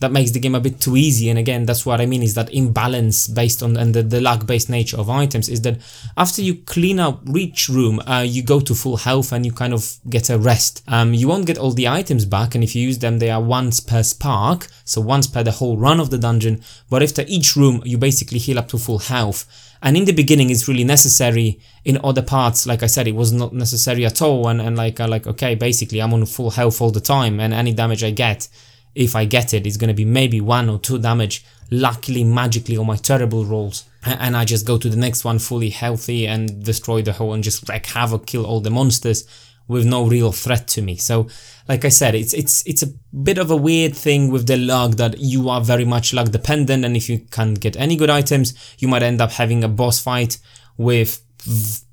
that 0.01 0.11
makes 0.11 0.31
the 0.31 0.39
game 0.39 0.55
a 0.55 0.59
bit 0.59 0.79
too 0.79 0.97
easy. 0.97 1.29
And 1.29 1.39
again 1.39 1.65
that's 1.65 1.85
what 1.85 2.01
i 2.01 2.05
mean 2.05 2.23
is 2.23 2.33
that 2.35 2.53
imbalance 2.53 3.27
based 3.27 3.61
on 3.63 3.77
and 3.77 3.93
the, 3.93 4.03
the 4.03 4.21
luck 4.21 4.45
based 4.45 4.69
nature 4.69 4.97
of 4.97 5.09
items 5.09 5.47
is 5.49 5.61
that 5.61 5.77
after 6.17 6.41
you 6.41 6.55
clean 6.55 6.99
up 6.99 7.21
each 7.35 7.69
room 7.69 7.99
uh, 8.07 8.25
you 8.25 8.43
go 8.43 8.59
to 8.59 8.73
full 8.73 8.97
health 8.97 9.31
and 9.31 9.45
you 9.45 9.51
kind 9.51 9.73
of 9.73 9.97
get 10.09 10.29
a 10.29 10.37
rest. 10.37 10.83
Um, 10.87 11.13
you 11.13 11.27
won't 11.27 11.45
get 11.45 11.57
all 11.57 11.71
the 11.71 11.87
items 11.87 12.25
back 12.25 12.55
and 12.55 12.63
if 12.63 12.75
you 12.75 12.81
use 12.83 12.99
them 12.99 13.19
they 13.19 13.29
are 13.29 13.41
once 13.41 13.79
per 13.79 14.03
spark 14.03 14.67
so 14.83 15.01
once 15.01 15.27
per 15.27 15.43
the 15.43 15.51
whole 15.51 15.77
run 15.77 15.99
of 15.99 16.09
the 16.09 16.17
dungeon. 16.17 16.61
But 16.89 17.03
after 17.03 17.23
each 17.27 17.55
room 17.55 17.81
you 17.85 17.97
basically 17.97 18.39
heal 18.39 18.59
up 18.59 18.69
to 18.69 18.77
full 18.77 18.99
health. 18.99 19.45
And 19.83 19.97
in 19.97 20.05
the 20.05 20.13
beginning 20.13 20.49
it's 20.49 20.67
really 20.67 20.83
necessary 20.83 21.59
in 21.85 21.99
other 22.03 22.21
parts. 22.21 22.67
Like 22.67 22.83
i 22.83 22.87
said 22.87 23.07
it 23.07 23.15
was 23.15 23.31
not 23.31 23.53
necessary 23.53 24.05
at 24.05 24.21
all. 24.21 24.47
And, 24.47 24.61
and 24.61 24.77
like 24.77 24.99
uh, 24.99 25.07
like 25.07 25.25
okay 25.27 25.55
basically 25.55 26.01
i'm 26.01 26.13
on 26.13 26.25
full 26.25 26.51
health 26.51 26.81
all 26.81 26.91
the 26.91 27.07
time 27.15 27.39
and 27.39 27.53
any 27.53 27.73
damage 27.73 28.03
i 28.03 28.11
get 28.11 28.47
if 28.95 29.15
I 29.15 29.25
get 29.25 29.53
it, 29.53 29.65
it's 29.65 29.77
going 29.77 29.89
to 29.89 29.93
be 29.93 30.05
maybe 30.05 30.41
one 30.41 30.69
or 30.69 30.79
two 30.79 30.99
damage, 30.99 31.45
luckily, 31.69 32.23
magically, 32.23 32.77
on 32.77 32.87
my 32.87 32.97
terrible 32.97 33.45
rolls. 33.45 33.85
And 34.03 34.35
I 34.35 34.45
just 34.45 34.65
go 34.65 34.77
to 34.77 34.89
the 34.89 34.97
next 34.97 35.23
one 35.23 35.39
fully 35.39 35.69
healthy 35.69 36.27
and 36.27 36.63
destroy 36.63 37.01
the 37.01 37.13
whole 37.13 37.33
and 37.33 37.43
just 37.43 37.69
wreak 37.69 37.85
havoc, 37.85 38.25
kill 38.25 38.45
all 38.45 38.59
the 38.59 38.71
monsters 38.71 39.27
with 39.67 39.85
no 39.85 40.05
real 40.05 40.31
threat 40.31 40.67
to 40.67 40.81
me. 40.81 40.97
So, 40.97 41.29
like 41.69 41.85
I 41.85 41.89
said, 41.89 42.15
it's 42.15 42.33
it's 42.33 42.65
it's 42.67 42.83
a 42.83 42.87
bit 43.15 43.37
of 43.37 43.51
a 43.51 43.55
weird 43.55 43.95
thing 43.95 44.29
with 44.29 44.47
the 44.47 44.57
luck 44.57 44.93
that 44.97 45.19
you 45.19 45.49
are 45.49 45.61
very 45.61 45.85
much 45.85 46.13
luck 46.13 46.29
dependent, 46.29 46.83
and 46.83 46.97
if 46.97 47.09
you 47.09 47.19
can't 47.31 47.59
get 47.59 47.77
any 47.77 47.95
good 47.95 48.09
items, 48.09 48.53
you 48.79 48.87
might 48.87 49.03
end 49.03 49.21
up 49.21 49.31
having 49.31 49.63
a 49.63 49.69
boss 49.69 49.99
fight 49.99 50.39
with 50.77 51.21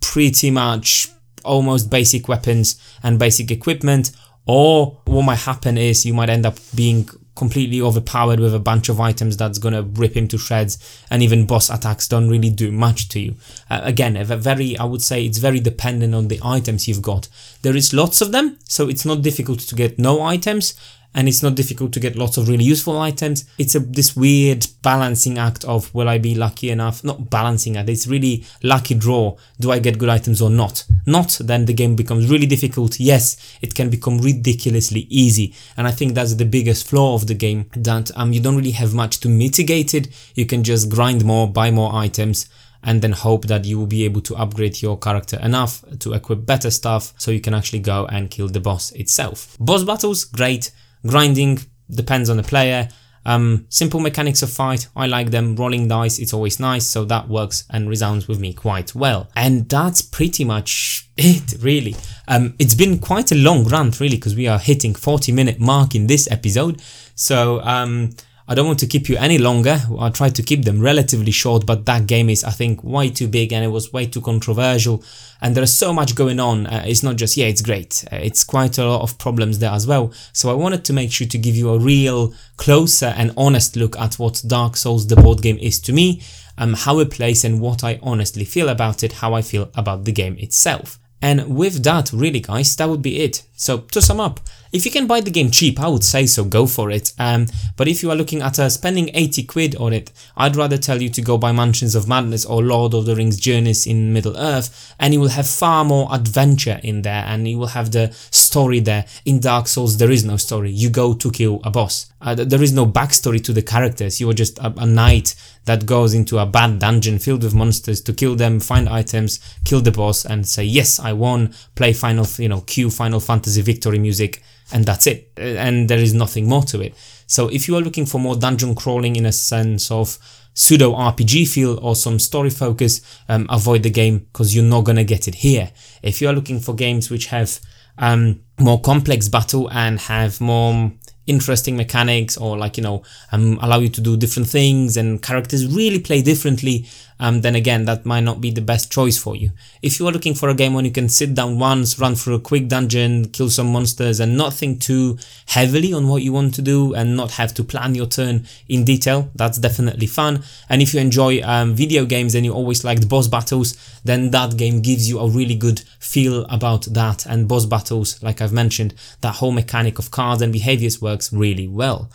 pretty 0.00 0.50
much 0.50 1.08
almost 1.44 1.88
basic 1.88 2.26
weapons 2.26 2.80
and 3.02 3.18
basic 3.18 3.50
equipment, 3.50 4.10
or 4.48 4.98
what 5.04 5.22
might 5.22 5.38
happen 5.40 5.76
is 5.76 6.06
you 6.06 6.14
might 6.14 6.30
end 6.30 6.46
up 6.46 6.56
being 6.74 7.06
completely 7.36 7.80
overpowered 7.80 8.40
with 8.40 8.52
a 8.52 8.58
bunch 8.58 8.88
of 8.88 8.98
items 8.98 9.36
that's 9.36 9.58
gonna 9.58 9.82
rip 9.82 10.16
him 10.16 10.26
to 10.26 10.36
shreds 10.36 10.76
and 11.08 11.22
even 11.22 11.46
boss 11.46 11.70
attacks 11.70 12.08
don't 12.08 12.28
really 12.28 12.50
do 12.50 12.72
much 12.72 13.08
to 13.08 13.20
you. 13.20 13.36
Uh, 13.70 13.80
again, 13.84 14.16
a 14.16 14.24
very, 14.24 14.76
I 14.76 14.84
would 14.84 15.02
say 15.02 15.24
it's 15.24 15.38
very 15.38 15.60
dependent 15.60 16.14
on 16.14 16.26
the 16.26 16.40
items 16.42 16.88
you've 16.88 17.02
got. 17.02 17.28
There 17.62 17.76
is 17.76 17.92
lots 17.92 18.20
of 18.20 18.32
them, 18.32 18.58
so 18.64 18.88
it's 18.88 19.04
not 19.04 19.22
difficult 19.22 19.60
to 19.60 19.76
get 19.76 19.98
no 19.98 20.22
items, 20.22 20.74
and 21.14 21.28
it's 21.28 21.42
not 21.42 21.54
difficult 21.54 21.92
to 21.92 22.00
get 22.00 22.16
lots 22.16 22.36
of 22.36 22.48
really 22.48 22.64
useful 22.64 22.98
items. 22.98 23.44
It's 23.58 23.74
a 23.74 23.80
this 23.80 24.14
weird 24.14 24.66
balancing 24.82 25.38
act 25.38 25.64
of 25.64 25.92
will 25.94 26.08
I 26.08 26.18
be 26.18 26.34
lucky 26.34 26.70
enough? 26.70 27.02
Not 27.02 27.30
balancing 27.30 27.76
act, 27.76 27.88
it's 27.88 28.06
really 28.06 28.44
lucky 28.62 28.94
draw. 28.94 29.36
Do 29.58 29.72
I 29.72 29.78
get 29.78 29.98
good 29.98 30.08
items 30.08 30.40
or 30.42 30.50
not? 30.50 30.84
Not, 31.06 31.38
then 31.40 31.64
the 31.64 31.72
game 31.72 31.96
becomes 31.96 32.30
really 32.30 32.46
difficult. 32.46 33.00
Yes, 33.00 33.58
it 33.60 33.74
can 33.74 33.90
become 33.90 34.18
ridiculously 34.18 35.06
easy. 35.08 35.54
And 35.76 35.86
I 35.86 35.90
think 35.90 36.14
that's 36.14 36.34
the 36.34 36.44
biggest 36.44 36.86
flaw 36.86 37.14
of 37.14 37.26
the 37.26 37.34
game 37.34 37.70
that 37.74 38.10
um, 38.16 38.32
you 38.32 38.40
don't 38.40 38.56
really 38.56 38.72
have 38.72 38.94
much 38.94 39.20
to 39.20 39.28
mitigate 39.28 39.94
it. 39.94 40.08
You 40.34 40.46
can 40.46 40.62
just 40.62 40.90
grind 40.90 41.24
more, 41.24 41.50
buy 41.50 41.70
more 41.70 41.94
items 41.94 42.48
and 42.82 43.02
then 43.02 43.12
hope 43.12 43.46
that 43.46 43.64
you 43.64 43.78
will 43.78 43.86
be 43.86 44.04
able 44.04 44.20
to 44.20 44.36
upgrade 44.36 44.80
your 44.80 44.98
character 44.98 45.38
enough 45.42 45.84
to 45.98 46.12
equip 46.12 46.46
better 46.46 46.70
stuff 46.70 47.12
so 47.18 47.30
you 47.30 47.40
can 47.40 47.54
actually 47.54 47.80
go 47.80 48.06
and 48.06 48.30
kill 48.30 48.48
the 48.48 48.60
boss 48.60 48.92
itself. 48.92 49.56
Boss 49.58 49.82
battles, 49.84 50.24
great. 50.24 50.70
Grinding 51.06 51.60
depends 51.90 52.30
on 52.30 52.36
the 52.36 52.42
player. 52.42 52.88
Um, 53.26 53.66
simple 53.68 54.00
mechanics 54.00 54.42
of 54.42 54.50
fight, 54.50 54.88
I 54.96 55.06
like 55.06 55.30
them. 55.30 55.54
Rolling 55.54 55.86
dice, 55.86 56.18
it's 56.18 56.32
always 56.32 56.58
nice, 56.58 56.86
so 56.86 57.04
that 57.04 57.28
works 57.28 57.64
and 57.68 57.88
resounds 57.88 58.26
with 58.26 58.40
me 58.40 58.54
quite 58.54 58.94
well. 58.94 59.28
And 59.36 59.68
that's 59.68 60.00
pretty 60.00 60.44
much 60.44 61.08
it, 61.16 61.54
really. 61.60 61.94
Um, 62.26 62.54
it's 62.58 62.74
been 62.74 62.98
quite 62.98 63.30
a 63.30 63.34
long 63.34 63.64
run, 63.64 63.92
really, 64.00 64.16
because 64.16 64.34
we 64.34 64.46
are 64.46 64.58
hitting 64.58 64.94
40 64.94 65.32
minute 65.32 65.60
mark 65.60 65.94
in 65.94 66.06
this 66.06 66.30
episode. 66.30 66.80
So 67.14 67.60
um, 67.60 68.10
I 68.50 68.54
don't 68.54 68.66
want 68.66 68.78
to 68.78 68.86
keep 68.86 69.10
you 69.10 69.18
any 69.18 69.36
longer. 69.36 69.78
I 70.00 70.08
tried 70.08 70.34
to 70.36 70.42
keep 70.42 70.64
them 70.64 70.80
relatively 70.80 71.32
short, 71.32 71.66
but 71.66 71.84
that 71.84 72.06
game 72.06 72.30
is, 72.30 72.44
I 72.44 72.50
think, 72.50 72.82
way 72.82 73.10
too 73.10 73.28
big 73.28 73.52
and 73.52 73.62
it 73.62 73.68
was 73.68 73.92
way 73.92 74.06
too 74.06 74.22
controversial. 74.22 75.04
And 75.42 75.54
there 75.54 75.62
is 75.62 75.74
so 75.74 75.92
much 75.92 76.14
going 76.14 76.40
on. 76.40 76.66
Uh, 76.66 76.82
it's 76.86 77.02
not 77.02 77.16
just, 77.16 77.36
yeah, 77.36 77.44
it's 77.44 77.60
great. 77.60 78.06
Uh, 78.10 78.16
it's 78.16 78.44
quite 78.44 78.78
a 78.78 78.88
lot 78.88 79.02
of 79.02 79.18
problems 79.18 79.58
there 79.58 79.70
as 79.70 79.86
well. 79.86 80.14
So 80.32 80.50
I 80.50 80.54
wanted 80.54 80.82
to 80.86 80.94
make 80.94 81.12
sure 81.12 81.26
to 81.26 81.36
give 81.36 81.56
you 81.56 81.68
a 81.68 81.78
real, 81.78 82.32
closer 82.56 83.12
and 83.16 83.34
honest 83.36 83.76
look 83.76 83.98
at 83.98 84.18
what 84.18 84.42
Dark 84.46 84.78
Souls, 84.78 85.06
the 85.06 85.16
board 85.16 85.42
game, 85.42 85.58
is 85.58 85.78
to 85.80 85.92
me, 85.92 86.22
um, 86.56 86.72
how 86.72 87.00
it 87.00 87.10
plays 87.10 87.44
and 87.44 87.60
what 87.60 87.84
I 87.84 88.00
honestly 88.02 88.46
feel 88.46 88.70
about 88.70 89.02
it, 89.02 89.12
how 89.12 89.34
I 89.34 89.42
feel 89.42 89.70
about 89.74 90.04
the 90.04 90.12
game 90.12 90.38
itself. 90.38 90.98
And 91.20 91.56
with 91.56 91.82
that, 91.82 92.12
really 92.12 92.40
guys, 92.40 92.76
that 92.76 92.88
would 92.88 93.02
be 93.02 93.20
it. 93.20 93.42
So 93.56 93.78
to 93.78 94.00
sum 94.00 94.20
up, 94.20 94.40
if 94.72 94.84
you 94.84 94.90
can 94.90 95.06
buy 95.06 95.20
the 95.20 95.30
game 95.30 95.50
cheap, 95.50 95.80
I 95.80 95.88
would 95.88 96.04
say 96.04 96.26
so, 96.26 96.44
go 96.44 96.66
for 96.66 96.90
it. 96.90 97.12
Um, 97.18 97.46
but 97.76 97.88
if 97.88 98.02
you 98.02 98.10
are 98.10 98.16
looking 98.16 98.42
at 98.42 98.58
uh, 98.58 98.68
spending 98.68 99.10
80 99.14 99.44
quid 99.44 99.76
on 99.76 99.92
it, 99.92 100.12
I'd 100.36 100.56
rather 100.56 100.78
tell 100.78 101.00
you 101.00 101.08
to 101.10 101.22
go 101.22 101.38
buy 101.38 101.52
Mansions 101.52 101.94
of 101.94 102.08
Madness 102.08 102.44
or 102.44 102.62
Lord 102.62 102.94
of 102.94 103.06
the 103.06 103.16
Rings 103.16 103.38
Journeys 103.38 103.86
in 103.86 104.12
Middle 104.12 104.36
Earth, 104.36 104.94
and 104.98 105.14
you 105.14 105.20
will 105.20 105.28
have 105.28 105.48
far 105.48 105.84
more 105.84 106.08
adventure 106.12 106.80
in 106.82 107.02
there, 107.02 107.24
and 107.26 107.48
you 107.48 107.58
will 107.58 107.68
have 107.68 107.92
the 107.92 108.12
story 108.30 108.80
there. 108.80 109.04
In 109.24 109.40
Dark 109.40 109.68
Souls, 109.68 109.96
there 109.96 110.10
is 110.10 110.24
no 110.24 110.36
story. 110.36 110.70
You 110.70 110.90
go 110.90 111.14
to 111.14 111.30
kill 111.30 111.60
a 111.64 111.70
boss. 111.70 112.12
Uh, 112.20 112.34
there 112.34 112.62
is 112.62 112.72
no 112.72 112.84
backstory 112.84 113.42
to 113.44 113.52
the 113.52 113.62
characters. 113.62 114.20
You 114.20 114.28
are 114.28 114.34
just 114.34 114.58
a, 114.58 114.74
a 114.76 114.86
knight 114.86 115.34
that 115.66 115.86
goes 115.86 116.14
into 116.14 116.38
a 116.38 116.46
bad 116.46 116.78
dungeon 116.78 117.18
filled 117.18 117.44
with 117.44 117.54
monsters 117.54 118.00
to 118.00 118.12
kill 118.12 118.34
them, 118.34 118.58
find 118.58 118.88
items, 118.88 119.38
kill 119.64 119.80
the 119.80 119.92
boss, 119.92 120.24
and 120.24 120.46
say, 120.46 120.64
yes, 120.64 120.98
I 120.98 121.12
won, 121.12 121.54
play 121.76 121.92
Final, 121.92 122.26
you 122.38 122.48
know, 122.48 122.62
cue 122.62 122.90
Final 122.90 123.20
Fantasy 123.20 123.62
victory 123.62 123.98
music, 123.98 124.42
and 124.72 124.84
that's 124.84 125.06
it. 125.06 125.32
And 125.36 125.88
there 125.88 125.98
is 125.98 126.14
nothing 126.14 126.48
more 126.48 126.62
to 126.64 126.80
it. 126.80 126.94
So 127.26 127.48
if 127.48 127.68
you 127.68 127.76
are 127.76 127.80
looking 127.80 128.06
for 128.06 128.18
more 128.18 128.36
dungeon 128.36 128.74
crawling 128.74 129.16
in 129.16 129.26
a 129.26 129.32
sense 129.32 129.90
of 129.90 130.18
pseudo 130.54 130.92
RPG 130.92 131.48
feel 131.48 131.78
or 131.78 131.94
some 131.94 132.18
story 132.18 132.50
focus, 132.50 133.00
um, 133.28 133.46
avoid 133.48 133.82
the 133.82 133.90
game 133.90 134.18
because 134.18 134.54
you're 134.54 134.64
not 134.64 134.84
gonna 134.84 135.04
get 135.04 135.28
it 135.28 135.36
here. 135.36 135.70
If 136.02 136.20
you 136.20 136.28
are 136.28 136.32
looking 136.32 136.60
for 136.60 136.74
games 136.74 137.10
which 137.10 137.26
have 137.26 137.60
um, 137.98 138.40
more 138.58 138.80
complex 138.80 139.28
battle 139.28 139.70
and 139.70 140.00
have 140.00 140.40
more 140.40 140.92
interesting 141.28 141.76
mechanics 141.76 142.36
or 142.38 142.56
like 142.56 142.76
you 142.78 142.82
know 142.82 143.02
um, 143.32 143.58
allow 143.60 143.78
you 143.78 143.88
to 143.90 144.00
do 144.00 144.16
different 144.16 144.48
things 144.48 144.96
and 144.96 145.22
characters 145.22 145.66
really 145.66 146.00
play 146.00 146.22
differently 146.22 146.86
um, 147.20 147.40
then 147.40 147.54
again 147.54 147.84
that 147.84 148.06
might 148.06 148.24
not 148.24 148.40
be 148.40 148.50
the 148.50 148.60
best 148.60 148.92
choice 148.92 149.18
for 149.18 149.36
you. 149.36 149.50
If 149.82 149.98
you 149.98 150.06
are 150.06 150.12
looking 150.12 150.34
for 150.34 150.48
a 150.48 150.54
game 150.54 150.74
when 150.74 150.84
you 150.84 150.90
can 150.90 151.08
sit 151.08 151.34
down 151.34 151.58
once, 151.58 151.98
run 151.98 152.14
through 152.14 152.34
a 152.34 152.40
quick 152.40 152.68
dungeon, 152.68 153.30
kill 153.30 153.50
some 153.50 153.72
monsters 153.72 154.20
and 154.20 154.36
not 154.36 154.54
think 154.54 154.80
too 154.80 155.18
heavily 155.46 155.92
on 155.92 156.08
what 156.08 156.22
you 156.22 156.32
want 156.32 156.54
to 156.54 156.62
do 156.62 156.94
and 156.94 157.16
not 157.16 157.32
have 157.32 157.54
to 157.54 157.64
plan 157.64 157.94
your 157.94 158.06
turn 158.06 158.46
in 158.68 158.84
detail, 158.84 159.30
that's 159.34 159.58
definitely 159.58 160.06
fun. 160.06 160.42
And 160.68 160.82
if 160.82 160.94
you 160.94 161.00
enjoy 161.00 161.42
um, 161.42 161.74
video 161.74 162.04
games 162.04 162.34
and 162.34 162.44
you 162.44 162.52
always 162.52 162.84
liked 162.84 163.08
boss 163.08 163.28
battles, 163.28 163.76
then 164.04 164.30
that 164.30 164.56
game 164.56 164.80
gives 164.80 165.08
you 165.08 165.18
a 165.18 165.28
really 165.28 165.54
good 165.54 165.80
feel 165.98 166.44
about 166.46 166.82
that 166.86 167.26
and 167.26 167.48
boss 167.48 167.66
battles, 167.66 168.22
like 168.22 168.40
I've 168.40 168.52
mentioned, 168.52 168.94
that 169.20 169.36
whole 169.36 169.52
mechanic 169.52 169.98
of 169.98 170.10
cards 170.10 170.42
and 170.42 170.52
behaviors 170.52 171.02
works 171.02 171.32
really 171.32 171.68
well. 171.68 172.10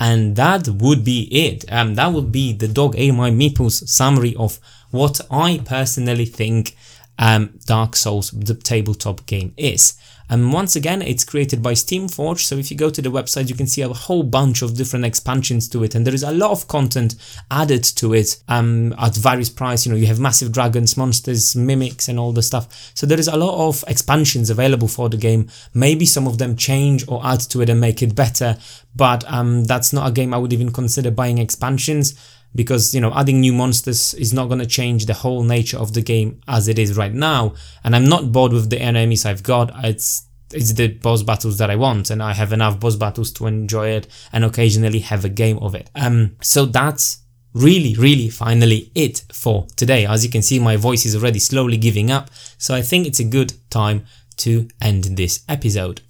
And 0.00 0.34
that 0.36 0.66
would 0.66 1.04
be 1.04 1.28
it. 1.30 1.70
Um, 1.70 1.94
that 1.94 2.12
would 2.12 2.32
be 2.32 2.54
the 2.54 2.68
Dog 2.68 2.94
Ate 2.96 3.14
My 3.14 3.30
Meeples 3.30 3.86
summary 3.86 4.34
of 4.34 4.58
what 4.90 5.20
I 5.30 5.60
personally 5.64 6.24
think 6.24 6.74
um, 7.18 7.58
Dark 7.66 7.94
Souls, 7.94 8.30
the 8.30 8.54
tabletop 8.54 9.26
game, 9.26 9.52
is. 9.58 9.94
And 10.30 10.52
once 10.52 10.76
again, 10.76 11.02
it's 11.02 11.24
created 11.24 11.60
by 11.60 11.72
Steamforge. 11.72 12.38
So 12.40 12.56
if 12.56 12.70
you 12.70 12.76
go 12.76 12.88
to 12.88 13.02
the 13.02 13.10
website, 13.10 13.48
you 13.48 13.56
can 13.56 13.66
see 13.66 13.82
a 13.82 13.88
whole 13.88 14.22
bunch 14.22 14.62
of 14.62 14.76
different 14.76 15.04
expansions 15.04 15.68
to 15.70 15.82
it, 15.82 15.96
and 15.96 16.06
there 16.06 16.14
is 16.14 16.22
a 16.22 16.30
lot 16.32 16.52
of 16.52 16.68
content 16.68 17.16
added 17.50 17.82
to 17.82 18.14
it 18.14 18.40
um, 18.48 18.94
at 18.96 19.16
various 19.16 19.50
price. 19.50 19.84
You 19.84 19.92
know, 19.92 19.98
you 19.98 20.06
have 20.06 20.20
massive 20.20 20.52
dragons, 20.52 20.96
monsters, 20.96 21.56
mimics, 21.56 22.08
and 22.08 22.18
all 22.18 22.32
the 22.32 22.42
stuff. 22.42 22.92
So 22.94 23.06
there 23.06 23.18
is 23.18 23.26
a 23.26 23.36
lot 23.36 23.68
of 23.68 23.84
expansions 23.88 24.50
available 24.50 24.88
for 24.88 25.08
the 25.08 25.16
game. 25.16 25.50
Maybe 25.74 26.06
some 26.06 26.28
of 26.28 26.38
them 26.38 26.56
change 26.56 27.04
or 27.08 27.20
add 27.26 27.40
to 27.50 27.60
it 27.60 27.68
and 27.68 27.80
make 27.80 28.00
it 28.00 28.14
better, 28.14 28.56
but 28.94 29.24
um, 29.30 29.64
that's 29.64 29.92
not 29.92 30.08
a 30.08 30.12
game 30.12 30.32
I 30.32 30.38
would 30.38 30.52
even 30.52 30.70
consider 30.70 31.10
buying 31.10 31.38
expansions 31.38 32.14
because 32.54 32.94
you 32.94 33.00
know 33.00 33.12
adding 33.14 33.40
new 33.40 33.52
monsters 33.52 34.14
is 34.14 34.32
not 34.32 34.46
going 34.46 34.58
to 34.58 34.66
change 34.66 35.06
the 35.06 35.14
whole 35.14 35.42
nature 35.44 35.78
of 35.78 35.94
the 35.94 36.02
game 36.02 36.40
as 36.48 36.66
it 36.66 36.78
is 36.78 36.96
right 36.96 37.14
now 37.14 37.54
and 37.84 37.94
i'm 37.94 38.08
not 38.08 38.32
bored 38.32 38.52
with 38.52 38.70
the 38.70 38.80
enemies 38.80 39.24
i've 39.24 39.42
got 39.42 39.70
it's 39.84 40.26
it's 40.52 40.72
the 40.72 40.88
boss 40.88 41.22
battles 41.22 41.58
that 41.58 41.70
I 41.70 41.76
want 41.76 42.10
and 42.10 42.22
I 42.22 42.32
have 42.32 42.52
enough 42.52 42.80
boss 42.80 42.96
battles 42.96 43.30
to 43.32 43.46
enjoy 43.46 43.88
it 43.88 44.06
and 44.32 44.44
occasionally 44.44 45.00
have 45.00 45.24
a 45.24 45.28
game 45.28 45.58
of 45.58 45.74
it. 45.74 45.90
Um 45.94 46.36
so 46.42 46.66
that's 46.66 47.18
really 47.52 47.94
really 47.94 48.28
finally 48.28 48.90
it 48.94 49.24
for 49.32 49.66
today. 49.76 50.06
As 50.06 50.24
you 50.24 50.30
can 50.30 50.42
see 50.42 50.58
my 50.58 50.76
voice 50.76 51.06
is 51.06 51.16
already 51.16 51.38
slowly 51.38 51.76
giving 51.76 52.10
up 52.10 52.30
so 52.58 52.74
I 52.74 52.82
think 52.82 53.06
it's 53.06 53.20
a 53.20 53.24
good 53.24 53.54
time 53.70 54.06
to 54.38 54.68
end 54.80 55.04
this 55.04 55.44
episode. 55.48 56.00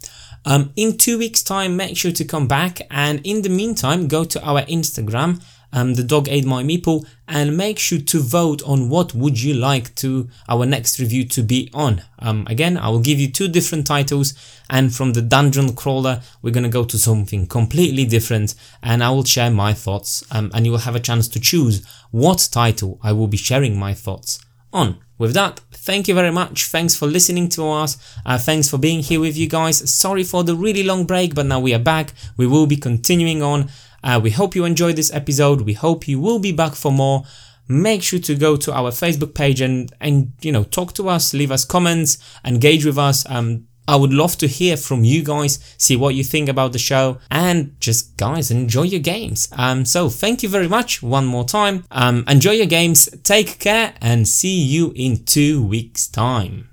Um, 0.43 0.73
in 0.75 0.97
two 0.97 1.19
weeks 1.19 1.43
time 1.43 1.77
make 1.77 1.95
sure 1.95 2.11
to 2.11 2.25
come 2.25 2.47
back 2.47 2.81
and 2.89 3.21
in 3.23 3.43
the 3.43 3.49
meantime 3.49 4.07
go 4.07 4.23
to 4.23 4.43
our 4.43 4.63
Instagram 4.63 5.43
um, 5.73 5.95
the 5.95 6.03
dog 6.03 6.27
ate 6.29 6.45
my 6.45 6.63
meeple 6.63 7.05
and 7.27 7.55
make 7.55 7.79
sure 7.79 7.99
to 7.99 8.19
vote 8.19 8.61
on 8.63 8.89
what 8.89 9.13
would 9.13 9.41
you 9.41 9.53
like 9.53 9.95
to 9.95 10.29
our 10.49 10.65
next 10.65 10.99
review 10.99 11.23
to 11.25 11.41
be 11.41 11.69
on. 11.73 12.03
Um, 12.19 12.45
again, 12.49 12.77
I 12.77 12.89
will 12.89 12.99
give 12.99 13.19
you 13.19 13.31
two 13.31 13.47
different 13.47 13.87
titles 13.87 14.33
and 14.69 14.93
from 14.93 15.13
the 15.13 15.21
dungeon 15.21 15.73
crawler 15.75 16.21
we're 16.41 16.51
gonna 16.51 16.69
go 16.69 16.83
to 16.83 16.97
something 16.97 17.47
completely 17.47 18.05
different 18.05 18.55
and 18.83 19.03
I 19.03 19.09
will 19.11 19.23
share 19.23 19.51
my 19.51 19.73
thoughts 19.73 20.23
um, 20.31 20.51
and 20.53 20.65
you 20.65 20.71
will 20.71 20.79
have 20.79 20.95
a 20.95 20.99
chance 20.99 21.27
to 21.29 21.39
choose 21.39 21.85
what 22.11 22.49
title 22.51 22.99
I 23.01 23.13
will 23.13 23.27
be 23.27 23.37
sharing 23.37 23.77
my 23.77 23.93
thoughts 23.93 24.39
on. 24.73 24.97
With 25.17 25.35
that, 25.35 25.59
thank 25.71 26.07
you 26.07 26.15
very 26.15 26.31
much. 26.31 26.65
Thanks 26.65 26.95
for 26.95 27.05
listening 27.05 27.47
to 27.49 27.69
us. 27.69 27.95
Uh, 28.25 28.39
thanks 28.39 28.67
for 28.67 28.79
being 28.79 29.01
here 29.01 29.19
with 29.19 29.37
you 29.37 29.47
guys. 29.47 29.93
Sorry 29.93 30.23
for 30.23 30.43
the 30.43 30.55
really 30.55 30.81
long 30.81 31.05
break, 31.05 31.35
but 31.35 31.45
now 31.45 31.59
we 31.59 31.75
are 31.75 31.79
back. 31.79 32.13
We 32.37 32.47
will 32.47 32.65
be 32.65 32.75
continuing 32.75 33.43
on 33.43 33.69
uh, 34.03 34.19
we 34.21 34.31
hope 34.31 34.55
you 34.55 34.65
enjoyed 34.65 34.95
this 34.95 35.13
episode. 35.13 35.61
We 35.61 35.73
hope 35.73 36.07
you 36.07 36.19
will 36.19 36.39
be 36.39 36.51
back 36.51 36.75
for 36.75 36.91
more. 36.91 37.23
Make 37.67 38.03
sure 38.03 38.19
to 38.19 38.35
go 38.35 38.57
to 38.57 38.73
our 38.73 38.91
Facebook 38.91 39.33
page 39.33 39.61
and 39.61 39.91
and 40.01 40.33
you 40.41 40.51
know 40.51 40.63
talk 40.63 40.93
to 40.93 41.07
us, 41.09 41.33
leave 41.33 41.51
us 41.51 41.63
comments, 41.63 42.17
engage 42.43 42.85
with 42.85 42.97
us. 42.97 43.25
Um, 43.29 43.67
I 43.87 43.95
would 43.95 44.13
love 44.13 44.37
to 44.37 44.47
hear 44.47 44.77
from 44.77 45.03
you 45.03 45.23
guys, 45.23 45.59
see 45.77 45.97
what 45.97 46.15
you 46.15 46.23
think 46.23 46.47
about 46.47 46.71
the 46.71 46.79
show, 46.79 47.17
and 47.29 47.75
just 47.79 48.15
guys 48.15 48.49
enjoy 48.51 48.83
your 48.83 49.01
games. 49.01 49.49
Um, 49.57 49.85
so 49.85 50.07
thank 50.07 50.43
you 50.43 50.49
very 50.49 50.67
much 50.67 51.03
one 51.03 51.25
more 51.25 51.43
time. 51.43 51.85
Um, 51.91 52.23
enjoy 52.27 52.51
your 52.51 52.67
games, 52.67 53.09
take 53.23 53.59
care, 53.59 53.93
and 53.99 54.27
see 54.27 54.61
you 54.61 54.93
in 54.95 55.25
two 55.25 55.63
weeks' 55.65 56.07
time. 56.07 56.70